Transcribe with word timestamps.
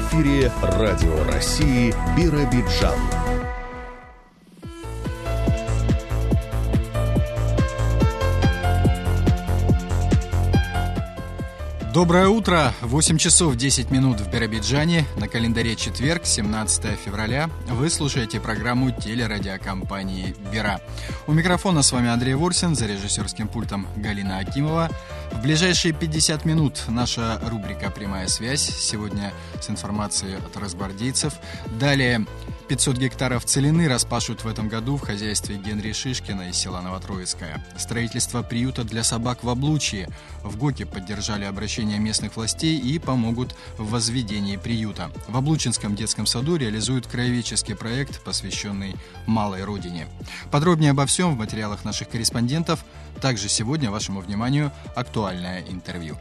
эфире 0.00 0.50
Радио 0.62 1.24
России 1.24 1.94
Биробиджан. 2.16 2.98
Доброе 11.92 12.28
утро! 12.28 12.72
8 12.82 13.18
часов 13.18 13.56
10 13.56 13.90
минут 13.90 14.20
в 14.20 14.30
Биробиджане. 14.30 15.04
На 15.16 15.28
календаре 15.28 15.76
четверг, 15.76 16.24
17 16.24 16.98
февраля. 16.98 17.50
Вы 17.66 17.90
слушаете 17.90 18.40
программу 18.40 18.92
телерадиокомпании 18.92 20.34
«Бира». 20.52 20.80
У 21.26 21.32
микрофона 21.32 21.82
с 21.82 21.90
вами 21.92 22.08
Андрей 22.08 22.34
Ворсин, 22.34 22.74
за 22.76 22.86
режиссерским 22.86 23.48
пультом 23.48 23.86
Галина 23.96 24.38
Акимова. 24.38 24.88
В 25.32 25.42
ближайшие 25.42 25.94
50 25.94 26.44
минут 26.44 26.82
наша 26.88 27.40
рубрика 27.48 27.90
«Прямая 27.90 28.28
связь». 28.28 28.62
Сегодня 28.62 29.32
с 29.60 29.70
информацией 29.70 30.34
от 30.34 30.56
разбордейцев. 30.56 31.34
Далее 31.78 32.26
500 32.70 32.98
гектаров 32.98 33.44
целины 33.46 33.88
распашут 33.88 34.44
в 34.44 34.46
этом 34.46 34.68
году 34.68 34.96
в 34.96 35.00
хозяйстве 35.00 35.56
Генри 35.56 35.92
Шишкина 35.92 36.50
из 36.50 36.56
села 36.56 36.80
Новотроицкое. 36.80 37.66
Строительство 37.76 38.42
приюта 38.42 38.84
для 38.84 39.02
собак 39.02 39.42
в 39.42 39.48
Облучье. 39.48 40.08
В 40.44 40.56
ГОКе 40.56 40.86
поддержали 40.86 41.44
обращение 41.44 41.98
местных 41.98 42.36
властей 42.36 42.78
и 42.78 43.00
помогут 43.00 43.56
в 43.76 43.90
возведении 43.90 44.56
приюта. 44.56 45.10
В 45.26 45.36
Облучинском 45.36 45.96
детском 45.96 46.26
саду 46.26 46.54
реализуют 46.54 47.08
краеведческий 47.08 47.74
проект, 47.74 48.22
посвященный 48.22 48.94
малой 49.26 49.64
родине. 49.64 50.06
Подробнее 50.52 50.92
обо 50.92 51.06
всем 51.06 51.34
в 51.34 51.38
материалах 51.38 51.84
наших 51.84 52.08
корреспондентов. 52.08 52.84
Также 53.20 53.48
сегодня 53.48 53.90
вашему 53.90 54.20
вниманию 54.20 54.72
актуальное 54.94 55.62
интервью. 55.68 56.16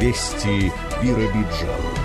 Вести 0.00 0.70
Биробиджан. 1.02 1.95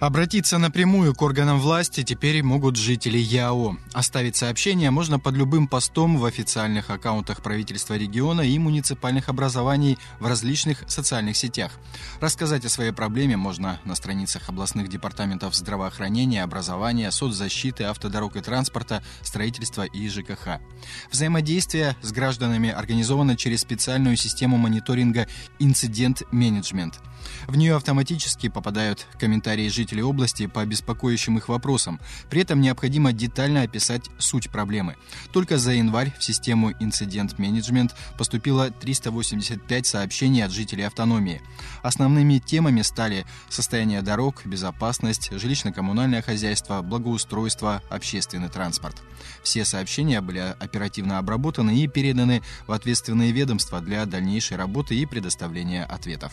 Обратиться 0.00 0.58
напрямую 0.58 1.12
к 1.12 1.20
органам 1.22 1.58
власти 1.58 2.04
теперь 2.04 2.44
могут 2.44 2.76
жители 2.76 3.18
ЯО. 3.18 3.76
Оставить 3.92 4.36
сообщение 4.36 4.92
можно 4.92 5.18
под 5.18 5.34
любым 5.34 5.66
постом 5.66 6.18
в 6.18 6.24
официальных 6.24 6.90
аккаунтах 6.90 7.42
правительства 7.42 7.94
региона 7.94 8.42
и 8.42 8.56
муниципальных 8.60 9.28
образований 9.28 9.98
в 10.20 10.26
различных 10.26 10.84
социальных 10.86 11.36
сетях. 11.36 11.72
Рассказать 12.20 12.64
о 12.64 12.68
своей 12.68 12.92
проблеме 12.92 13.36
можно 13.36 13.80
на 13.84 13.96
страницах 13.96 14.48
областных 14.48 14.88
департаментов 14.88 15.56
здравоохранения, 15.56 16.44
образования, 16.44 17.10
соцзащиты, 17.10 17.82
автодорог 17.82 18.36
и 18.36 18.40
транспорта, 18.40 19.02
строительства 19.22 19.82
и 19.82 20.08
ЖКХ. 20.08 20.60
Взаимодействие 21.10 21.96
с 22.02 22.12
гражданами 22.12 22.70
организовано 22.70 23.36
через 23.36 23.62
специальную 23.62 24.16
систему 24.16 24.58
мониторинга 24.58 25.26
«Инцидент-менеджмент». 25.58 27.00
В 27.48 27.56
нее 27.56 27.74
автоматически 27.74 28.48
попадают 28.48 29.06
комментарии 29.18 29.68
жителей 29.68 29.87
области 29.96 30.46
по 30.46 30.64
беспокоящим 30.64 31.38
их 31.38 31.48
вопросам. 31.48 32.00
При 32.30 32.42
этом 32.42 32.60
необходимо 32.60 33.12
детально 33.12 33.62
описать 33.62 34.08
суть 34.18 34.50
проблемы. 34.50 34.96
Только 35.32 35.58
за 35.58 35.72
январь 35.72 36.12
в 36.18 36.24
систему 36.24 36.72
инцидент 36.80 37.38
менеджмент 37.38 37.94
поступило 38.16 38.70
385 38.70 39.86
сообщений 39.86 40.44
от 40.44 40.50
жителей 40.50 40.84
автономии. 40.84 41.42
Основными 41.82 42.38
темами 42.38 42.82
стали 42.82 43.26
состояние 43.48 44.02
дорог, 44.02 44.44
безопасность, 44.44 45.30
жилищно-коммунальное 45.32 46.22
хозяйство, 46.22 46.82
благоустройство, 46.82 47.82
общественный 47.90 48.48
транспорт. 48.48 48.96
Все 49.42 49.64
сообщения 49.64 50.20
были 50.20 50.54
оперативно 50.58 51.18
обработаны 51.18 51.76
и 51.78 51.88
переданы 51.88 52.42
в 52.66 52.72
ответственные 52.72 53.32
ведомства 53.32 53.80
для 53.80 54.04
дальнейшей 54.06 54.56
работы 54.56 54.94
и 54.96 55.06
предоставления 55.06 55.84
ответов. 55.84 56.32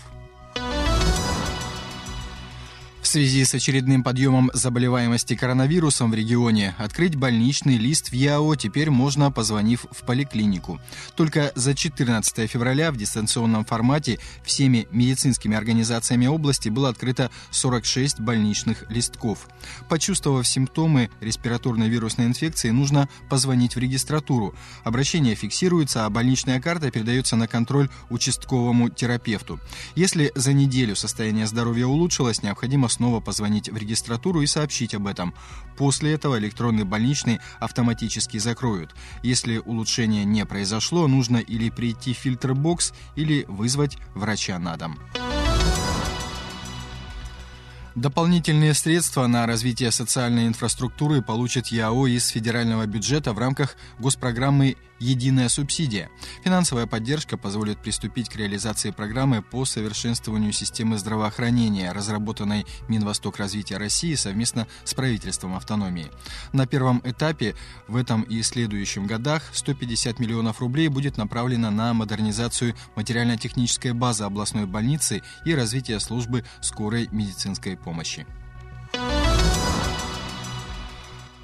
В 3.05 3.07
связи 3.07 3.45
с 3.45 3.53
очередным 3.53 4.03
подъемом 4.03 4.49
заболеваемости 4.55 5.35
коронавирусом 5.35 6.09
в 6.09 6.16
регионе 6.16 6.73
открыть 6.79 7.16
больничный 7.16 7.77
лист 7.77 8.09
в 8.09 8.13
ЯО 8.13 8.55
теперь 8.55 8.89
можно, 8.89 9.31
позвонив 9.31 9.85
в 9.91 10.03
поликлинику. 10.05 10.81
Только 11.16 11.51
за 11.53 11.75
14 11.75 12.49
февраля 12.49 12.91
в 12.91 12.97
дистанционном 12.97 13.63
формате 13.63 14.17
всеми 14.43 14.88
медицинскими 14.89 15.55
организациями 15.55 16.25
области 16.25 16.69
было 16.69 16.89
открыто 16.89 17.29
46 17.51 18.21
больничных 18.21 18.89
листков. 18.89 19.49
Почувствовав 19.87 20.47
симптомы 20.47 21.11
респираторной 21.22 21.89
вирусной 21.89 22.25
инфекции, 22.25 22.72
нужно 22.72 23.07
позвонить 23.29 23.75
в 23.75 23.79
регистратуру. 23.79 24.55
Обращение 24.83 25.35
фиксируется, 25.35 26.07
а 26.07 26.09
больничная 26.09 26.59
карта 26.59 26.89
передается 26.89 27.35
на 27.35 27.47
контроль 27.47 27.87
участковому 28.09 28.89
терапевту. 28.89 29.59
Если 29.93 30.31
за 30.33 30.53
неделю 30.53 30.95
состояние 30.95 31.45
здоровья 31.45 31.85
улучшилось, 31.85 32.41
необходимо 32.41 32.89
снова 32.95 33.19
позвонить 33.19 33.69
в 33.69 33.78
регистратуру 33.78 34.41
и 34.41 34.47
сообщить 34.47 34.95
об 34.95 35.07
этом. 35.07 35.33
После 35.78 36.13
этого 36.13 36.39
электронный 36.39 36.85
больничный 36.85 37.39
автоматически 37.59 38.38
закроют. 38.38 38.95
Если 39.23 39.57
улучшение 39.57 40.25
не 40.25 40.45
произошло, 40.45 41.07
нужно 41.07 41.38
или 41.38 41.69
прийти 41.69 42.13
в 42.13 42.17
фильтр-бокс, 42.17 42.94
или 43.16 43.45
вызвать 43.47 43.97
врача 44.13 44.57
на 44.59 44.78
дом. 44.78 44.97
Дополнительные 47.95 48.73
средства 48.73 49.25
на 49.25 49.47
развитие 49.47 49.89
социальной 49.89 50.47
инфраструктуры 50.47 51.22
получит 51.22 51.67
ЯО 51.67 52.07
из 52.07 52.28
федерального 52.28 52.85
бюджета 52.85 53.31
в 53.31 53.39
рамках 53.39 53.78
госпрограммы 54.00 54.75
«Единая 55.00 55.50
субсидия». 55.50 56.09
Финансовая 56.44 56.88
поддержка 56.88 57.38
позволит 57.38 57.79
приступить 57.79 58.29
к 58.29 58.35
реализации 58.35 58.91
программы 58.91 59.41
по 59.41 59.66
совершенствованию 59.66 60.53
системы 60.53 60.97
здравоохранения, 60.97 61.91
разработанной 61.91 62.66
Минвосток 62.88 63.38
развития 63.38 63.78
России 63.78 64.16
совместно 64.16 64.67
с 64.84 64.94
правительством 64.94 65.55
автономии. 65.55 66.11
На 66.53 66.66
первом 66.67 67.01
этапе 67.03 67.55
в 67.88 67.95
этом 67.95 68.22
и 68.23 68.41
следующем 68.41 69.07
годах 69.07 69.44
150 69.53 70.19
миллионов 70.19 70.59
рублей 70.59 70.88
будет 70.88 71.17
направлено 71.17 71.72
на 71.72 71.94
модернизацию 71.94 72.75
материально-технической 72.95 73.94
базы 73.94 74.23
областной 74.23 74.66
больницы 74.66 75.22
и 75.45 75.53
развитие 75.53 76.00
службы 76.00 76.44
скорой 76.61 77.07
медицинской 77.11 77.78
помощи. 77.78 78.25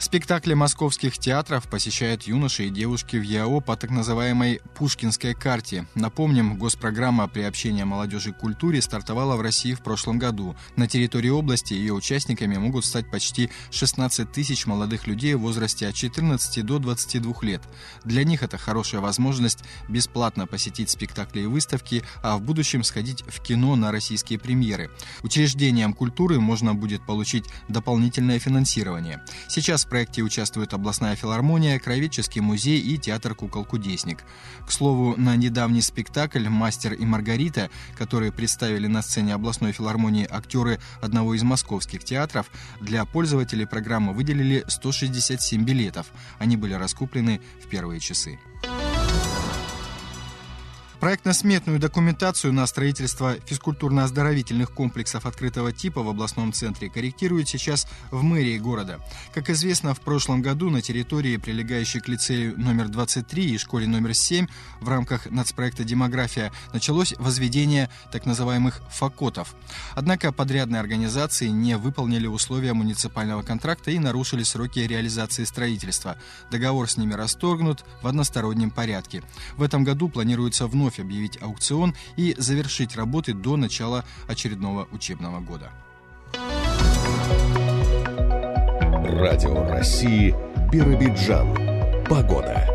Спектакли 0.01 0.56
московских 0.56 1.19
театров 1.19 1.69
посещают 1.69 2.23
юноши 2.23 2.66
и 2.66 2.69
девушки 2.72 3.17
в 3.17 3.22
ЯО 3.22 3.62
по 3.62 3.78
так 3.78 3.91
называемой 3.91 4.59
«Пушкинской 4.75 5.35
карте». 5.35 5.85
Напомним, 5.94 6.57
госпрограмма 6.57 7.28
приобщения 7.28 7.85
молодежи 7.85 8.34
к 8.34 8.40
культуре 8.40 8.81
стартовала 8.81 9.35
в 9.35 9.41
России 9.41 9.75
в 9.75 9.84
прошлом 9.84 10.17
году. 10.17 10.56
На 10.75 10.88
территории 10.88 11.29
области 11.29 11.75
ее 11.75 11.94
участниками 11.94 12.57
могут 12.57 12.84
стать 12.85 13.11
почти 13.11 13.51
16 13.69 14.31
тысяч 14.31 14.66
молодых 14.66 15.06
людей 15.06 15.35
в 15.35 15.41
возрасте 15.41 15.88
от 15.88 15.94
14 15.94 16.66
до 16.66 16.79
22 16.79 17.35
лет. 17.44 17.61
Для 18.03 18.23
них 18.23 18.41
это 18.41 18.57
хорошая 18.57 19.01
возможность 19.01 19.59
бесплатно 19.88 20.47
посетить 20.47 20.90
спектакли 20.90 21.41
и 21.41 21.45
выставки, 21.45 22.01
а 22.23 22.38
в 22.38 22.41
будущем 22.41 22.84
сходить 22.84 23.22
в 23.28 23.40
кино 23.44 23.75
на 23.75 23.91
российские 23.91 24.40
премьеры. 24.40 24.90
Учреждениям 25.22 25.94
культуры 25.94 26.40
можно 26.40 26.73
будет 26.73 27.06
получить 27.06 27.45
дополнительное 27.67 28.40
финансирование. 28.40 29.22
Сейчас 29.47 29.85
проекте 29.91 30.22
участвуют 30.22 30.74
областная 30.74 31.18
филармония, 31.18 31.78
Краеведческий 31.78 32.40
музей 32.40 32.79
и 32.79 32.97
театр 32.97 33.35
«Кукол-кудесник». 33.35 34.24
К 34.66 34.72
слову, 34.72 35.16
на 35.18 35.35
недавний 35.35 35.81
спектакль 35.81 36.47
«Мастер 36.47 36.94
и 36.94 37.03
Маргарита», 37.03 37.69
который 37.97 38.31
представили 38.31 38.88
на 38.88 39.02
сцене 39.02 39.34
областной 39.34 39.74
филармонии 39.74 40.25
актеры 40.31 40.79
одного 41.02 41.34
из 41.35 41.44
московских 41.44 42.06
театров, 42.06 42.50
для 42.79 43.03
пользователей 43.03 43.66
программы 43.66 44.13
выделили 44.13 44.63
167 44.66 45.66
билетов. 45.66 46.08
Они 46.40 46.55
были 46.55 46.73
раскуплены 46.73 47.41
в 47.61 47.67
первые 47.67 47.99
часы. 47.99 48.40
Проектно-сметную 51.02 51.80
документацию 51.80 52.53
на 52.53 52.68
строительство 52.68 53.36
физкультурно-оздоровительных 53.48 54.72
комплексов 54.72 55.26
открытого 55.26 55.72
типа 55.72 56.03
в 56.03 56.09
областном 56.09 56.53
центре 56.53 56.92
корректируют 56.92 57.50
сейчас 57.50 57.88
в 58.12 58.22
мэрии 58.22 58.59
города. 58.59 59.00
Как 59.34 59.50
известно, 59.50 59.96
в 59.96 60.02
прошлом 60.02 60.44
году 60.44 60.70
на 60.70 60.84
территории, 60.84 61.38
прилегающей 61.38 62.02
к 62.02 62.08
лицею 62.08 62.53
номер 62.56 62.88
23 62.88 63.56
и 63.56 63.58
школе 63.58 63.88
номер 63.88 64.14
7 64.14 64.46
в 64.80 64.90
рамках 64.90 65.26
нацпроекта 65.32 65.84
«Демография» 65.84 66.52
началось 66.72 67.16
возведение 67.18 67.90
так 68.12 68.28
называемых 68.28 68.80
«факотов». 68.92 69.56
Однако 69.96 70.32
подрядные 70.32 70.82
организации 70.82 71.48
не 71.48 71.78
выполнили 71.78 72.28
условия 72.28 72.74
муниципального 72.74 73.42
контракта 73.42 73.90
и 73.90 73.98
нарушили 73.98 74.44
сроки 74.44 74.78
реализации 74.78 75.46
строительства. 75.46 76.16
Договор 76.52 76.88
с 76.88 76.98
ними 76.98 77.16
расторгнут 77.16 77.84
в 78.03 78.08
одностороннем 78.08 78.70
порядке. 78.70 79.24
В 79.58 79.64
этом 79.64 79.84
году 79.84 80.08
планируется 80.08 80.68
вновь 80.68 80.91
вновь 80.91 80.99
объявить 80.99 81.41
аукцион 81.41 81.96
и 82.17 82.35
завершить 82.38 82.96
работы 82.96 83.34
до 83.34 83.58
начала 83.58 84.05
очередного 84.28 84.88
учебного 84.91 85.40
года. 85.40 85.72
Радио 89.03 89.67
России 89.67 90.35
Биробиджан. 90.72 91.55
Погода. 92.08 92.67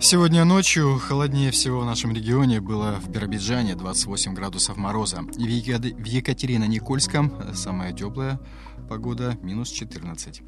Сегодня 0.00 0.44
ночью 0.44 0.98
холоднее 0.98 1.50
всего 1.50 1.80
в 1.80 1.84
нашем 1.84 2.12
регионе 2.12 2.60
было 2.60 2.98
в 3.02 3.10
Биробиджане 3.10 3.74
28 3.74 4.34
градусов 4.34 4.78
мороза. 4.78 5.20
В 5.20 5.38
Екатерино-Никольском 5.38 7.54
самая 7.54 7.92
теплая 7.92 8.40
погода 8.88 9.36
минус 9.42 9.70
14. 9.70 10.42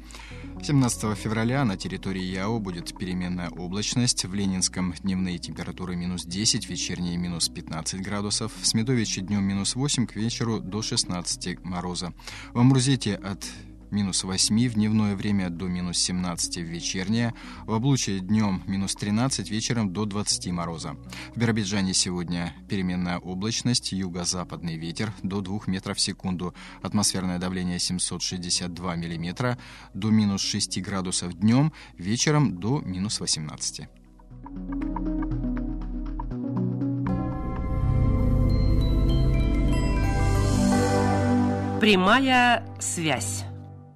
17 0.61 1.17
февраля 1.17 1.65
на 1.65 1.77
территории 1.77 2.23
Яо 2.23 2.59
будет 2.59 2.97
переменная 2.97 3.49
облачность. 3.49 4.25
В 4.25 4.33
Ленинском 4.33 4.93
дневные 5.01 5.37
температуры 5.37 5.95
минус 5.95 6.25
10, 6.25 6.69
вечерние 6.69 7.17
минус 7.17 7.49
15 7.49 8.01
градусов. 8.01 8.51
В 8.61 8.65
Смедовиче 8.65 9.21
днем 9.21 9.43
минус 9.43 9.75
8, 9.75 10.07
к 10.07 10.15
вечеру 10.15 10.59
до 10.59 10.81
16 10.81 11.63
мороза. 11.63 12.13
В 12.53 12.59
Амрузете 12.59 13.15
от 13.15 13.45
минус 13.93 14.23
8 14.23 14.67
в 14.67 14.73
дневное 14.73 15.15
время 15.15 15.49
до 15.49 15.67
минус 15.67 15.97
17 15.99 16.57
в 16.57 16.61
вечернее, 16.63 17.33
в 17.65 17.73
Облучье 17.73 18.19
днем 18.19 18.63
минус 18.67 18.95
13, 18.95 19.49
вечером 19.49 19.93
до 19.93 20.05
20 20.05 20.47
мороза. 20.51 20.97
В 21.33 21.39
Биробиджане 21.39 21.93
сегодня 21.93 22.53
переменная 22.67 23.19
облачность, 23.19 23.91
юго-западный 23.93 24.77
ветер 24.77 25.13
до 25.21 25.41
2 25.41 25.59
метров 25.67 25.97
в 25.97 26.01
секунду, 26.01 26.53
атмосферное 26.81 27.37
давление 27.39 27.79
762 27.79 28.95
миллиметра, 28.95 29.57
до 29.93 30.09
минус 30.09 30.41
6 30.41 30.81
градусов 30.81 31.33
днем, 31.33 31.71
вечером 31.97 32.59
до 32.59 32.81
минус 32.81 33.19
18. 33.19 33.87
Прямая 41.79 42.65
связь. 42.79 43.43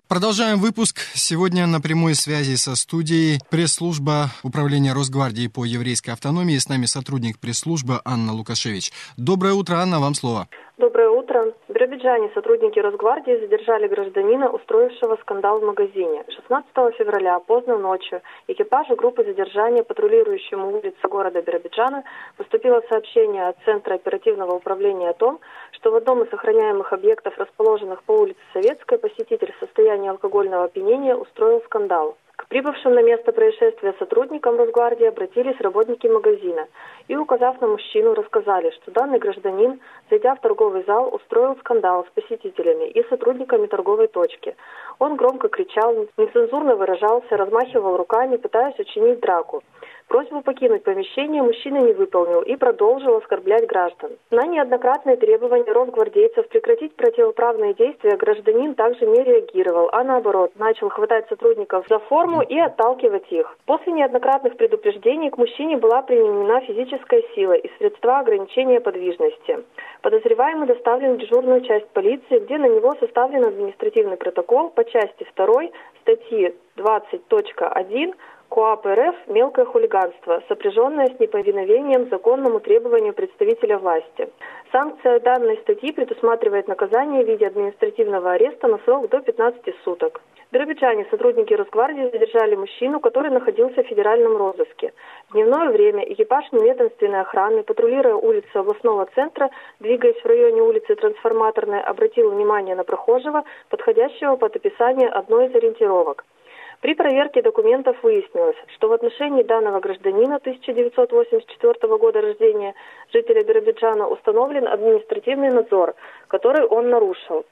Продолжаем 0.08 0.60
выпуск. 0.60 1.02
Сегодня 1.16 1.68
на 1.68 1.82
прямой 1.82 2.16
связи 2.16 2.56
со 2.56 2.76
студией 2.76 3.42
пресс-служба 3.50 4.32
Управления 4.42 4.94
Росгвардии 4.94 5.48
по 5.48 5.66
еврейской 5.66 6.12
автономии. 6.12 6.58
С 6.58 6.70
нами 6.70 6.86
сотрудник 6.86 7.40
пресс-службы 7.40 8.00
Анна 8.06 8.32
Лукашевич. 8.32 8.94
Доброе 9.18 9.54
утро, 9.54 9.76
Анна, 9.76 10.00
вам 10.00 10.16
слово. 10.16 10.48
Доброе 10.80 11.10
утро. 11.10 11.54
В 11.68 11.74
Биробиджане 11.74 12.30
сотрудники 12.36 12.78
Росгвардии 12.78 13.40
задержали 13.40 13.88
гражданина, 13.88 14.52
устроившего 14.52 15.16
скандал 15.16 15.60
в 15.60 15.64
магазине. 15.64 16.24
16 16.30 16.70
февраля 16.96 17.40
поздно 17.40 17.80
ночью 17.80 18.22
экипажу 18.48 18.96
группы 18.96 19.24
задержания, 19.24 19.82
патрулирующему 19.82 20.78
улицы 20.78 21.08
города 21.10 21.42
Биробиджана, 21.42 22.04
поступило 22.38 22.84
сообщение 22.90 23.48
от 23.48 23.58
Центра 23.66 23.96
оперативного 23.96 24.54
управления 24.54 25.10
о 25.10 25.16
том, 25.16 25.40
что 25.72 25.90
в 25.90 25.96
одном 25.96 26.22
из 26.22 26.32
охраняемых 26.32 26.94
объектов, 26.94 27.36
расположенных 27.40 28.04
по 28.04 28.12
улице 28.12 28.40
Советской, 28.54 29.00
посетитель 29.00 29.54
в 29.54 29.60
состоянии 29.60 30.12
алкогольного 30.12 30.66
опьянения 30.66 31.16
устроил 31.16 31.60
скандал. 31.62 32.18
К 32.38 32.48
прибывшим 32.50 32.94
на 32.94 33.02
место 33.02 33.32
происшествия 33.34 33.96
сотрудникам 33.98 34.58
Росгвардии 34.58 35.08
обратились 35.08 35.60
работники 35.60 36.06
магазина 36.06 36.68
и, 37.08 37.16
указав 37.16 37.60
на 37.62 37.68
мужчину, 37.68 38.14
рассказали, 38.14 38.70
что 38.70 38.92
данный 38.92 39.18
гражданин, 39.18 39.80
зайдя 40.12 40.36
в 40.36 40.42
торговый 40.42 40.84
зал, 40.86 41.14
устроил 41.14 41.58
скандал 41.58 42.06
с 42.06 42.10
посетителями 42.12 42.90
и 42.90 43.04
сотрудниками 43.10 43.66
торговой 43.66 44.08
точки. 44.08 44.56
Он 45.00 45.16
громко 45.16 45.50
кричал, 45.50 46.08
нецензурно 46.16 46.76
выражался, 46.76 47.38
размахивал 47.38 47.98
руками, 47.98 48.38
пытаясь 48.38 48.78
учинить 48.78 49.20
драку. 49.20 49.64
Просьбу 50.08 50.42
покинуть 50.42 50.84
помещение 50.84 51.44
мужчина 51.44 51.80
не 51.80 51.92
выполнил 51.92 52.42
и 52.42 52.56
продолжил 52.56 53.18
оскорблять 53.18 53.68
граждан. 53.68 54.12
На 54.32 54.48
неоднократные 54.48 55.18
требования 55.18 55.70
росгвардейцев 55.70 56.48
прекратить 56.48 56.96
противоправные 56.96 57.74
действия 57.74 58.16
гражданин 58.16 58.74
также 58.76 59.06
не 59.06 59.22
реагировал, 59.22 59.90
а 59.92 60.06
наоборот, 60.06 60.54
начал 60.56 60.88
хватать 60.90 61.28
сотрудников 61.28 61.86
за 61.90 62.00
форму 62.00 62.42
и 62.42 62.58
отталкивать 62.58 63.30
их. 63.32 63.58
После 63.66 63.92
неоднократных 63.92 64.56
предупреждений 64.56 65.30
к 65.30 65.38
мужчине 65.38 65.76
была 65.76 66.02
применена 66.02 66.62
физическая 66.62 67.24
сила 67.36 67.54
и 67.54 67.70
средства 67.78 68.20
ограничения 68.20 68.80
подвижности. 68.80 69.60
Подозреваемый 70.02 70.68
доставлен 70.68 71.16
в 71.16 71.18
дежурную 71.18 71.62
часть 71.62 71.90
полиции, 71.90 72.40
где 72.40 72.58
на 72.58 72.70
него 72.70 72.96
составлен 73.02 73.44
административный 73.46 74.16
протокол 74.16 74.70
по 74.70 74.86
части 74.86 75.28
2 75.36 75.64
статьи 76.02 76.56
20.1 76.78 78.14
КоАП 78.58 78.88
РФ– 78.88 79.16
мелкое 79.28 79.66
хулиганство, 79.66 80.42
сопряженное 80.48 81.10
с 81.16 81.20
неповиновением 81.20 82.10
законному 82.10 82.60
требованию 82.60 83.14
представителя 83.14 83.78
власти. 83.78 84.30
Санкция 84.72 85.20
данной 85.20 85.58
статьи 85.58 85.92
предусматривает 85.92 86.68
наказание 86.68 87.24
в 87.24 87.28
виде 87.28 87.46
административного 87.46 88.32
ареста 88.32 88.68
на 88.68 88.80
срок 88.80 89.10
до 89.10 89.20
15 89.20 89.62
суток. 89.84 90.22
В 90.50 90.54
Биробиджане 90.56 91.06
сотрудники 91.12 91.54
Росгвардии 91.54 92.10
задержали 92.10 92.56
мужчину, 92.56 93.00
который 93.00 93.30
находился 93.30 93.84
в 93.84 93.88
федеральном 93.88 94.36
розыске. 94.38 94.92
В 95.30 95.34
дневное 95.34 95.70
время 95.70 96.12
экипаж 96.12 96.52
неведомственной 96.52 97.22
охраны, 97.22 97.62
патрулируя 97.62 98.16
улицы 98.16 98.56
областного 98.56 99.06
центра, 99.14 99.52
двигаясь 99.80 100.20
в 100.20 100.26
районе 100.26 100.64
улицы 100.64 100.96
Трансформаторной, 100.96 101.82
обратил 101.82 102.32
внимание 102.32 102.74
на 102.76 102.84
прохожего, 102.84 103.44
подходящего 103.70 104.36
под 104.36 104.56
описание 104.56 105.10
одной 105.10 105.46
из 105.46 105.54
ориентировок– 105.54 106.26
при 106.82 106.94
проверке 106.94 107.42
документов 107.42 107.98
выяснилось, 108.04 108.56
что 108.76 108.88
в 108.88 108.94
отношении 108.94 109.44
данного 109.44 109.80
гражданина 109.80 110.36
1984 110.36 111.98
года 111.98 112.22
рождения, 112.22 112.76
жителя 113.12 113.44
Биробиджана, 113.44 114.08
установлен 114.08 114.68
административный 114.68 115.50
надзор, 115.50 115.96
который 116.28 116.66
он 116.66 116.90
нарушил 116.90 117.46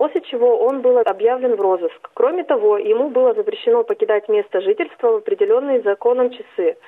после 0.00 0.22
чего 0.22 0.58
он 0.60 0.80
был 0.80 0.96
объявлен 0.96 1.56
в 1.56 1.60
розыск. 1.60 2.10
Кроме 2.14 2.42
того, 2.42 2.78
ему 2.78 3.10
было 3.10 3.34
запрещено 3.34 3.84
покидать 3.84 4.30
место 4.30 4.62
жительства 4.62 5.08
в 5.08 5.16
определенные 5.16 5.82
законом 5.82 6.30
часы. 6.30 6.78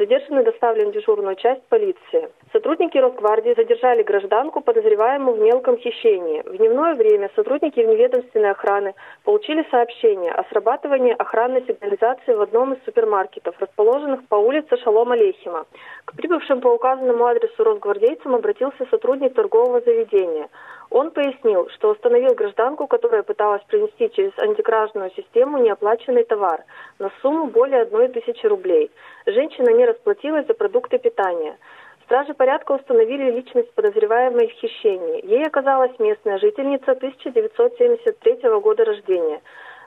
Задержанный 0.00 0.44
доставлен 0.44 0.88
в 0.88 0.92
дежурную 0.92 1.36
часть 1.36 1.62
полиции. 1.68 2.30
Сотрудники 2.54 2.96
Росгвардии 2.96 3.52
задержали 3.54 4.02
гражданку, 4.02 4.62
подозреваемую 4.62 5.36
в 5.36 5.40
мелком 5.40 5.76
хищении. 5.76 6.40
В 6.40 6.56
дневное 6.56 6.94
время 6.94 7.30
сотрудники 7.36 7.80
вневедомственной 7.80 8.52
охраны 8.52 8.94
получили 9.24 9.62
сообщение 9.70 10.32
о 10.32 10.44
срабатывании 10.44 11.12
охранной 11.12 11.66
сигнализации 11.66 12.32
в 12.32 12.40
одном 12.40 12.72
из 12.72 12.84
супермаркетов, 12.84 13.54
расположенных 13.60 14.26
по 14.26 14.36
улице 14.36 14.78
Шалома 14.78 15.16
Лехима. 15.16 15.66
К 16.06 16.16
прибывшим 16.16 16.62
по 16.62 16.68
указанному 16.68 17.26
адресу 17.26 17.62
росгвардейцам 17.62 18.34
обратился 18.34 18.86
сотрудник 18.90 19.34
торгового 19.34 19.82
заведения. 19.82 20.48
Он 20.90 21.12
пояснил, 21.12 21.68
что 21.70 21.90
остановил 21.90 22.34
гражданку, 22.34 22.88
которая 22.88 23.22
пыталась 23.22 23.62
принести 23.64 24.10
через 24.10 24.36
антикражную 24.38 25.10
систему 25.12 25.58
неоплаченный 25.58 26.24
товар 26.24 26.64
на 26.98 27.12
сумму 27.22 27.46
более 27.46 27.82
одной 27.82 28.08
тысячи 28.08 28.44
рублей. 28.46 28.90
Женщина 29.24 29.70
не 29.70 29.86
расплатилась 29.86 30.46
за 30.48 30.54
продукты 30.54 30.98
питания. 30.98 31.56
Стражи 32.04 32.34
порядка 32.34 32.72
установили 32.72 33.30
личность 33.30 33.72
подозреваемой 33.74 34.48
в 34.48 34.52
хищении. 34.54 35.24
Ей 35.24 35.44
оказалась 35.46 35.96
местная 36.00 36.38
жительница 36.38 36.90
1973 36.92 38.50
года 38.60 38.84
рождения. 38.84 39.40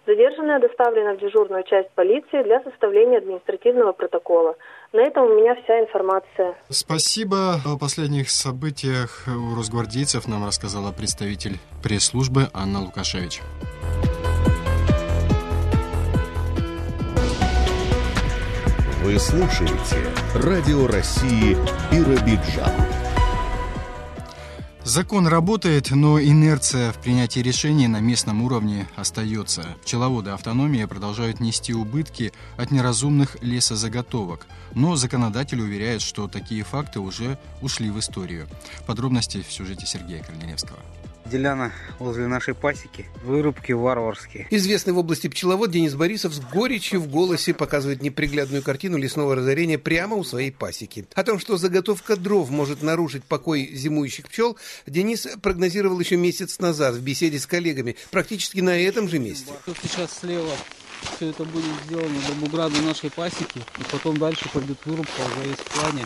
Задержанная 0.06 0.60
доставлена 0.60 1.14
в 1.14 1.20
дежурную 1.20 1.64
часть 1.64 1.90
полиции 1.92 2.44
для 2.44 2.62
составления 2.62 3.20
административного 3.20 3.94
протокола. 3.94 4.56
На 4.92 5.02
этом 5.02 5.26
у 5.26 5.34
меня 5.36 5.56
вся 5.64 5.80
информация. 5.80 6.56
Спасибо. 6.70 7.56
О 7.66 7.78
последних 7.80 8.30
событиях 8.30 9.26
у 9.28 9.56
росгвардейцев 9.56 10.28
нам 10.28 10.46
рассказала 10.46 10.92
представитель 10.92 11.58
пресс-службы 11.82 12.48
Анна 12.54 12.82
Лукашевич. 12.82 13.42
Вы 19.04 19.20
слушаете 19.20 19.98
Радио 20.36 20.88
России 20.88 21.56
Биробиджан. 21.92 22.93
Закон 24.86 25.28
работает, 25.28 25.92
но 25.92 26.22
инерция 26.22 26.92
в 26.92 26.98
принятии 26.98 27.40
решений 27.40 27.88
на 27.88 28.02
местном 28.02 28.42
уровне 28.42 28.86
остается. 28.98 29.64
Пчеловоды 29.82 30.32
автономии 30.32 30.84
продолжают 30.84 31.40
нести 31.40 31.74
убытки 31.74 32.34
от 32.58 32.70
неразумных 32.70 33.42
лесозаготовок, 33.42 34.46
но 34.76 34.98
законодатель 34.98 35.62
уверяет, 35.62 36.02
что 36.02 36.28
такие 36.28 36.66
факты 36.66 37.00
уже 37.00 37.40
ушли 37.62 37.92
в 37.92 38.00
историю. 38.00 38.50
Подробности 38.86 39.42
в 39.42 39.52
сюжете 39.54 39.86
Сергея 39.86 40.22
Корнелевского 40.22 40.80
деляна 41.34 41.72
возле 41.98 42.28
нашей 42.28 42.54
пасеки. 42.54 43.08
Вырубки 43.24 43.72
варварские. 43.72 44.48
Известный 44.52 44.94
в 44.94 45.00
области 45.00 45.28
пчеловод 45.28 45.72
Денис 45.72 45.96
Борисов 45.96 46.34
с 46.34 46.40
горечью 46.40 47.02
в 47.02 47.08
голосе 47.08 47.56
показывает 47.56 48.04
неприглядную 48.04 48.62
картину 48.62 48.98
лесного 48.98 49.36
разорения 49.36 49.80
прямо 49.80 50.16
у 50.16 50.24
своей 50.24 50.52
пасеки. 50.52 51.08
О 51.16 51.24
том, 51.24 51.40
что 51.40 51.58
заготовка 51.58 52.18
дров 52.18 52.52
может 52.52 52.84
нарушить 52.84 53.24
покой 53.24 53.72
зимующих 53.74 54.28
пчел, 54.30 54.58
Денис 54.86 55.28
прогнозировал 55.42 56.00
еще 56.00 56.18
месяц 56.18 56.60
назад 56.60 56.94
в 56.96 57.02
беседе 57.02 57.40
с 57.40 57.48
коллегами, 57.48 57.96
практически 58.12 58.60
на 58.60 58.78
этом 58.80 59.10
же 59.10 59.18
месте. 59.18 59.52
Тут 59.66 59.78
сейчас 59.82 60.20
слева 60.20 60.52
все 61.16 61.30
это 61.30 61.44
будет 61.46 61.66
сделано 61.86 62.16
до 62.28 62.34
бугра 62.36 62.70
до 62.70 62.82
нашей 62.82 63.10
пасеки, 63.10 63.58
и 63.58 63.84
потом 63.92 64.18
дальше 64.18 64.48
пойдет 64.54 64.78
вырубка 64.86 65.22
уже 65.22 65.50
есть 65.50 65.62
в 65.62 65.80
плане 65.80 66.06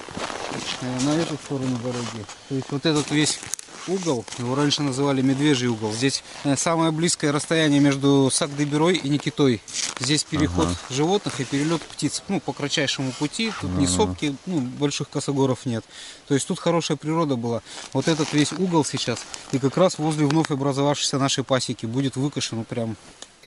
э, 0.81 0.99
на 1.03 1.21
эту 1.21 1.35
сторону 1.35 1.77
дороги. 1.83 2.25
То 2.49 2.55
есть 2.55 2.71
вот 2.71 2.85
этот 2.85 3.11
весь 3.11 3.39
угол, 3.87 4.25
его 4.37 4.55
раньше 4.55 4.81
называли 4.81 5.21
медвежий 5.21 5.67
угол. 5.67 5.91
Здесь 5.91 6.23
э, 6.43 6.55
самое 6.55 6.91
близкое 6.91 7.31
расстояние 7.31 7.79
между 7.79 8.29
Сагдыберой 8.31 8.95
и 8.95 9.09
Никитой. 9.09 9.61
Здесь 9.99 10.23
переход 10.23 10.67
ага. 10.67 10.77
животных 10.89 11.39
и 11.39 11.45
перелет 11.45 11.81
птиц. 11.81 12.23
Ну, 12.27 12.39
по 12.39 12.53
кратчайшему 12.53 13.11
пути. 13.13 13.51
Тут 13.61 13.71
ага. 13.71 13.79
не 13.79 13.87
сопки, 13.87 14.35
ну, 14.45 14.59
больших 14.59 15.09
косогоров 15.09 15.65
нет. 15.65 15.83
То 16.27 16.33
есть 16.33 16.47
тут 16.47 16.59
хорошая 16.59 16.97
природа 16.97 17.35
была. 17.35 17.61
Вот 17.93 18.07
этот 18.07 18.33
весь 18.33 18.51
угол 18.51 18.85
сейчас. 18.85 19.19
И 19.51 19.59
как 19.59 19.77
раз 19.77 19.97
возле 19.97 20.25
вновь 20.25 20.51
образовавшейся 20.51 21.17
нашей 21.17 21.43
пасеки 21.43 21.85
будет 21.85 22.15
выкашен 22.15 22.63
прям 22.65 22.95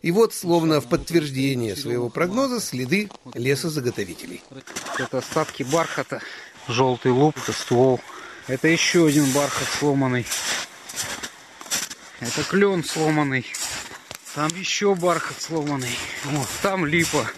и 0.03 0.13
вот, 0.13 0.33
словно 0.33 0.81
в 0.81 0.87
подтверждение 0.87 1.77
своего 1.77 2.09
прогноза, 2.09 2.61
следы 2.61 3.11
лесозаготовителей. 3.35 4.43
Это 4.99 5.19
остатки 5.19 5.63
бархата, 5.63 6.23
желтый 6.69 7.13
лук, 7.13 7.37
это 7.37 7.53
ствол. 7.53 8.01
Это 8.51 8.67
еще 8.67 9.07
один 9.07 9.31
бархат 9.31 9.69
сломанный. 9.79 10.27
Это 12.19 12.43
клен 12.43 12.83
сломанный. 12.83 13.47
Там 14.35 14.49
еще 14.57 14.97
бархат 14.97 15.41
сломанный. 15.41 15.97
Вот, 16.25 16.49
там 16.61 16.85
липа 16.85 17.31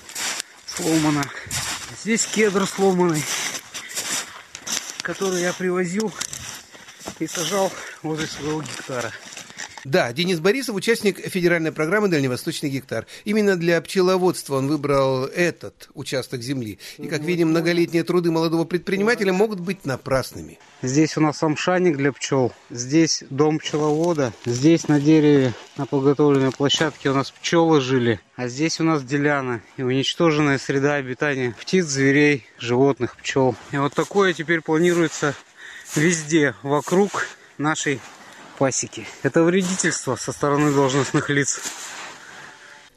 сломана. 0.64 1.22
Здесь 2.00 2.24
кедр 2.24 2.66
сломанный, 2.66 3.22
который 5.02 5.42
я 5.42 5.52
привозил 5.52 6.10
и 7.18 7.26
сажал 7.26 7.70
возле 8.00 8.26
своего 8.26 8.62
гектара. 8.62 9.12
Да, 9.84 10.12
Денис 10.12 10.38
Борисов, 10.38 10.76
участник 10.76 11.18
федеральной 11.18 11.72
программы 11.72 12.06
«Дальневосточный 12.06 12.70
гектар». 12.70 13.04
Именно 13.24 13.56
для 13.56 13.80
пчеловодства 13.80 14.58
он 14.58 14.68
выбрал 14.68 15.24
этот 15.24 15.88
участок 15.94 16.40
земли. 16.42 16.78
И, 16.98 17.08
как 17.08 17.22
видим, 17.22 17.48
многолетние 17.48 18.04
труды 18.04 18.30
молодого 18.30 18.64
предпринимателя 18.64 19.32
могут 19.32 19.58
быть 19.58 19.84
напрасными. 19.84 20.60
Здесь 20.82 21.16
у 21.16 21.20
нас 21.20 21.42
амшаник 21.42 21.96
для 21.96 22.12
пчел, 22.12 22.52
здесь 22.70 23.24
дом 23.28 23.58
пчеловода, 23.58 24.32
здесь 24.46 24.86
на 24.86 25.00
дереве, 25.00 25.52
на 25.76 25.86
подготовленной 25.86 26.52
площадке 26.52 27.10
у 27.10 27.14
нас 27.14 27.32
пчелы 27.32 27.80
жили, 27.80 28.20
а 28.36 28.46
здесь 28.46 28.78
у 28.78 28.84
нас 28.84 29.02
деляна 29.02 29.62
и 29.76 29.82
уничтоженная 29.82 30.58
среда 30.58 30.94
обитания 30.94 31.56
птиц, 31.60 31.86
зверей, 31.86 32.46
животных, 32.56 33.16
пчел. 33.16 33.56
И 33.72 33.78
вот 33.78 33.94
такое 33.94 34.32
теперь 34.32 34.60
планируется 34.60 35.34
везде 35.96 36.54
вокруг 36.62 37.26
нашей 37.58 38.00
пасеки. 38.58 39.06
Это 39.22 39.42
вредительство 39.42 40.16
со 40.16 40.32
стороны 40.32 40.72
должностных 40.72 41.30
лиц. 41.30 41.60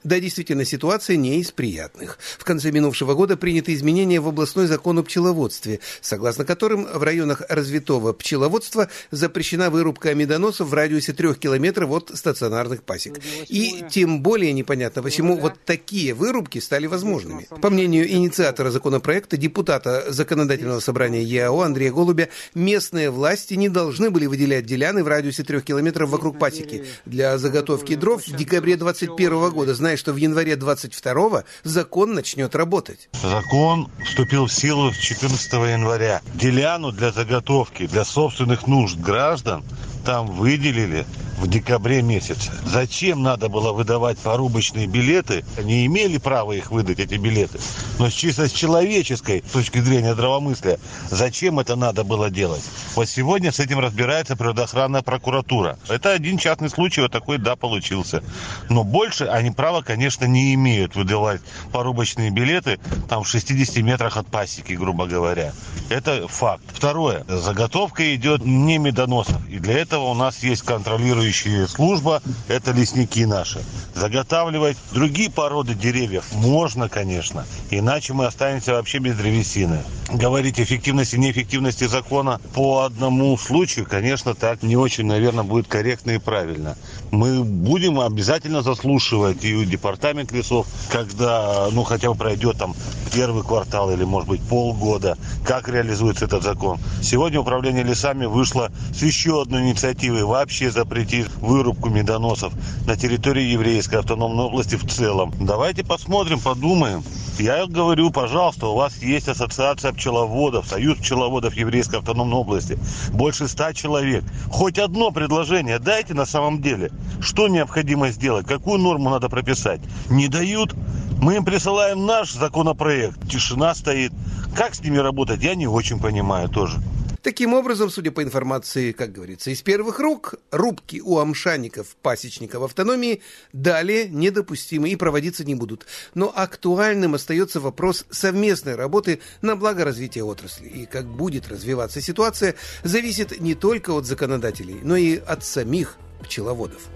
Да, 0.06 0.20
действительно, 0.20 0.66
ситуация 0.66 1.18
не 1.18 1.40
из 1.40 1.52
приятных. 1.52 2.20
В 2.38 2.44
конце 2.44 2.70
минувшего 2.70 3.16
года 3.16 3.38
приняты 3.38 3.74
изменения 3.74 4.20
в 4.20 4.28
областной 4.28 4.68
закон 4.68 5.00
о 5.00 5.04
пчеловодстве, 5.04 5.80
согласно 6.00 6.46
которым 6.46 6.86
в 6.86 7.02
районах 7.02 7.42
развитого 7.50 8.14
пчеловодства 8.14 8.88
запрещена 9.10 9.72
вырубка 9.72 10.14
медоносов 10.14 10.70
в 10.70 10.74
радиусе 10.76 11.14
трех 11.14 11.40
километров 11.40 11.90
от 11.90 12.12
стационарных 12.14 12.84
пасек. 12.84 13.20
И 13.48 13.84
тем 13.90 14.22
более 14.22 14.54
непонятно, 14.54 15.02
почему 15.02 15.40
вот 15.40 15.54
такие 15.66 16.14
вырубки 16.14 16.60
стали 16.60 16.86
возможными. 16.86 17.48
По 17.60 17.72
мнению 17.72 18.08
инициатора 18.08 18.70
законопроекта, 18.70 19.38
депутата 19.38 20.06
Законодательного 20.10 20.82
собрания 20.82 21.24
ЕАО 21.24 21.62
Андрея 21.62 21.92
Голубя, 21.92 22.30
местные 22.54 23.10
власти 23.10 23.56
не 23.56 23.70
должны 23.70 24.12
были 24.12 24.28
выделять 24.28 24.68
деляны 24.68 25.04
в 25.04 25.08
радиусе 25.08 25.42
трех 25.42 25.64
километров 25.64 26.12
вокруг 26.12 26.38
пасеки 26.38 26.86
для 27.06 27.40
заготовки 27.40 27.96
дров 27.96 28.22
в 28.24 28.36
декабре 28.36 28.78
2021 28.78 29.50
года, 29.50 29.74
зная, 29.74 29.95
зная, 29.96 29.98
что 29.98 30.14
в 30.14 30.18
январе 30.18 30.54
22-го 30.56 31.44
закон 31.64 32.14
начнет 32.14 32.56
работать. 32.56 33.10
Закон 33.14 33.90
вступил 34.06 34.46
в 34.46 34.52
силу 34.54 34.92
14 34.92 35.54
января. 35.54 36.22
Деляну 36.36 36.92
для 36.92 37.12
заготовки, 37.12 37.88
для 37.88 38.06
собственных 38.06 38.68
нужд 38.68 38.98
граждан 38.98 39.64
там 40.06 40.28
выделили 40.28 41.06
в 41.38 41.48
декабре 41.48 42.02
месяце. 42.02 42.52
Зачем 42.66 43.22
надо 43.22 43.50
было 43.50 43.74
выдавать 43.74 44.18
порубочные 44.18 44.88
билеты? 44.88 45.44
Они 45.58 45.86
имели 45.86 46.18
право 46.18 46.54
их 46.54 46.72
выдать, 46.72 47.00
эти 47.00 47.16
билеты. 47.16 47.60
Но 48.00 48.10
чисто 48.10 48.48
с 48.48 48.52
человеческой 48.52 49.42
точки 49.42 49.80
зрения 49.80 50.14
здравомыслия, 50.14 50.80
зачем 51.10 51.60
это 51.60 51.76
надо 51.76 52.04
было 52.04 52.30
делать? 52.30 52.64
Вот 52.96 53.10
сегодня 53.10 53.52
с 53.52 53.60
этим 53.60 53.80
разбирается 53.80 54.36
природоохранная 54.36 55.02
прокуратура. 55.02 55.78
Это 55.90 56.12
один 56.12 56.38
частный 56.38 56.70
случай, 56.70 57.02
вот 57.02 57.12
такой, 57.12 57.38
да, 57.38 57.56
получился. 57.56 58.24
Но 58.70 58.84
больше 58.84 59.26
они 59.26 59.52
права, 59.52 59.82
конечно, 59.82 60.26
не 60.26 60.54
имеют 60.54 60.96
выдавать 60.96 61.42
порубочные 61.72 62.30
билеты 62.30 62.80
там 63.10 63.24
в 63.24 63.28
60 63.28 63.78
метрах 63.84 64.18
от 64.18 64.28
пасеки, 64.28 64.74
грубо 64.74 65.06
говоря. 65.06 65.52
Это 65.90 66.28
факт. 66.28 66.64
Второе. 66.74 67.26
Заготовка 67.28 68.16
идет 68.16 68.46
не 68.46 68.78
медоносов. 68.78 69.48
И 69.50 69.60
для 69.60 69.80
этого 69.80 69.95
у 69.98 70.14
нас 70.14 70.44
есть 70.44 70.62
контролирующая 70.62 71.68
служба– 71.68 72.22
это 72.48 72.72
лесники 72.72 73.26
наши. 73.26 73.62
Заготавливать 73.96 74.78
другие 74.92 75.32
породы 75.32 75.74
деревьев 75.74 76.26
можно, 76.34 76.90
конечно, 76.90 77.46
иначе 77.70 78.14
мы 78.14 78.26
останемся 78.26 78.74
вообще 78.74 79.00
без 79.00 79.16
древесины. 79.16 79.80
Говорить 80.12 80.60
эффективности, 80.60 81.16
неэффективности 81.16 81.86
закона 81.86 82.40
по 82.54 82.84
одному 82.84 83.38
случаю, 83.38 83.88
конечно, 83.90 84.36
так 84.36 84.62
не 84.64 84.76
очень, 84.76 85.06
наверное, 85.06 85.44
будет 85.44 85.68
корректно 85.68 86.12
и 86.12 86.20
правильно. 86.20 86.78
Мы 87.12 87.44
будем 87.44 88.00
обязательно 88.00 88.62
заслушивать 88.62 89.44
и 89.44 89.66
департамент 89.66 90.32
лесов, 90.32 90.68
когда, 90.92 91.70
ну, 91.72 91.84
хотя 91.84 92.10
бы 92.10 92.16
пройдет 92.16 92.58
там 92.58 92.76
первый 93.14 93.44
квартал 93.44 93.92
или, 93.92 94.04
может 94.04 94.30
быть, 94.30 94.42
полгода, 94.42 95.18
как 95.46 95.70
реализуется 95.70 96.26
этот 96.26 96.44
закон. 96.44 96.80
Сегодня 97.02 97.40
управление 97.40 97.84
лесами 97.84 98.26
вышло 98.26 98.70
с 98.94 99.02
еще 99.02 99.42
одной 99.42 99.62
инициативой 99.64 99.85
вообще 100.26 100.72
запретить 100.72 100.96
запретить 101.06 101.28
вырубку 101.42 101.90
медоносов 101.90 102.54
на 102.86 102.96
территории 102.96 103.44
еврейской 103.44 104.00
автономной 104.00 104.46
области 104.46 104.76
в 104.76 104.88
целом. 104.88 105.34
Давайте 105.40 105.84
посмотрим, 105.84 106.40
подумаем. 106.40 107.04
Я 107.38 107.66
говорю, 107.66 108.12
пожалуйста, 108.12 108.68
у 108.68 108.76
вас 108.76 108.98
есть 109.02 109.28
ассоциация 109.28 109.92
пчеловодов, 109.92 110.68
союз 110.68 110.98
пчеловодов 111.00 111.54
еврейской 111.56 112.00
автономной 112.00 112.38
области. 112.38 112.78
Больше 113.12 113.48
ста 113.48 113.74
человек. 113.74 114.24
Хоть 114.50 114.80
одно 114.80 115.12
предложение 115.12 115.80
дайте 115.80 116.14
на 116.14 116.26
самом 116.26 116.62
деле. 116.62 116.92
Что 117.20 117.48
необходимо 117.48 118.10
сделать? 118.10 118.48
Какую 118.48 118.80
норму 118.80 119.10
надо 119.10 119.28
прописать? 119.28 119.82
Не 120.10 120.28
дают? 120.28 120.74
Мы 121.20 121.36
им 121.36 121.46
присылаем 121.46 122.06
наш 122.06 122.32
законопроект. 122.32 123.20
Тишина 123.30 123.76
стоит. 123.76 124.14
Как 124.56 124.76
с 124.76 124.82
ними 124.82 124.98
работать, 124.98 125.44
я 125.44 125.56
не 125.56 125.68
очень 125.68 126.00
понимаю 126.00 126.48
тоже. 126.48 126.78
Таким 127.26 127.56
образом, 127.56 127.90
судя 127.90 128.12
по 128.12 128.22
информации, 128.22 128.92
как 128.92 129.12
говорится, 129.12 129.50
из 129.50 129.64
первых 129.64 130.00
рук, 130.00 130.36
рубки 130.52 131.02
у 131.04 131.18
амшаников, 131.18 131.96
пасечников 132.04 132.62
автономии 132.62 133.24
далее 133.52 134.08
недопустимы 134.08 134.90
и 134.90 134.96
проводиться 134.96 135.44
не 135.44 135.56
будут. 135.56 135.88
Но 136.14 136.32
актуальным 136.36 137.16
остается 137.16 137.60
вопрос 137.60 138.06
совместной 138.12 138.76
работы 138.76 139.22
на 139.42 139.56
благо 139.56 139.84
развития 139.84 140.22
отрасли. 140.24 140.68
И 140.68 140.86
как 140.86 141.08
будет 141.08 141.48
развиваться 141.48 142.00
ситуация, 142.00 142.54
зависит 142.84 143.42
не 143.42 143.56
только 143.56 143.90
от 143.90 144.06
законодателей, 144.06 144.78
но 144.84 144.96
и 144.96 145.18
от 145.18 145.44
самих 145.44 145.98
пчеловодов. 146.22 146.92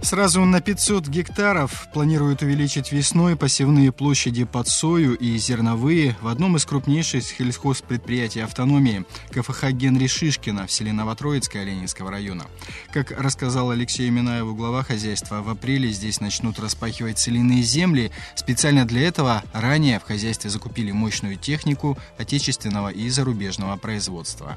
Сразу 0.00 0.44
на 0.44 0.60
500 0.60 1.08
гектаров 1.08 1.88
планируют 1.92 2.42
увеличить 2.42 2.92
весной 2.92 3.36
посевные 3.36 3.92
площади 3.92 4.44
под 4.44 4.68
сою 4.68 5.14
и 5.14 5.36
зерновые 5.36 6.16
в 6.22 6.28
одном 6.28 6.56
из 6.56 6.64
крупнейших 6.64 7.24
сельхозпредприятий 7.24 8.42
автономии 8.42 9.04
КФХ 9.32 9.70
Генри 9.72 10.06
Шишкина 10.06 10.66
в 10.66 10.72
селе 10.72 10.92
Новотроицкое 10.92 11.64
Ленинского 11.64 12.10
района. 12.10 12.46
Как 12.92 13.10
рассказал 13.10 13.70
Алексей 13.70 14.08
Минаеву, 14.08 14.54
глава 14.54 14.82
хозяйства, 14.82 15.42
в 15.42 15.50
апреле 15.50 15.90
здесь 15.90 16.20
начнут 16.20 16.58
распахивать 16.58 17.18
целинные 17.18 17.62
земли. 17.62 18.10
Специально 18.34 18.86
для 18.86 19.02
этого 19.02 19.42
ранее 19.52 19.98
в 19.98 20.04
хозяйстве 20.04 20.48
закупили 20.48 20.92
мощную 20.92 21.36
технику 21.36 21.98
отечественного 22.18 22.88
и 22.88 23.10
зарубежного 23.10 23.76
производства. 23.76 24.56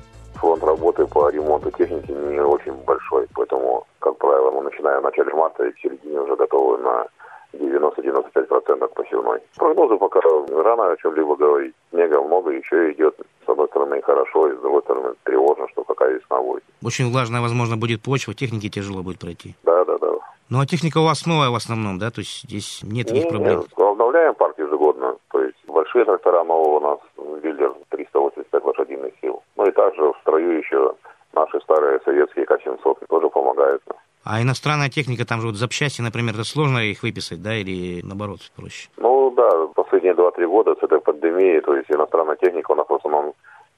Работы 0.91 1.13
по 1.13 1.29
ремонту 1.29 1.71
техники 1.71 2.11
не 2.11 2.41
очень 2.41 2.73
большой, 2.85 3.25
поэтому 3.33 3.85
как 3.99 4.17
правило, 4.17 4.51
мы 4.51 4.63
начинаем 4.63 4.99
в 4.99 5.03
начале 5.03 5.33
марта 5.33 5.63
и 5.63 5.71
в 5.71 5.79
середине 5.79 6.19
уже 6.19 6.35
готовы 6.35 6.79
на 6.79 7.05
90-95% 7.53 8.87
посевной. 8.93 9.39
Прогнозы 9.55 9.95
пока 9.95 10.19
рано 10.19 10.91
о 10.91 10.97
чем-либо 10.97 11.37
говорить. 11.37 11.73
Снега 11.91 12.21
много, 12.21 12.51
еще 12.51 12.91
идет. 12.91 13.15
С 13.45 13.49
одной 13.49 13.67
стороны 13.69 14.01
хорошо, 14.01 14.49
и 14.49 14.57
с 14.57 14.59
другой 14.59 14.81
стороны 14.81 15.13
тревожно, 15.23 15.65
что 15.69 15.85
какая 15.85 16.09
весна 16.13 16.41
будет. 16.41 16.63
Очень 16.83 17.09
влажная, 17.09 17.39
возможно, 17.39 17.77
будет 17.77 18.01
почва, 18.01 18.33
технике 18.33 18.67
тяжело 18.67 19.01
будет 19.01 19.19
пройти. 19.19 19.55
Да, 19.63 19.85
да, 19.85 19.97
да. 19.97 20.11
Ну 20.49 20.59
а 20.59 20.65
техника 20.65 20.97
у 20.97 21.05
вас 21.05 21.25
новая 21.25 21.51
в 21.51 21.55
основном, 21.55 21.99
да? 21.99 22.11
То 22.11 22.19
есть 22.19 22.41
здесь 22.43 22.81
нет 22.83 23.07
таких 23.07 23.29
проблем? 23.29 23.59
Нет, 23.59 23.67
обновляем 23.77 24.35
парк 24.35 24.59
ежегодно. 24.59 25.15
То 25.31 25.41
есть 25.41 25.55
большие 25.67 26.03
трактора 26.03 26.43
нового 26.43 26.77
у 26.77 26.79
нас, 26.81 26.99
Виллер 27.41 27.73
385 27.89 28.65
лошадиных 28.65 29.13
сил. 29.21 29.41
Ну 29.55 29.60
и 29.71 29.73
также 29.73 30.01
в 30.01 30.17
строю 30.21 30.59
еще 30.59 30.93
наши 31.33 31.59
старые 31.61 31.99
советские 32.05 32.45
К-700 32.45 33.07
тоже 33.07 33.29
помогают. 33.29 33.81
А 34.23 34.41
иностранная 34.41 34.89
техника, 34.89 35.25
там 35.25 35.41
же 35.41 35.47
вот 35.47 35.55
запчасти, 35.55 36.01
например, 36.01 36.35
это 36.35 36.43
сложно 36.43 36.77
их 36.77 37.01
выписать, 37.01 37.41
да, 37.41 37.55
или 37.55 38.05
наоборот 38.05 38.39
проще? 38.55 38.89
Ну 38.97 39.31
да, 39.31 39.67
последние 39.73 40.13
2-3 40.13 40.47
года 40.47 40.75
с 40.75 40.83
этой 40.83 41.01
пандемией, 41.01 41.61
то 41.61 41.75
есть 41.75 41.89
иностранная 41.89 42.35
техника 42.35 42.71
у 42.71 42.75
нас 42.75 42.87
в 42.87 42.93
основном 42.93 43.33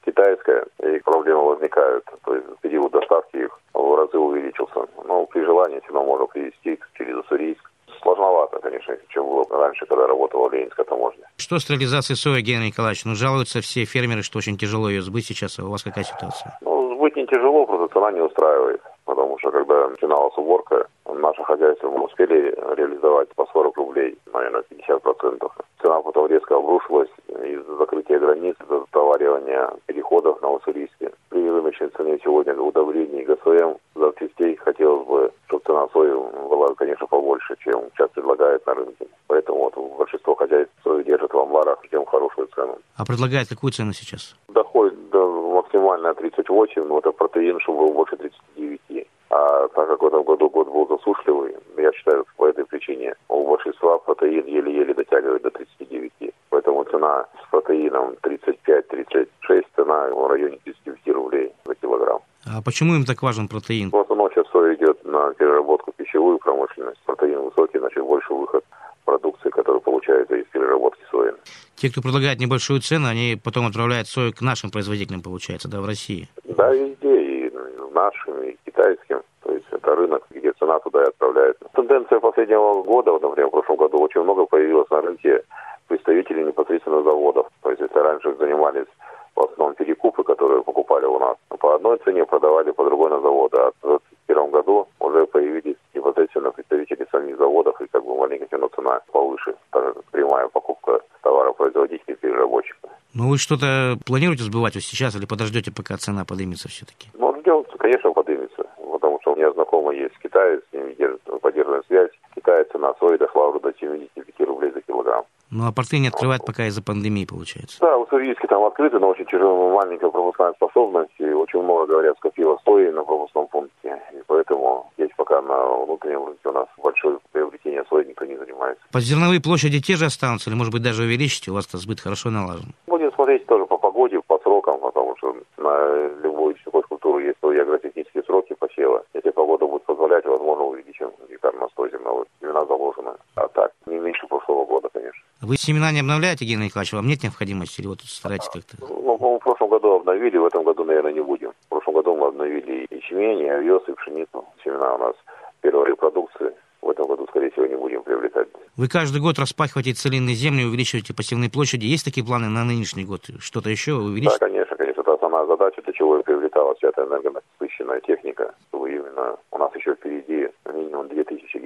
китайская, 0.05 0.65
и 0.83 0.99
проблемы 0.99 1.45
возникают. 1.45 2.03
То 2.25 2.35
есть 2.35 2.45
период 2.61 2.91
доставки 2.91 3.37
их 3.37 3.57
в 3.73 3.95
разы 3.95 4.17
увеличился. 4.17 4.85
Но 5.05 5.25
при 5.27 5.45
желании 5.45 5.79
всегда 5.79 6.01
можно 6.01 6.25
привезти 6.25 6.77
через 6.97 7.15
Уссурийск. 7.17 7.71
Сложновато, 8.03 8.59
конечно, 8.59 8.97
чем 9.09 9.25
было 9.25 9.45
раньше, 9.49 9.85
когда 9.85 10.07
работала 10.07 10.49
Ленинская 10.49 10.85
таможня. 10.85 11.23
Что 11.37 11.57
с 11.57 11.69
реализацией 11.69 12.17
сои, 12.17 12.41
Геннадий 12.41 12.67
Николаевич? 12.67 13.05
Ну, 13.05 13.15
жалуются 13.15 13.61
все 13.61 13.85
фермеры, 13.85 14.23
что 14.23 14.39
очень 14.39 14.57
тяжело 14.57 14.89
ее 14.89 15.01
сбыть 15.01 15.25
сейчас. 15.25 15.57
А 15.57 15.63
у 15.63 15.71
вас 15.71 15.83
какая 15.83 16.03
ситуация? 16.03 16.57
Ну, 16.61 16.95
сбыть 16.95 17.15
не 17.15 17.25
тяжело, 17.25 17.65
просто 17.65 17.93
цена 17.93 18.11
не 18.11 18.21
устраивает. 18.21 18.81
Потому 19.05 19.39
что 19.39 19.51
когда 19.51 19.87
начиналась 19.87 20.37
уборка, 20.37 20.87
наше 21.05 21.43
хозяйство 21.43 21.89
мы 21.89 22.05
успели 22.05 22.53
реализовать 22.75 23.29
по 23.35 23.45
40 23.53 23.77
рублей, 23.77 24.17
наверное, 24.33 24.63
50%. 24.69 25.51
Цена 25.81 26.01
потом 26.01 26.27
резко 26.27 26.55
обрушилась 26.57 27.09
из-за 27.27 27.75
закрытия 27.77 28.19
границ, 28.19 28.55
из-за 28.61 28.79
затоваривания 28.79 29.69
переходов 29.85 30.41
на 30.41 30.51
Уссурийске. 30.51 31.11
При 31.29 31.49
рыночной 31.49 31.89
цене 31.89 32.19
сегодня 32.23 32.53
удобрений 32.55 33.23
ГСМ 33.23 33.77
запчастей 33.95 34.55
хотелось 34.55 35.07
бы, 35.07 35.31
чтобы 35.47 35.63
цена 35.65 35.87
сои 35.93 36.11
была, 36.49 36.73
конечно, 36.75 37.07
побольше, 37.07 37.55
чем 37.63 37.81
сейчас 37.93 38.09
предлагает 38.11 38.65
на 38.65 38.73
рынке. 38.73 39.07
Поэтому 39.27 39.59
вот 39.59 39.97
большинство 39.97 40.35
хозяйств 40.35 40.73
сою 40.83 41.03
держат 41.03 41.33
в 41.33 41.39
амбарах, 41.39 41.79
тем 41.89 42.05
хорошую 42.05 42.47
цену. 42.55 42.77
А 42.97 43.05
предлагает 43.05 43.49
какую 43.49 43.71
цену 43.71 43.93
сейчас? 43.93 44.35
Доходит 44.47 45.09
до 45.09 45.27
максимально 45.55 46.13
38, 46.13 46.83
но 46.83 46.99
это 46.99 47.11
протеин, 47.11 47.59
чтобы 47.59 47.85
был 47.85 47.93
больше 47.93 48.17
39. 48.17 49.07
А 49.29 49.67
так 49.69 49.87
как 49.87 50.01
в 50.01 50.07
этом 50.07 50.23
году 50.23 50.49
год 50.49 50.67
был 50.67 50.87
засушливый, 50.87 51.55
я 51.77 51.91
считаю, 51.93 52.25
по 52.37 52.47
этой 52.47 52.65
причине 52.65 53.15
у 53.29 53.47
большинства 53.47 53.97
протеин 53.97 54.45
еле-еле 54.45 54.93
дотягивает 54.93 55.41
до 55.41 55.49
39. 55.49 56.33
Поэтому 56.49 56.83
цена 56.83 57.25
с 57.41 57.49
протеином 57.49 58.15
35-36, 58.21 59.65
цена 59.75 60.09
в 60.09 60.27
районе 60.27 60.59
35 60.65 61.15
рублей 61.15 61.51
за 61.65 61.75
килограмм. 61.75 62.19
А 62.45 62.61
почему 62.61 62.95
им 62.95 63.05
так 63.05 63.21
важен 63.21 63.47
протеин? 63.47 63.89
В 63.89 63.97
основном 63.97 64.29
сейчас 64.31 64.47
все 64.47 64.75
идет 64.75 65.03
на 65.05 65.33
переработку 65.33 65.91
пищевую 65.93 66.37
промышленность. 66.39 66.99
Протеин 67.05 67.41
высокий, 67.41 67.79
значит 67.79 68.03
больше 68.03 68.33
выход 68.33 68.63
продукции, 69.05 69.49
которую 69.49 69.81
получается 69.81 70.35
из 70.35 70.45
переработки 70.47 71.01
сои. 71.09 71.31
Те, 71.75 71.89
кто 71.89 72.01
предлагает 72.01 72.39
небольшую 72.39 72.81
цену, 72.81 73.07
они 73.07 73.39
потом 73.41 73.67
отправляют 73.67 74.07
сою 74.07 74.33
к 74.33 74.41
нашим 74.41 74.71
производителям, 74.71 75.21
получается, 75.21 75.69
да, 75.69 75.81
в 75.81 75.85
России? 75.85 76.27
Да, 76.43 76.73
везде, 76.73 77.47
и 77.47 77.51
нашим, 77.93 78.41
и 78.43 78.57
китайским. 78.65 79.21
То 79.43 79.53
есть 79.53 79.65
это 79.71 79.95
рынок, 79.95 80.23
где 80.29 80.51
цена 80.53 80.79
туда 80.79 81.03
и 81.03 81.07
отправляется. 81.07 81.65
Тенденция 81.73 82.19
последнего 82.19 82.83
года, 82.83 83.11
вот, 83.11 83.21
например, 83.21 83.47
в 83.47 83.51
прошлом 83.51 83.77
году 83.77 83.99
очень 83.99 84.21
много 84.21 84.45
появилось 84.45 84.89
на 84.89 85.01
рынке 85.01 85.43
представителей 85.87 86.43
непосредственно 86.43 87.03
заводов. 87.03 87.47
То 87.61 87.69
есть 87.69 87.81
если 87.81 87.99
раньше 87.99 88.35
занимались 88.35 88.87
в 89.35 89.41
основном 89.41 89.75
перекупы, 89.75 90.23
которые 90.23 90.63
покупали 90.63 91.05
у 91.05 91.19
нас, 91.19 91.37
по 91.59 91.75
одной 91.75 91.97
цене 91.99 92.25
продавали 92.25 92.71
по 92.71 92.83
другой 92.85 93.09
на 93.09 93.19
заводы. 93.21 93.57
А 93.57 93.71
в 93.81 93.87
2021 94.27 94.51
году 94.51 94.87
уже 94.99 95.25
появились 95.27 95.77
непосредственно 95.93 96.51
представители 96.51 97.07
самих 97.11 97.37
заводов, 97.37 97.79
и 97.81 97.87
как 97.87 98.03
бы 98.03 98.15
маленькая 98.17 98.47
все 98.47 98.67
цена 98.75 99.01
повыше, 99.11 99.55
так 99.71 99.93
как 99.93 100.03
прямая 100.05 100.47
покупка 100.47 100.99
товара 101.21 101.51
производителей 101.53 102.15
переработчика. 102.15 102.89
Ну 103.13 103.29
вы 103.29 103.37
что-то 103.37 103.97
планируете 104.05 104.43
сбывать 104.43 104.75
вот 104.75 104.83
сейчас 104.83 105.15
или 105.15 105.25
подождете, 105.25 105.71
пока 105.71 105.97
цена 105.97 106.25
поднимется 106.25 106.67
все-таки? 106.67 107.09
Ну, 107.13 107.35
ждем, 107.39 107.63
конечно, 107.77 108.11
поднимется, 108.11 108.65
потому 108.91 109.19
что 109.21 109.33
у 109.33 109.35
меня 109.35 109.51
знакомый 109.51 109.97
есть 109.99 110.17
китаец, 110.17 110.61
с 110.69 110.73
ними 110.73 110.93
держит, 110.93 111.21
поддерживаем 111.41 111.83
связь. 111.87 112.11
Китай 112.35 112.65
цена 112.71 112.93
сои 112.99 113.17
дошла 113.17 113.49
уже 113.49 113.59
до 113.59 113.73
75 113.73 114.47
рублей 114.47 114.71
за 114.71 114.81
килограмм. 114.81 115.25
Ну, 115.53 115.67
а 115.67 115.71
порты 115.71 115.99
не 115.99 116.07
открывают 116.07 116.43
пока 116.45 116.65
из-за 116.65 116.81
пандемии, 116.81 117.25
получается. 117.25 117.77
Да, 117.79 117.95
уссурийске 117.97 118.47
там 118.47 118.63
открыты, 118.63 118.97
но 118.97 119.09
очень 119.09 119.25
тяжелая 119.25 119.71
маленькая 119.71 120.09
пропускная 120.09 120.51
способность. 120.53 121.13
И 121.19 121.25
очень 121.25 121.61
много, 121.61 121.85
говорят, 121.85 122.17
скопило 122.17 122.57
сои 122.65 122.89
на 122.89 123.03
пропускном 123.03 123.47
пункте. 123.47 124.01
И 124.13 124.23
поэтому 124.25 124.89
здесь 124.97 125.11
пока 125.15 125.41
на 125.43 125.63
внутреннем 125.85 126.25
рынке 126.25 126.49
у 126.49 126.51
нас 126.53 126.67
большое 126.81 127.19
приобретение 127.31 127.83
сои 127.87 128.03
никто 128.05 128.25
не 128.25 128.35
занимается. 128.35 128.83
По 128.91 128.99
зерновые 128.99 129.41
площади 129.41 129.79
те 129.79 129.95
же 129.95 130.05
останутся 130.05 130.49
или, 130.49 130.57
может 130.57 130.73
быть, 130.73 130.81
даже 130.81 131.03
увеличите? 131.03 131.51
У 131.51 131.53
вас-то 131.53 131.77
сбыт 131.77 131.99
хорошо 131.99 132.31
налажен. 132.31 132.73
Будем 132.87 133.13
смотреть 133.13 133.45
тоже 133.45 133.67
по 133.67 133.77
погоде, 133.77 134.19
по 134.25 134.39
срокам, 134.39 134.79
потому 134.79 135.15
что 135.17 135.35
на 135.57 136.09
любую 136.23 136.55
сельхозкультуру 136.63 137.19
есть 137.19 137.37
свои 137.39 137.59
агротехнические 137.59 138.23
сроки 138.23 138.55
посева. 138.55 139.03
Если 139.13 139.29
погода 139.29 139.67
будет 139.67 139.83
позволять, 139.83 140.25
возможно, 140.25 140.63
увеличим 140.63 141.11
гектар 141.29 141.53
на 141.53 141.67
100 141.69 141.89
зерновых. 141.89 142.27
Семена 142.41 142.65
заложены. 142.65 143.11
А 143.35 143.47
так, 143.49 143.71
не 143.85 143.99
меньше 143.99 144.25
прошлого 144.27 144.65
года, 144.65 144.89
конечно. 144.91 145.21
Вы 145.43 145.57
семена 145.57 145.91
не 145.91 145.99
обновляете, 145.99 146.45
Геннадий 146.45 146.67
Николаевич? 146.67 146.93
Вам 146.93 147.05
нет 147.05 147.21
необходимости? 147.21 147.81
Или 147.81 147.87
вот 147.87 147.99
стараетесь 148.01 148.47
как-то? 148.47 148.77
Ну, 148.79 149.17
в 149.17 149.39
прошлом 149.39 149.69
году 149.69 149.95
обновили, 149.95 150.37
в 150.37 150.45
этом 150.45 150.63
году, 150.63 150.85
наверное, 150.85 151.11
не 151.11 151.19
будем. 151.19 151.51
В 151.65 151.69
прошлом 151.69 151.95
году 151.95 152.15
мы 152.15 152.27
обновили 152.27 152.87
и 152.89 152.95
ячмень, 152.95 153.41
и 153.41 153.49
овес, 153.49 153.81
и 153.89 153.91
пшеницу. 153.91 154.45
Семена 154.63 154.95
у 154.95 154.97
нас 154.99 155.15
первой 155.59 155.89
репродукции. 155.89 156.53
В 156.81 156.89
этом 156.89 157.07
году, 157.07 157.27
скорее 157.27 157.51
всего, 157.51 157.65
не 157.65 157.75
будем 157.75 158.03
приобретать. 158.03 158.47
Вы 158.77 158.87
каждый 158.87 159.21
год 159.21 159.37
распахиваете 159.37 159.91
целинные 159.91 160.35
земли, 160.35 160.63
увеличиваете 160.63 161.13
посевные 161.13 161.49
площади. 161.49 161.87
Есть 161.87 162.05
такие 162.05 162.25
планы 162.25 162.47
на 162.47 162.63
нынешний 162.63 163.03
год? 163.03 163.29
Что-то 163.39 163.69
еще 163.69 163.95
увеличить? 163.95 164.39
Да, 164.39 164.47
конечно, 164.47 164.77
конечно. 164.77 165.01
Это 165.01 165.13
основная 165.13 165.45
задача, 165.45 165.81
для 165.81 165.91
чего 165.91 166.19
и 166.19 166.23
приобреталась 166.23 166.77
вся 166.77 166.87
эта 166.87 167.03
энергонасыщенная 167.03 167.99
техника, 167.99 168.55
чтобы 168.69 168.91
именно 168.91 169.35
у 169.51 169.57
нас 169.57 169.75
еще 169.75 169.95
впереди 169.95 170.47
2000 170.65 170.82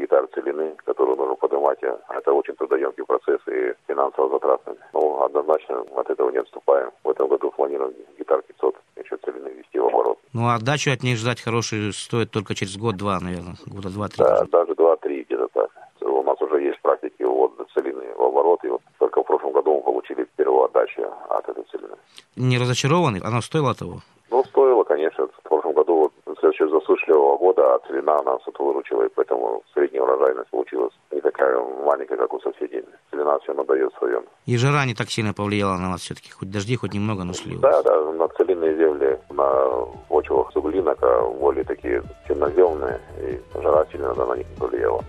гектар 0.08 0.28
целины, 0.34 0.76
которые 0.86 1.16
нужно 1.16 1.36
поднимать. 1.36 1.84
А 1.84 2.16
это 2.16 2.32
очень 2.32 2.56
трудоемкий 2.56 3.04
процесс 3.04 3.40
и 3.48 3.74
финансово 3.88 4.30
затратный. 4.30 4.76
Но 4.94 5.24
однозначно 5.24 5.84
от 5.96 6.10
этого 6.10 6.32
не 6.32 6.38
отступаем. 6.38 6.92
В 7.04 7.10
этом 7.10 7.28
году 7.28 7.52
планируем 7.52 7.94
гектар 8.18 8.42
500 8.42 8.76
еще 8.98 9.18
целины 9.18 9.50
ввести 9.50 9.80
в 9.80 9.88
оборот. 9.88 10.18
Ну, 10.34 10.48
а 10.48 10.56
отдачу 10.56 10.92
от 10.92 11.04
них 11.04 11.18
ждать 11.18 11.42
хорошую 11.42 11.92
стоит 11.94 12.32
только 12.32 12.56
через 12.56 12.78
год-два, 12.78 13.20
наверное. 13.20 13.56
Года 13.66 13.90
два-три. 13.90 14.24
Да, 14.24 14.46
даже 14.46 14.76
два-три 14.76 15.24
где-то 15.24 15.48
так. 15.54 15.70
У 16.02 16.24
нас 16.24 16.42
уже 16.42 16.62
есть 16.62 16.82
практики 16.82 17.24
ввода 17.24 17.66
целины 17.74 18.06
в 18.18 18.22
оборот. 18.22 18.64
И 18.64 18.68
вот 18.70 18.82
только 19.00 19.22
в 19.22 19.26
прошлом 19.26 19.52
году 19.52 19.76
мы 19.76 19.82
получили 19.82 20.26
первую 20.36 20.64
отдачу 20.66 21.04
от 21.30 21.50
этой 21.50 21.64
целины. 21.66 21.96
Не 22.36 22.58
разочарованы? 22.58 23.20
Оно 23.24 23.42
стоило 23.42 23.74
того? 23.76 24.02
Ну, 24.30 24.44
стоило, 24.46 24.84
конечно. 24.84 25.28
В 25.28 25.42
прошлом 25.44 25.74
году, 25.74 26.12
вот, 26.26 26.40
следующего 26.40 26.67
засушливого 26.80 27.38
года, 27.38 27.76
а 27.76 27.80
целина 27.88 28.22
нас 28.24 28.42
вот 28.46 28.60
выручила, 28.60 29.04
и 29.04 29.10
поэтому 29.10 29.64
средняя 29.74 30.04
урожайность 30.04 30.50
получилась 30.50 30.94
не 31.12 31.22
такая 31.22 31.58
маленькая, 31.86 32.18
как 32.18 32.34
у 32.34 32.40
соседей. 32.40 32.84
Целина 33.12 33.40
все 33.40 33.54
надает 33.54 33.94
свое. 33.98 34.22
И 34.46 34.58
жара 34.58 34.86
не 34.86 34.94
так 34.94 35.10
сильно 35.10 35.34
повлияла 35.34 35.78
на 35.78 35.92
вас 35.92 36.02
все-таки? 36.02 36.32
Хоть 36.32 36.52
дожди, 36.52 36.76
хоть 36.76 36.94
немного, 36.94 37.24
но 37.24 37.34
шли. 37.34 37.58
Да, 37.58 37.82
да, 37.84 38.12
на 38.12 38.28
целинные 38.30 38.76
земли, 38.78 39.18
на 39.30 39.86
почвах 40.10 40.52
суглинок, 40.54 40.98
а 41.02 41.30
более 41.30 41.64
такие 41.64 42.04
темноземные, 42.28 43.00
и 43.22 43.40
жара 43.62 43.86
сильно 43.92 44.14
на 44.14 44.36
них 44.36 44.48
не 44.50 44.56
повлияла. 44.58 45.04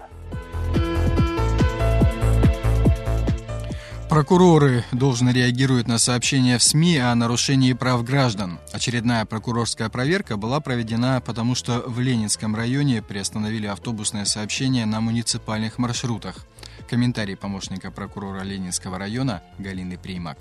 Прокуроры 4.08 4.84
должны 4.90 5.28
реагируют 5.30 5.86
на 5.86 5.98
сообщения 5.98 6.56
в 6.56 6.62
СМИ 6.62 6.96
о 6.96 7.14
нарушении 7.14 7.74
прав 7.74 8.02
граждан. 8.04 8.58
Очередная 8.72 9.26
прокурорская 9.26 9.90
проверка 9.90 10.38
была 10.38 10.60
проведена, 10.60 11.22
потому 11.24 11.54
что 11.54 11.84
в 11.86 12.00
Ленинском 12.00 12.56
районе 12.56 13.02
приостановили 13.02 13.66
автобусное 13.66 14.24
сообщение 14.24 14.86
на 14.86 15.02
муниципальных 15.02 15.76
маршрутах. 15.76 16.46
Комментарий 16.88 17.36
помощника 17.36 17.90
прокурора 17.90 18.44
Ленинского 18.44 18.98
района 18.98 19.42
Галины 19.58 19.98
Примак. 19.98 20.38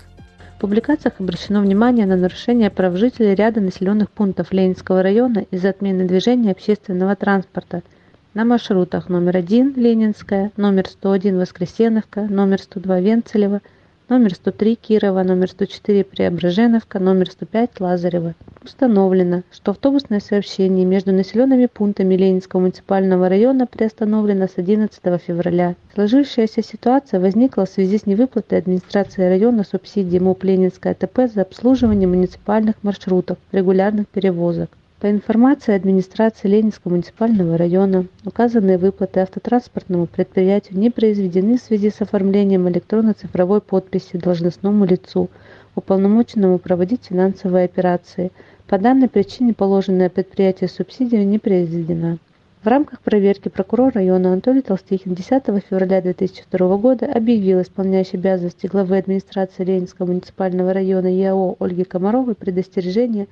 В 0.56 0.60
публикациях 0.60 1.20
обращено 1.20 1.60
внимание 1.60 2.06
на 2.06 2.16
нарушение 2.16 2.70
прав 2.70 2.96
жителей 2.96 3.34
ряда 3.34 3.60
населенных 3.60 4.10
пунктов 4.10 4.50
Ленинского 4.50 5.02
района 5.02 5.44
из-за 5.50 5.68
отмены 5.68 6.08
движения 6.08 6.52
общественного 6.52 7.16
транспорта– 7.16 7.82
на 8.38 8.44
маршрутах 8.44 9.08
номер 9.08 9.38
1 9.38 9.74
Ленинская, 9.74 10.52
номер 10.56 10.86
101 10.86 11.40
Воскресеновка, 11.40 12.20
номер 12.20 12.60
102 12.60 13.00
Венцелева, 13.00 13.62
номер 14.08 14.32
103 14.32 14.76
Кирова, 14.76 15.24
номер 15.24 15.50
104 15.50 16.04
Преображеновка, 16.04 17.00
номер 17.00 17.32
105 17.32 17.80
Лазарева. 17.80 18.36
Установлено, 18.62 19.42
что 19.50 19.72
автобусное 19.72 20.20
сообщение 20.20 20.86
между 20.86 21.10
населенными 21.10 21.66
пунктами 21.66 22.14
Ленинского 22.14 22.60
муниципального 22.60 23.28
района 23.28 23.66
приостановлено 23.66 24.46
с 24.46 24.56
11 24.56 25.02
февраля. 25.20 25.74
Сложившаяся 25.94 26.62
ситуация 26.62 27.18
возникла 27.18 27.66
в 27.66 27.70
связи 27.70 27.98
с 27.98 28.06
невыплатой 28.06 28.58
администрации 28.58 29.28
района 29.28 29.64
субсидий 29.64 30.20
МУП 30.20 30.44
Ленинская 30.44 30.94
ТП 30.94 31.22
за 31.34 31.42
обслуживание 31.42 32.06
муниципальных 32.06 32.76
маршрутов 32.84 33.36
регулярных 33.50 34.06
перевозок. 34.06 34.70
По 35.00 35.08
информации 35.08 35.76
администрации 35.76 36.48
Ленинского 36.48 36.90
муниципального 36.90 37.56
района, 37.56 38.06
указанные 38.24 38.78
выплаты 38.78 39.20
автотранспортному 39.20 40.06
предприятию 40.06 40.76
не 40.76 40.90
произведены 40.90 41.56
в 41.56 41.60
связи 41.60 41.90
с 41.90 42.00
оформлением 42.00 42.68
электронно-цифровой 42.68 43.60
подписи 43.60 44.16
должностному 44.16 44.84
лицу, 44.86 45.30
уполномоченному 45.76 46.58
проводить 46.58 47.04
финансовые 47.04 47.66
операции. 47.66 48.32
По 48.66 48.76
данной 48.76 49.08
причине 49.08 49.54
положенная 49.54 50.08
предприятие 50.08 50.68
субсидия 50.68 51.24
не 51.24 51.38
произведена. 51.38 52.18
В 52.64 52.66
рамках 52.66 53.00
проверки 53.00 53.48
прокурор 53.48 53.92
района 53.94 54.32
Анатолий 54.32 54.62
Толстихин 54.62 55.14
10 55.14 55.44
февраля 55.70 56.02
2002 56.02 56.76
года 56.76 57.06
объявил 57.06 57.62
исполняющей 57.62 58.18
обязанности 58.18 58.66
главы 58.66 58.98
администрации 58.98 59.62
Ленинского 59.62 60.08
муниципального 60.08 60.72
района 60.72 61.06
ЯО 61.06 61.54
Ольги 61.60 61.84
Комаровой 61.84 62.34
предостережение 62.34 63.28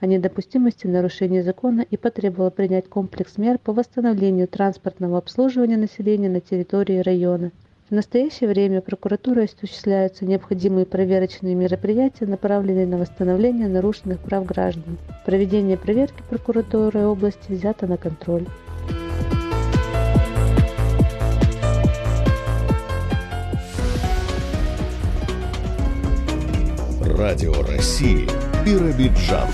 о 0.00 0.06
недопустимости 0.06 0.86
нарушения 0.86 1.42
закона 1.42 1.84
и 1.88 1.96
потребовал 1.96 2.50
принять 2.50 2.88
комплекс 2.88 3.36
мер 3.36 3.58
по 3.58 3.72
восстановлению 3.72 4.46
транспортного 4.46 5.18
обслуживания 5.18 5.76
населения 5.76 6.28
на 6.28 6.40
территории 6.40 7.00
района. 7.00 7.50
В 7.90 7.94
настоящее 7.94 8.50
время 8.50 8.82
прокуратурой 8.82 9.46
осуществляются 9.46 10.26
необходимые 10.26 10.84
проверочные 10.84 11.54
мероприятия, 11.54 12.26
направленные 12.26 12.86
на 12.86 12.98
восстановление 12.98 13.66
нарушенных 13.66 14.20
прав 14.20 14.44
граждан. 14.44 14.98
Проведение 15.24 15.78
проверки 15.78 16.22
прокуратуры 16.28 17.06
области 17.06 17.50
взято 17.50 17.86
на 17.86 17.96
контроль. 17.96 18.46
Радио 27.18 27.54
России 27.62 28.28
Биробиджан. 28.64 29.48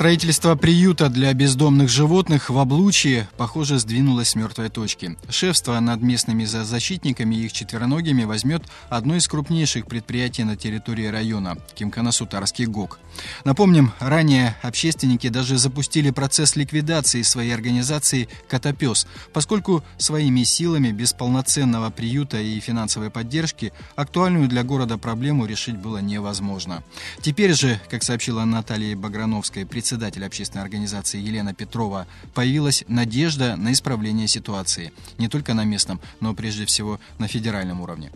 Строительство 0.00 0.54
приюта 0.54 1.10
для 1.10 1.30
бездомных 1.34 1.90
животных 1.90 2.48
в 2.48 2.56
Облучье, 2.56 3.28
похоже, 3.36 3.78
сдвинулось 3.78 4.30
с 4.30 4.34
мертвой 4.34 4.70
точки. 4.70 5.18
Шефство 5.28 5.78
над 5.78 6.00
местными 6.00 6.46
защитниками 6.46 7.34
и 7.34 7.44
их 7.44 7.52
четвероногими 7.52 8.24
возьмет 8.24 8.62
одно 8.88 9.16
из 9.16 9.28
крупнейших 9.28 9.86
предприятий 9.86 10.44
на 10.44 10.56
территории 10.56 11.04
района– 11.04 11.58
Кимканасутарский 11.74 12.64
ГОК. 12.64 12.98
Напомним, 13.44 13.92
ранее 13.98 14.56
общественники 14.62 15.28
даже 15.28 15.58
запустили 15.58 16.08
процесс 16.08 16.56
ликвидации 16.56 17.20
своей 17.20 17.52
организации 17.52 18.30
«Котопес», 18.48 19.06
поскольку 19.34 19.84
своими 19.98 20.44
силами 20.44 20.92
без 20.92 21.12
полноценного 21.12 21.90
приюта 21.90 22.40
и 22.40 22.58
финансовой 22.60 23.10
поддержки 23.10 23.74
актуальную 23.96 24.48
для 24.48 24.62
города 24.62 24.96
проблему 24.96 25.44
решить 25.44 25.76
было 25.76 25.98
невозможно. 25.98 26.82
Теперь 27.20 27.52
же, 27.52 27.78
как 27.90 28.02
сообщила 28.02 28.46
Наталья 28.46 28.96
Баграновская, 28.96 29.66
председатель 29.66 29.89
общественной 30.26 30.62
организации 30.62 31.20
Елена 31.20 31.54
Петрова, 31.54 32.06
появилась 32.34 32.84
надежда 32.88 33.56
на 33.56 33.72
исправление 33.72 34.28
ситуации. 34.28 34.92
Не 35.18 35.28
только 35.28 35.54
на 35.54 35.64
местном, 35.64 36.00
но 36.20 36.34
прежде 36.34 36.66
всего 36.66 37.00
на 37.18 37.28
федеральном 37.28 37.80
уровне. 37.80 38.10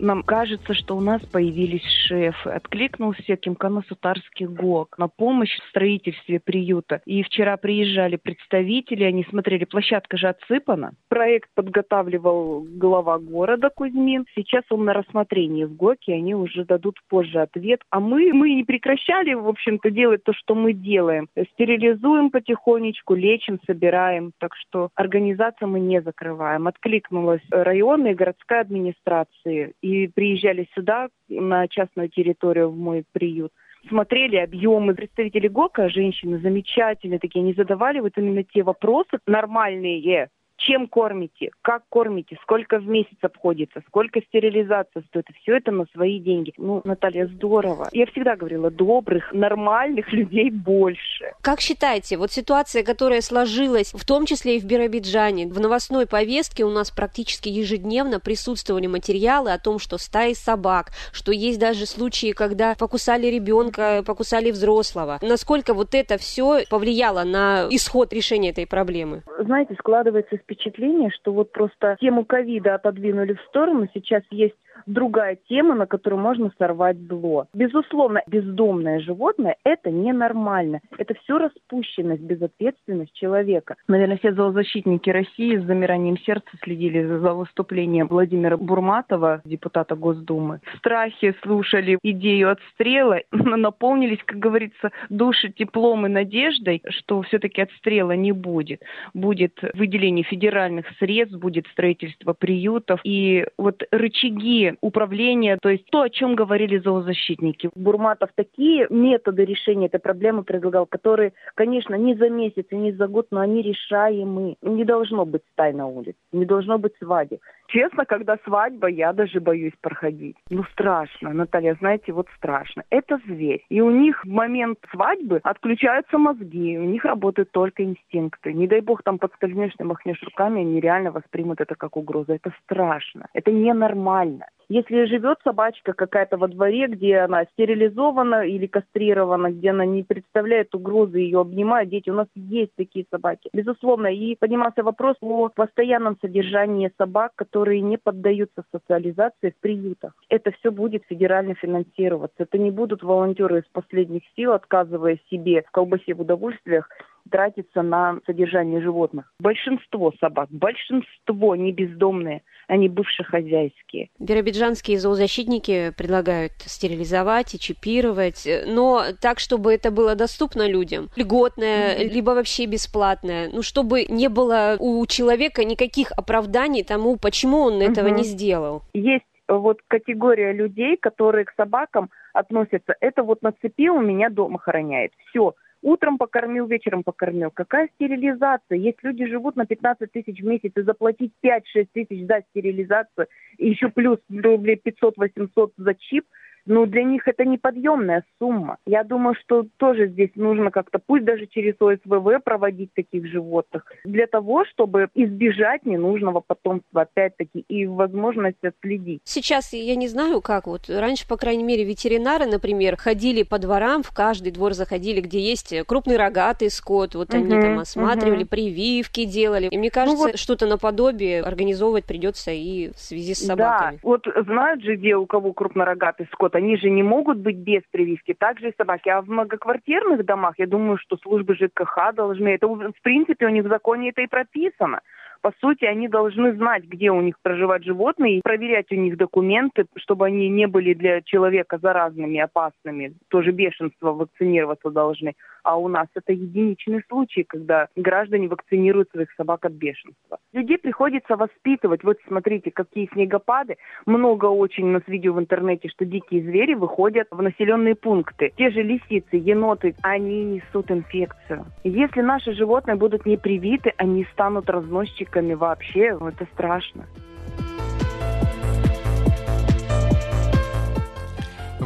Нам 0.00 0.22
кажется, 0.22 0.74
что 0.74 0.96
у 0.96 1.00
нас 1.00 1.20
появились 1.22 1.84
шефы. 2.06 2.50
Откликнулся 2.50 3.34
Кимкано-Сутарский 3.34 4.46
ГОК 4.46 4.96
на 4.96 5.08
помощь 5.08 5.56
в 5.58 5.68
строительстве 5.70 6.38
приюта. 6.38 7.00
И 7.04 7.22
вчера 7.24 7.56
приезжали 7.56 8.16
представители, 8.16 9.02
они 9.02 9.24
смотрели, 9.24 9.64
площадка 9.64 10.16
же 10.16 10.28
отсыпана. 10.28 10.92
Проект 11.08 11.50
подготавливал 11.54 12.64
глава 12.68 13.18
города 13.18 13.70
Кузьмин. 13.74 14.26
Сейчас 14.36 14.62
он 14.70 14.84
на 14.84 14.92
рассмотрении 14.92 15.64
в 15.64 15.74
ГОКе, 15.74 16.14
они 16.14 16.34
уже 16.34 16.64
дадут 16.64 16.98
позже 17.08 17.40
ответ. 17.40 17.80
А 17.90 17.98
мы, 17.98 18.32
мы 18.32 18.54
не 18.54 18.62
прекращали, 18.62 19.34
в 19.34 19.48
общем-то, 19.48 19.90
делать 19.90 20.22
то, 20.22 20.32
что 20.32 20.54
мы 20.54 20.74
делаем. 20.74 21.28
Стерилизуем 21.54 22.30
потихонечку, 22.30 23.14
лечим, 23.14 23.58
собираем. 23.66 24.30
Так 24.38 24.54
что 24.54 24.90
организацию 24.94 25.68
мы 25.68 25.80
не 25.80 26.00
закрываем. 26.02 26.68
Откликнулась 26.68 27.42
районная 27.50 28.12
и 28.12 28.14
городская 28.14 28.60
администрации 28.60 29.72
и 29.82 29.87
приезжали 30.14 30.68
сюда, 30.74 31.08
на 31.28 31.68
частную 31.68 32.08
территорию, 32.08 32.70
в 32.70 32.76
мой 32.76 33.04
приют 33.12 33.52
смотрели 33.88 34.36
объемы. 34.36 34.94
Представители 34.94 35.48
ГОКа, 35.48 35.88
женщины 35.88 36.38
замечательные 36.38 37.18
такие, 37.18 37.42
они 37.42 37.54
задавали 37.54 38.00
вот 38.00 38.12
именно 38.16 38.42
те 38.42 38.62
вопросы 38.62 39.18
нормальные, 39.26 40.28
чем 40.58 40.88
кормите, 40.88 41.50
как 41.62 41.82
кормите, 41.88 42.36
сколько 42.42 42.78
в 42.78 42.86
месяц 42.86 43.16
обходится, 43.22 43.80
сколько 43.86 44.20
стерилизация 44.20 45.02
стоит. 45.08 45.26
Все 45.40 45.56
это 45.56 45.70
на 45.70 45.86
свои 45.94 46.18
деньги. 46.18 46.52
Ну, 46.58 46.82
Наталья, 46.84 47.26
здорово. 47.26 47.88
Я 47.92 48.06
всегда 48.06 48.36
говорила, 48.36 48.70
добрых, 48.70 49.32
нормальных 49.32 50.12
людей 50.12 50.50
больше. 50.50 51.32
Как 51.40 51.60
считаете, 51.60 52.18
вот 52.18 52.32
ситуация, 52.32 52.82
которая 52.82 53.20
сложилась, 53.20 53.92
в 53.94 54.04
том 54.04 54.26
числе 54.26 54.56
и 54.56 54.60
в 54.60 54.64
Биробиджане, 54.64 55.46
в 55.46 55.60
новостной 55.60 56.06
повестке 56.06 56.64
у 56.64 56.70
нас 56.70 56.90
практически 56.90 57.48
ежедневно 57.48 58.20
присутствовали 58.20 58.86
материалы 58.86 59.52
о 59.52 59.58
том, 59.58 59.78
что 59.78 59.96
стаи 59.96 60.32
собак, 60.32 60.88
что 61.12 61.32
есть 61.32 61.60
даже 61.60 61.86
случаи, 61.86 62.32
когда 62.32 62.74
покусали 62.74 63.26
ребенка, 63.26 64.02
покусали 64.04 64.50
взрослого. 64.50 65.18
Насколько 65.22 65.72
вот 65.72 65.94
это 65.94 66.18
все 66.18 66.64
повлияло 66.68 67.22
на 67.24 67.68
исход 67.70 68.12
решения 68.12 68.50
этой 68.50 68.66
проблемы? 68.66 69.22
Знаете, 69.38 69.74
складывается 69.78 70.36
впечатление, 70.48 71.10
что 71.10 71.32
вот 71.32 71.52
просто 71.52 71.96
тему 72.00 72.24
ковида 72.24 72.76
отодвинули 72.76 73.34
в 73.34 73.40
сторону, 73.42 73.86
сейчас 73.92 74.22
есть 74.30 74.56
другая 74.88 75.38
тема, 75.48 75.74
на 75.74 75.86
которую 75.86 76.20
можно 76.20 76.50
сорвать 76.58 76.98
зло. 76.98 77.46
Безусловно, 77.54 78.22
бездомное 78.26 79.00
животное– 79.00 79.56
это 79.64 79.90
ненормально. 79.90 80.80
Это 80.96 81.14
все 81.22 81.38
распущенность, 81.38 82.22
безответственность 82.22 83.12
человека. 83.12 83.76
Наверное, 83.86 84.18
все 84.18 84.32
зоозащитники 84.32 85.10
России 85.10 85.56
с 85.56 85.64
замиранием 85.64 86.18
сердца 86.18 86.50
следили 86.62 87.04
за 87.04 87.34
выступлением 87.34 88.08
Владимира 88.08 88.56
Бурматова, 88.56 89.42
депутата 89.44 89.94
Госдумы. 89.94 90.60
В 90.74 90.78
страхе 90.78 91.34
слушали 91.42 91.98
идею 92.02 92.50
отстрела, 92.50 93.20
наполнились, 93.32 94.22
как 94.24 94.38
говорится, 94.38 94.90
души 95.10 95.50
теплом 95.50 96.06
и 96.06 96.08
надеждой, 96.08 96.82
что 96.88 97.22
все-таки 97.22 97.62
отстрела 97.62 98.12
не 98.12 98.32
будет. 98.32 98.82
Будет 99.14 99.58
выделение 99.74 100.24
федеральных 100.24 100.86
средств, 100.98 101.38
будет 101.38 101.66
строительство 101.68 102.32
приютов. 102.32 103.00
И 103.04 103.46
вот 103.58 103.82
рычаги 103.90 104.74
управления, 104.80 105.58
то 105.60 105.68
есть 105.68 105.86
то, 105.90 106.02
о 106.02 106.10
чем 106.10 106.34
говорили 106.34 106.78
зоозащитники. 106.78 107.70
Бурматов 107.74 108.30
такие 108.34 108.86
методы 108.90 109.44
решения 109.44 109.86
этой 109.86 110.00
проблемы 110.00 110.42
предлагал, 110.42 110.86
которые, 110.86 111.32
конечно, 111.54 111.94
не 111.94 112.14
за 112.14 112.30
месяц 112.30 112.66
и 112.70 112.76
не 112.76 112.92
за 112.92 113.06
год, 113.06 113.28
но 113.30 113.40
они 113.40 113.62
решаемы. 113.62 114.56
Не 114.62 114.84
должно 114.84 115.24
быть 115.24 115.42
стай 115.52 115.72
на 115.72 115.86
улице, 115.86 116.18
не 116.32 116.44
должно 116.44 116.78
быть 116.78 116.92
свадеб. 116.98 117.40
Честно, 117.68 118.06
когда 118.06 118.38
свадьба, 118.44 118.88
я 118.88 119.12
даже 119.12 119.40
боюсь 119.40 119.74
проходить. 119.80 120.36
Ну, 120.50 120.64
страшно, 120.72 121.32
Наталья, 121.34 121.76
знаете, 121.78 122.12
вот 122.12 122.26
страшно. 122.36 122.82
Это 122.90 123.18
зверь. 123.26 123.64
И 123.68 123.82
у 123.82 123.90
них 123.90 124.24
в 124.24 124.28
момент 124.28 124.78
свадьбы 124.90 125.40
отключаются 125.42 126.16
мозги, 126.18 126.78
у 126.78 126.84
них 126.84 127.04
работают 127.04 127.50
только 127.52 127.84
инстинкты. 127.84 128.54
Не 128.54 128.66
дай 128.66 128.80
бог 128.80 129.02
там 129.02 129.18
подскользнешься, 129.18 129.84
махнешь 129.84 130.22
руками, 130.22 130.62
они 130.62 130.80
реально 130.80 131.10
воспримут 131.12 131.60
это 131.60 131.74
как 131.74 131.96
угрозу. 131.96 132.32
Это 132.32 132.52
страшно. 132.64 133.26
Это 133.34 133.52
ненормально. 133.52 134.46
Если 134.70 135.06
живет 135.06 135.38
собачка 135.44 135.94
какая-то 135.94 136.36
во 136.36 136.46
дворе, 136.46 136.88
где 136.88 137.18
она 137.18 137.44
стерилизована 137.46 138.46
или 138.46 138.66
кастрирована, 138.66 139.50
где 139.50 139.70
она 139.70 139.86
не 139.86 140.02
представляет 140.02 140.74
угрозы, 140.74 141.20
ее 141.20 141.40
обнимают 141.40 141.88
дети, 141.88 142.10
у 142.10 142.14
нас 142.14 142.26
есть 142.34 142.74
такие 142.76 143.06
собаки. 143.10 143.48
Безусловно, 143.54 144.08
и 144.08 144.36
поднимался 144.36 144.82
вопрос 144.82 145.16
о 145.22 145.48
постоянном 145.48 146.18
содержании 146.20 146.92
собак, 146.98 147.32
которые 147.34 147.57
не 147.80 147.98
поддаются 147.98 148.64
социализации 148.70 149.50
в 149.50 149.60
приютах. 149.60 150.12
Это 150.28 150.50
все 150.52 150.70
будет 150.70 151.04
федерально 151.08 151.54
финансироваться. 151.54 152.42
Это 152.42 152.58
не 152.58 152.70
будут 152.70 153.02
волонтеры 153.02 153.60
из 153.60 153.64
последних 153.72 154.22
сил, 154.36 154.52
отказывая 154.52 155.18
себе 155.30 155.62
в 155.62 155.70
колбасе 155.70 156.14
в 156.14 156.20
удовольствиях, 156.20 156.88
тратиться 157.28 157.82
на 157.82 158.18
содержание 158.26 158.80
животных. 158.80 159.32
Большинство 159.40 160.12
собак, 160.20 160.48
большинство 160.50 161.56
не 161.56 161.72
бездомные, 161.72 162.42
они 162.66 162.88
бывшие 162.88 163.26
хозяйские. 163.26 164.10
Биробиджанские 164.18 164.98
зоозащитники 164.98 165.92
предлагают 165.96 166.52
стерилизовать 166.58 167.54
и 167.54 167.58
чипировать, 167.58 168.46
но 168.66 169.02
так, 169.20 169.38
чтобы 169.38 169.72
это 169.72 169.90
было 169.90 170.14
доступно 170.14 170.68
людям, 170.68 171.08
льготное, 171.16 171.96
mm-hmm. 171.96 172.08
либо 172.08 172.30
вообще 172.30 172.66
бесплатное, 172.66 173.50
ну, 173.52 173.62
чтобы 173.62 174.04
не 174.04 174.28
было 174.28 174.76
у 174.78 175.04
человека 175.06 175.64
никаких 175.64 176.12
оправданий 176.12 176.84
тому, 176.84 177.16
почему 177.16 177.58
он 177.58 177.80
mm-hmm. 177.80 177.90
этого 177.90 178.08
не 178.08 178.24
сделал. 178.24 178.82
Есть 178.92 179.24
вот 179.48 179.80
категория 179.88 180.52
людей, 180.52 180.96
которые 180.96 181.46
к 181.46 181.54
собакам 181.56 182.10
относятся, 182.34 182.94
это 183.00 183.22
вот 183.22 183.42
на 183.42 183.52
цепи 183.52 183.88
у 183.88 184.00
меня 184.00 184.28
дома 184.28 184.58
хороняет. 184.58 185.12
Все, 185.28 185.54
Утром 185.82 186.18
покормил, 186.18 186.66
вечером 186.66 187.04
покормил. 187.04 187.50
Какая 187.52 187.88
стерилизация? 187.94 188.78
Есть 188.78 188.98
люди 189.02 189.26
живут 189.26 189.54
на 189.56 189.64
15 189.64 190.10
тысяч 190.10 190.40
в 190.40 190.44
месяц 190.44 190.72
и 190.74 190.82
заплатить 190.82 191.32
5-6 191.44 191.88
тысяч 191.92 192.26
за 192.26 192.42
стерилизацию, 192.50 193.28
и 193.58 193.68
еще 193.70 193.88
плюс 193.88 194.18
рублей 194.28 194.80
500-800 194.84 195.72
за 195.76 195.94
чип. 195.94 196.24
Ну, 196.68 196.86
для 196.86 197.02
них 197.02 197.26
это 197.26 197.44
неподъемная 197.44 198.24
сумма. 198.38 198.76
Я 198.86 199.02
думаю, 199.02 199.34
что 199.40 199.66
тоже 199.78 200.08
здесь 200.08 200.30
нужно 200.36 200.70
как-то, 200.70 201.00
пусть 201.04 201.24
даже 201.24 201.46
через 201.46 201.74
ОСВВ 201.80 202.44
проводить 202.44 202.92
таких 202.94 203.26
животных, 203.26 203.84
для 204.04 204.26
того, 204.26 204.64
чтобы 204.66 205.08
избежать 205.14 205.84
ненужного 205.86 206.40
потомства, 206.40 207.02
опять-таки, 207.02 207.64
и 207.68 207.86
возможность 207.86 208.62
отследить. 208.62 209.22
Сейчас 209.24 209.72
я 209.72 209.96
не 209.96 210.08
знаю, 210.08 210.40
как 210.40 210.66
вот. 210.66 210.88
Раньше, 210.88 211.26
по 211.26 211.36
крайней 211.36 211.64
мере, 211.64 211.84
ветеринары, 211.84 212.46
например, 212.46 212.96
ходили 212.96 213.42
по 213.42 213.58
дворам, 213.58 214.02
в 214.02 214.14
каждый 214.14 214.52
двор 214.52 214.74
заходили, 214.74 215.20
где 215.20 215.40
есть 215.40 215.74
крупный 215.86 216.16
рогатый 216.16 216.70
скот. 216.70 217.14
Вот 217.14 217.30
угу, 217.30 217.38
они 217.38 217.60
там 217.60 217.78
осматривали, 217.78 218.42
угу. 218.42 218.50
прививки 218.50 219.24
делали. 219.24 219.68
И 219.68 219.78
мне 219.78 219.90
кажется, 219.90 220.18
ну, 220.18 220.30
вот... 220.32 220.38
что-то 220.38 220.66
наподобие 220.66 221.42
организовывать 221.42 222.04
придется 222.04 222.50
и 222.50 222.90
в 222.92 222.98
связи 222.98 223.34
с 223.34 223.46
собаками. 223.46 223.96
Да, 223.96 224.00
вот 224.02 224.26
знают 224.44 224.82
же, 224.82 224.96
где 224.96 225.16
у 225.16 225.26
кого 225.26 225.52
крупнорогатый 225.52 226.26
скот, 226.32 226.54
они 226.58 226.76
же 226.76 226.90
не 226.90 227.02
могут 227.02 227.38
быть 227.38 227.56
без 227.56 227.82
прививки, 227.90 228.34
также 228.34 228.70
и 228.70 228.76
собаки. 228.76 229.08
А 229.08 229.22
в 229.22 229.28
многоквартирных 229.28 230.24
домах, 230.24 230.54
я 230.58 230.66
думаю, 230.66 230.98
что 230.98 231.16
службы 231.16 231.54
ЖКХ 231.54 232.12
должны, 232.14 232.48
это 232.48 232.66
в 232.66 233.02
принципе 233.02 233.46
у 233.46 233.50
них 233.50 233.64
в 233.64 233.68
законе 233.68 234.10
это 234.10 234.22
и 234.22 234.26
прописано. 234.26 235.00
По 235.40 235.52
сути, 235.60 235.84
они 235.84 236.08
должны 236.08 236.52
знать, 236.54 236.84
где 236.84 237.10
у 237.10 237.20
них 237.20 237.36
проживают 237.42 237.84
животные, 237.84 238.38
и 238.38 238.42
проверять 238.42 238.90
у 238.90 238.96
них 238.96 239.16
документы, 239.16 239.86
чтобы 239.96 240.26
они 240.26 240.48
не 240.48 240.66
были 240.66 240.94
для 240.94 241.22
человека 241.22 241.78
заразными, 241.78 242.40
опасными. 242.40 243.14
Тоже 243.28 243.52
бешенство 243.52 244.12
вакцинироваться 244.12 244.90
должны. 244.90 245.34
А 245.62 245.76
у 245.76 245.88
нас 245.88 246.08
это 246.14 246.32
единичный 246.32 247.02
случай, 247.08 247.44
когда 247.44 247.88
граждане 247.94 248.48
вакцинируют 248.48 249.10
своих 249.10 249.30
собак 249.36 249.64
от 249.64 249.72
бешенства. 249.72 250.38
Людей 250.52 250.78
приходится 250.78 251.36
воспитывать. 251.36 252.02
Вот 252.02 252.16
смотрите, 252.26 252.70
какие 252.70 253.08
снегопады. 253.12 253.76
Много 254.06 254.46
очень 254.46 254.84
у 254.84 254.92
нас 254.92 255.02
видео 255.06 255.34
в 255.34 255.40
интернете, 255.40 255.88
что 255.88 256.04
дикие 256.04 256.42
звери 256.42 256.74
выходят 256.74 257.28
в 257.30 257.40
населенные 257.42 257.94
пункты. 257.94 258.52
Те 258.56 258.70
же 258.70 258.82
лисицы, 258.82 259.36
еноты, 259.36 259.94
они 260.02 260.44
несут 260.44 260.90
инфекцию. 260.90 261.66
Если 261.84 262.22
наши 262.22 262.54
животные 262.54 262.96
будут 262.96 263.26
не 263.26 263.36
привиты, 263.36 263.92
они 263.98 264.24
станут 264.32 264.68
разносчиками 264.70 265.27
вообще. 265.34 266.16
Это 266.20 266.46
страшно. 266.54 267.06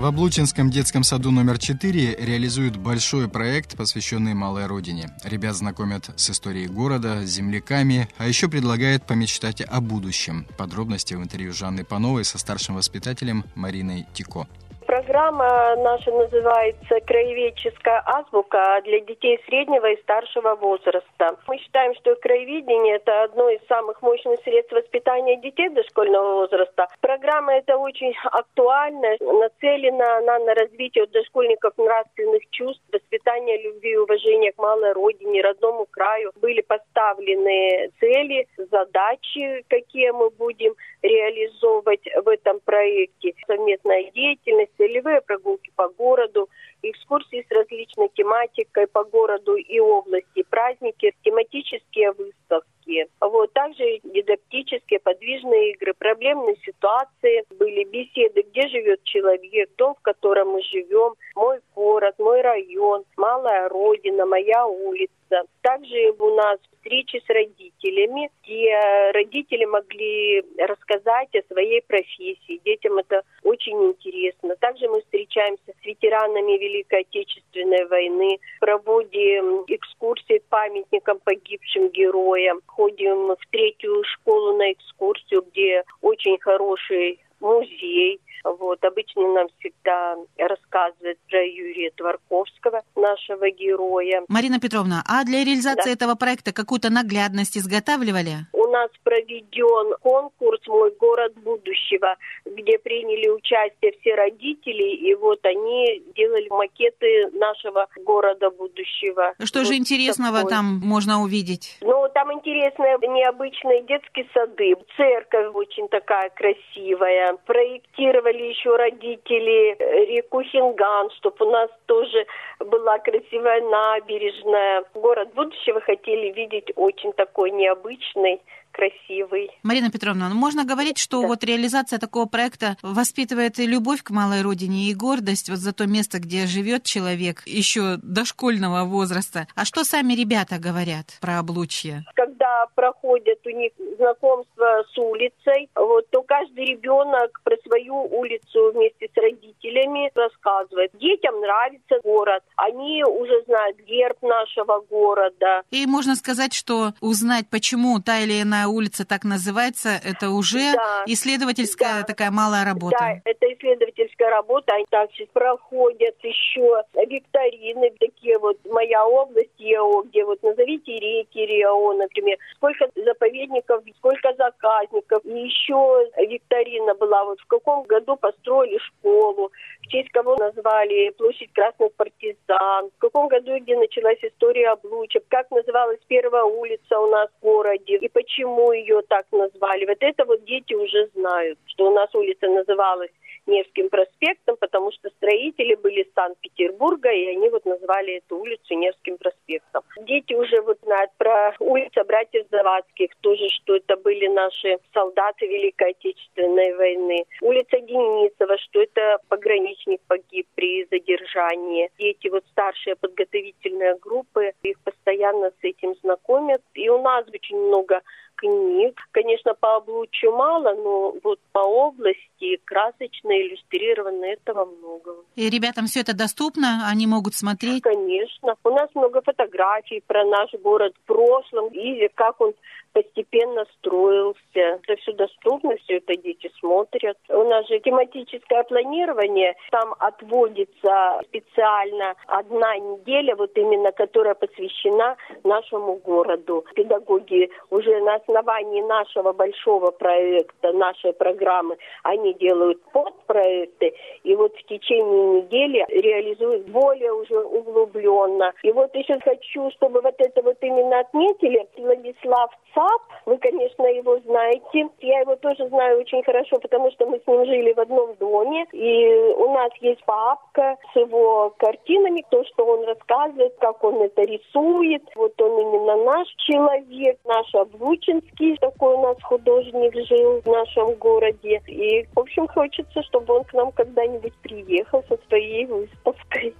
В 0.02 0.04
Облучинском 0.04 0.68
детском 0.68 1.04
саду 1.04 1.30
номер 1.30 1.58
4 1.58 2.16
реализуют 2.18 2.76
большой 2.76 3.28
проект, 3.28 3.76
посвященный 3.76 4.34
малой 4.34 4.66
родине. 4.66 5.10
Ребят 5.22 5.54
знакомят 5.54 6.10
с 6.16 6.30
историей 6.30 6.66
города, 6.66 7.24
с 7.24 7.30
земляками, 7.30 8.08
а 8.18 8.26
еще 8.26 8.48
предлагают 8.48 9.06
помечтать 9.06 9.60
о 9.60 9.80
будущем. 9.80 10.44
Подробности 10.58 11.14
в 11.14 11.22
интервью 11.22 11.52
Жанны 11.52 11.84
Пановой 11.84 12.24
со 12.24 12.38
старшим 12.38 12.74
воспитателем 12.74 13.44
Мариной 13.54 14.06
Тико. 14.12 14.48
Программа 14.92 15.74
наша 15.76 16.10
называется 16.10 17.00
«Краеведческая 17.06 18.02
азбука» 18.04 18.78
для 18.84 19.00
детей 19.00 19.40
среднего 19.46 19.86
и 19.86 20.00
старшего 20.02 20.54
возраста. 20.54 21.38
Мы 21.48 21.56
считаем, 21.56 21.94
что 21.94 22.14
краеведение– 22.16 22.96
это 22.96 23.22
одно 23.22 23.48
из 23.48 23.66
самых 23.68 24.02
мощных 24.02 24.38
средств 24.42 24.70
воспитания 24.70 25.40
детей 25.40 25.70
дошкольного 25.70 26.34
возраста. 26.40 26.88
Программа 27.00 27.54
эта 27.54 27.78
очень 27.78 28.12
актуальна, 28.22 29.16
нацелена 29.18 30.18
она 30.18 30.38
на 30.40 30.52
развитие 30.52 31.04
у 31.04 31.06
дошкольников 31.06 31.72
нравственных 31.78 32.42
чувств, 32.50 32.82
воспитание 32.92 33.62
любви 33.62 33.92
и 33.92 33.96
уважения 33.96 34.52
к 34.52 34.58
малой 34.58 34.92
родине, 34.92 35.40
родному 35.40 35.86
краю. 35.90 36.32
Были 36.42 36.60
поставлены 36.60 37.90
цели, 37.98 38.46
задачи, 38.58 39.64
какие 39.70 40.10
мы 40.10 40.28
будем 40.28 40.74
реализовывать 41.00 42.06
в 42.22 42.28
этом 42.28 42.60
проекте. 42.60 43.32
Совместная 43.46 44.10
деятельность, 44.10 44.72
целевые 44.82 45.20
прогулки 45.20 45.70
по 45.76 45.88
городу, 45.88 46.48
экскурсии 46.82 47.46
с 47.48 47.54
различной 47.54 48.08
тематикой 48.14 48.88
по 48.88 49.04
городу 49.04 49.54
и 49.54 49.78
области, 49.78 50.42
праздники, 50.50 51.14
тематические 51.22 52.10
выставки. 52.12 53.06
Вот. 53.20 53.52
Также 53.52 54.00
дидактические 54.02 54.98
подвижные 54.98 55.72
игры, 55.72 55.94
проблемные 55.94 56.56
ситуации, 56.64 57.44
были 57.56 57.84
беседы, 57.84 58.42
где 58.42 58.66
живет 58.68 59.04
человек, 59.04 59.70
дом, 59.78 59.94
в 59.94 60.02
котором 60.02 60.48
мы 60.48 60.62
живем, 60.62 61.14
мой 61.36 61.60
город, 61.76 62.16
мой 62.18 62.40
район, 62.40 63.04
малая 63.16 63.68
родина, 63.68 64.26
моя 64.26 64.66
улица. 64.66 65.44
Также 65.60 66.12
у 66.18 66.34
нас 66.34 66.58
встречи 66.72 67.22
с 67.24 67.28
родителями, 67.28 68.30
где 68.42 68.76
родители 69.12 69.64
могли 69.64 70.42
рассказать 70.58 71.28
о 71.36 71.52
своей 71.52 71.82
профессии. 71.82 72.60
Детям 72.64 72.98
это 72.98 73.22
очень 73.44 73.76
интересно. 73.84 74.56
Также 74.56 74.88
мы 74.88 75.00
встречаемся 75.00 75.72
с 75.80 75.84
ветеранами 75.84 76.58
Великой 76.58 77.00
Отечественной 77.00 77.86
войны, 77.86 78.38
проводим 78.60 79.64
экскурсии 79.66 80.38
к 80.38 80.44
памятникам 80.44 81.18
погибшим 81.20 81.88
героям, 81.88 82.60
ходим 82.66 83.28
в 83.28 83.50
третью 83.50 84.02
школу 84.04 84.56
на 84.56 84.72
экскурсию, 84.72 85.44
где 85.50 85.84
очень 86.00 86.38
хороший 86.38 87.20
музей. 87.42 88.20
Вот, 88.44 88.84
обычно 88.84 89.32
нам 89.34 89.46
всегда 89.58 90.16
рассказывают 90.36 91.18
про 91.28 91.44
Юрия 91.44 91.90
Творковского, 91.92 92.82
нашего 92.96 93.50
героя. 93.50 94.24
Марина 94.26 94.58
Петровна, 94.58 95.04
а 95.06 95.24
для 95.24 95.44
реализации 95.44 95.90
да. 95.90 95.92
этого 95.92 96.14
проекта 96.16 96.52
какую-то 96.52 96.90
наглядность 96.90 97.56
изготавливали? 97.56 98.46
У 98.52 98.66
нас 98.66 98.90
проведен 99.04 99.94
конкурс 100.00 100.60
«Мой 100.66 100.90
город 100.98 101.34
будущего», 101.36 102.16
где 102.54 102.78
приняли 102.78 103.28
участие 103.28 103.92
все 104.00 104.14
родители, 104.14 104.94
и 104.94 105.14
вот 105.14 105.44
они 105.44 106.02
делали 106.14 106.48
макеты 106.50 107.30
нашего 107.32 107.86
города 108.04 108.50
будущего. 108.50 109.34
Что 109.42 109.60
вот 109.60 109.68
же 109.68 109.74
интересного 109.76 110.38
такой. 110.38 110.50
там 110.50 110.80
можно 110.82 111.22
увидеть? 111.22 111.78
Ну, 111.80 112.08
там 112.14 112.32
интересные, 112.32 112.98
необычные 113.02 113.82
детские 113.82 114.26
сады, 114.32 114.74
церковь 114.96 115.54
очень 115.54 115.88
такая 115.88 116.30
красивая, 116.30 117.36
проектировали 117.46 118.42
еще 118.44 118.76
родители 118.76 119.76
реку 120.06 120.42
Хинган, 120.42 121.10
чтобы 121.18 121.46
у 121.46 121.50
нас 121.50 121.70
тоже 121.86 122.26
была 122.58 122.98
красивая 122.98 123.60
набережная. 123.62 124.84
Город 124.94 125.32
будущего 125.34 125.80
хотели 125.80 126.32
видеть 126.32 126.72
очень 126.76 127.12
такой 127.12 127.50
необычный, 127.50 128.40
красивый. 128.72 129.50
Марина 129.62 129.90
Петровна, 129.90 130.28
ну 130.28 130.34
можно 130.34 130.64
говорить, 130.64 130.98
что 130.98 131.22
да. 131.22 131.28
вот 131.28 131.44
реализация 131.44 131.98
такого 131.98 132.26
проекта 132.26 132.76
воспитывает 132.82 133.58
и 133.58 133.66
любовь 133.66 134.02
к 134.02 134.10
малой 134.10 134.42
родине, 134.42 134.88
и 134.88 134.94
гордость 134.94 135.48
вот 135.48 135.58
за 135.58 135.72
то 135.72 135.86
место, 135.86 136.18
где 136.18 136.46
живет 136.46 136.84
человек 136.84 137.42
еще 137.46 137.96
дошкольного 138.02 138.84
возраста. 138.84 139.46
А 139.54 139.64
что 139.64 139.84
сами 139.84 140.14
ребята 140.14 140.58
говорят 140.58 141.18
про 141.20 141.38
облучье? 141.38 142.04
Когда 142.14 142.66
проходят 142.74 143.38
у 143.46 143.50
них 143.50 143.72
знакомство 143.96 144.84
с 144.92 144.98
улицей, 144.98 145.68
вот, 145.74 146.08
то 146.10 146.22
каждый 146.22 146.64
ребенок 146.64 147.40
про 147.44 147.56
свою 147.66 147.94
улицу 147.94 148.72
вместе 148.72 149.08
с 149.12 149.16
родителями 149.16 150.10
рассказывает. 150.14 150.90
Детям 150.94 151.40
нравится 151.40 152.00
город, 152.02 152.42
они 152.56 153.04
уже 153.04 153.42
знают 153.46 153.76
герб 153.86 154.22
нашего 154.22 154.80
города. 154.88 155.62
И 155.70 155.86
можно 155.86 156.16
сказать, 156.16 156.52
что 156.52 156.92
узнать, 157.00 157.46
почему 157.50 158.00
та 158.00 158.20
или 158.20 158.42
иная 158.42 158.61
улица 158.68 159.06
так 159.06 159.24
называется, 159.24 159.90
это 159.90 160.30
уже 160.30 160.72
да. 160.74 161.04
исследовательская 161.06 162.00
да. 162.00 162.02
такая 162.04 162.30
малая 162.30 162.64
работа. 162.64 162.96
Да, 162.98 163.20
это 163.24 163.46
исследовательская 163.52 164.30
работа. 164.30 164.74
Они 164.74 164.86
также 164.90 165.26
проходят 165.32 166.14
еще 166.22 166.82
викторины, 166.94 167.90
такие 167.98 168.38
вот 168.38 168.58
«Моя 168.70 169.06
область 169.06 169.58
ЕО», 169.58 170.02
где 170.02 170.24
вот 170.24 170.42
назовите 170.42 170.92
реки 170.98 171.38
РИО, 171.38 171.92
например, 171.94 172.38
сколько 172.56 172.88
заповедников, 172.96 173.82
сколько 173.98 174.32
заказников. 174.36 175.24
И 175.24 175.38
еще 175.38 176.10
викторина 176.16 176.94
была, 176.94 177.24
вот 177.24 177.40
в 177.40 177.46
каком 177.46 177.84
году 177.84 178.16
построили 178.16 178.78
школу, 178.78 179.50
в 179.82 179.88
честь 179.88 180.10
кого 180.10 180.36
назвали 180.36 181.10
площадь 181.10 181.52
Красных 181.52 181.92
Партизан, 181.94 182.90
в 182.96 182.98
каком 182.98 183.28
году 183.28 183.58
где 183.58 183.76
началась 183.76 184.18
история 184.22 184.70
облучек, 184.70 185.24
как 185.28 185.50
называлась 185.50 186.00
первая 186.06 186.44
улица 186.44 186.98
у 186.98 187.10
нас 187.10 187.28
в 187.38 187.42
городе 187.42 187.96
и 187.96 188.08
почему 188.08 188.72
ее 188.72 189.02
так 189.02 189.26
назвали. 189.32 189.86
Вот 189.86 189.98
это 190.00 190.24
вот 190.24 190.44
дети 190.44 190.74
уже 190.74 191.08
знают, 191.14 191.58
что 191.66 191.90
у 191.90 191.94
нас 191.94 192.14
улица 192.14 192.48
называлась 192.48 193.10
Невским 193.46 193.88
проспектом, 193.88 194.56
потому 194.56 194.92
что 194.92 195.10
строители 195.10 195.74
были 195.74 196.02
из 196.02 196.12
Санкт-Петербурга, 196.14 197.10
и 197.10 197.26
они 197.26 197.48
вот 197.48 197.64
назвали 197.64 198.18
эту 198.18 198.38
улицу 198.38 198.74
Невским 198.74 199.18
проспектом. 199.18 199.82
Дети 200.02 200.34
уже 200.34 200.60
вот 200.62 200.78
знают 200.82 201.10
про 201.18 201.54
улицу 201.58 202.04
братьев 202.04 202.46
Завадских, 202.50 203.10
тоже, 203.20 203.48
что 203.48 203.76
это 203.76 203.96
были 203.96 204.28
наши 204.28 204.78
солдаты 204.92 205.46
Великой 205.46 205.90
Отечественной 205.90 206.74
войны. 206.74 207.24
Улица 207.40 207.80
Денисова, 207.80 208.58
что 208.58 208.82
это 208.82 209.18
пограничник 209.28 210.00
погиб 210.06 210.46
при 210.54 210.84
задержании. 210.84 211.90
Дети 211.98 212.28
вот 212.28 212.44
старшие 212.50 212.96
подготовительные 212.96 213.96
группы, 213.96 214.52
их 214.62 214.78
постоянно 214.80 215.50
с 215.50 215.64
этим 215.64 215.94
знакомят. 216.02 216.62
И 216.74 216.88
у 216.88 217.00
нас 217.02 217.24
очень 217.28 217.58
много 217.58 218.00
книг. 218.42 219.00
Конечно, 219.12 219.54
по 219.54 219.76
облучью 219.76 220.32
мало, 220.32 220.74
но 220.74 221.14
вот 221.22 221.38
по 221.52 221.60
области 221.60 222.58
красочно 222.64 223.30
иллюстрировано 223.30 224.24
этого 224.24 224.64
много. 224.64 225.14
И 225.36 225.48
ребятам 225.48 225.86
все 225.86 226.00
это 226.00 226.14
доступно? 226.14 226.88
Они 226.90 227.06
могут 227.06 227.34
смотреть? 227.34 227.82
Конечно. 227.82 228.56
У 228.64 228.70
нас 228.70 228.88
много 228.94 229.22
фотографий 229.22 230.02
про 230.06 230.24
наш 230.24 230.52
город 230.54 230.94
в 231.02 231.06
прошлом 231.06 231.68
или 231.68 232.08
как 232.14 232.40
он 232.40 232.52
постепенно 232.92 233.64
строился. 233.78 234.38
Это 234.54 234.96
все 234.96 235.12
доступно, 235.12 235.76
все 235.76 235.96
это 235.98 236.16
дети 236.16 236.50
смотрят. 236.58 237.16
У 237.28 237.44
нас 237.44 237.66
же 237.68 237.80
тематическое 237.80 238.62
планирование, 238.64 239.54
там 239.70 239.94
отводится 239.98 241.20
специально 241.24 242.14
одна 242.26 242.76
неделя, 242.78 243.36
вот 243.36 243.56
именно 243.56 243.92
которая 243.92 244.34
посвящена 244.34 245.16
нашему 245.44 245.96
городу. 245.96 246.64
Педагоги 246.74 247.50
уже 247.70 248.00
на 248.00 248.16
основании 248.16 248.82
нашего 248.82 249.32
большого 249.32 249.90
проекта, 249.90 250.72
нашей 250.72 251.12
программы, 251.12 251.76
они 252.02 252.34
делают 252.34 252.82
подпроекты, 252.92 253.94
и 254.22 254.34
вот 254.34 254.54
в 254.56 254.62
течение 254.64 255.42
недели 255.42 255.84
реализуют 255.88 256.68
более 256.68 257.12
уже 257.12 257.38
углубленно. 257.38 258.52
И 258.62 258.72
вот 258.72 258.94
еще 258.94 259.18
хочу, 259.20 259.70
чтобы 259.72 260.00
вот 260.00 260.14
это 260.18 260.42
вот 260.42 260.56
именно 260.60 261.00
отметили 261.00 261.66
Владислав 261.76 262.50
ЦАП, 262.74 263.02
вы, 263.26 263.38
конечно, 263.38 263.84
его 263.86 264.18
знаете. 264.20 264.88
Я 265.00 265.20
его 265.20 265.36
тоже 265.36 265.68
знаю 265.68 266.00
очень 266.00 266.22
хорошо, 266.22 266.58
потому 266.58 266.90
что 266.92 267.06
мы 267.06 267.20
с 267.20 267.26
ним 267.26 267.44
жили 267.44 267.72
в 267.72 267.78
одном 267.78 268.14
доме. 268.16 268.66
И 268.72 269.08
у 269.36 269.52
нас 269.52 269.70
есть 269.80 270.02
папка 270.04 270.76
с 270.92 270.96
его 270.96 271.54
картинами, 271.58 272.24
то, 272.30 272.44
что 272.44 272.64
он 272.64 272.84
рассказывает, 272.84 273.54
как 273.60 273.82
он 273.84 274.02
это 274.02 274.22
рисует. 274.22 275.02
Вот 275.14 275.40
он 275.40 275.60
именно 275.60 275.96
наш 276.04 276.28
человек, 276.36 277.18
наш 277.24 277.54
Облучинский, 277.54 278.56
такой 278.56 278.94
у 278.94 279.02
нас 279.02 279.16
художник 279.22 279.94
жил 280.06 280.40
в 280.40 280.46
нашем 280.46 280.94
городе. 280.94 281.60
И, 281.66 282.06
в 282.14 282.18
общем, 282.18 282.48
хочется, 282.48 283.02
чтобы 283.02 283.34
он 283.34 283.44
к 283.44 283.52
нам 283.52 283.72
когда-нибудь 283.72 284.34
приехал 284.42 285.04
со 285.08 285.18
своей 285.28 285.66
выставкой. 285.66 286.54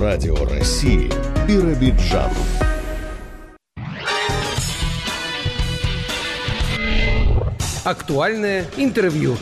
Радио 0.00 0.36
России 0.44 1.10
Биробиджан. 1.48 2.30
Актуальное 7.82 8.64
интервью 8.76 9.36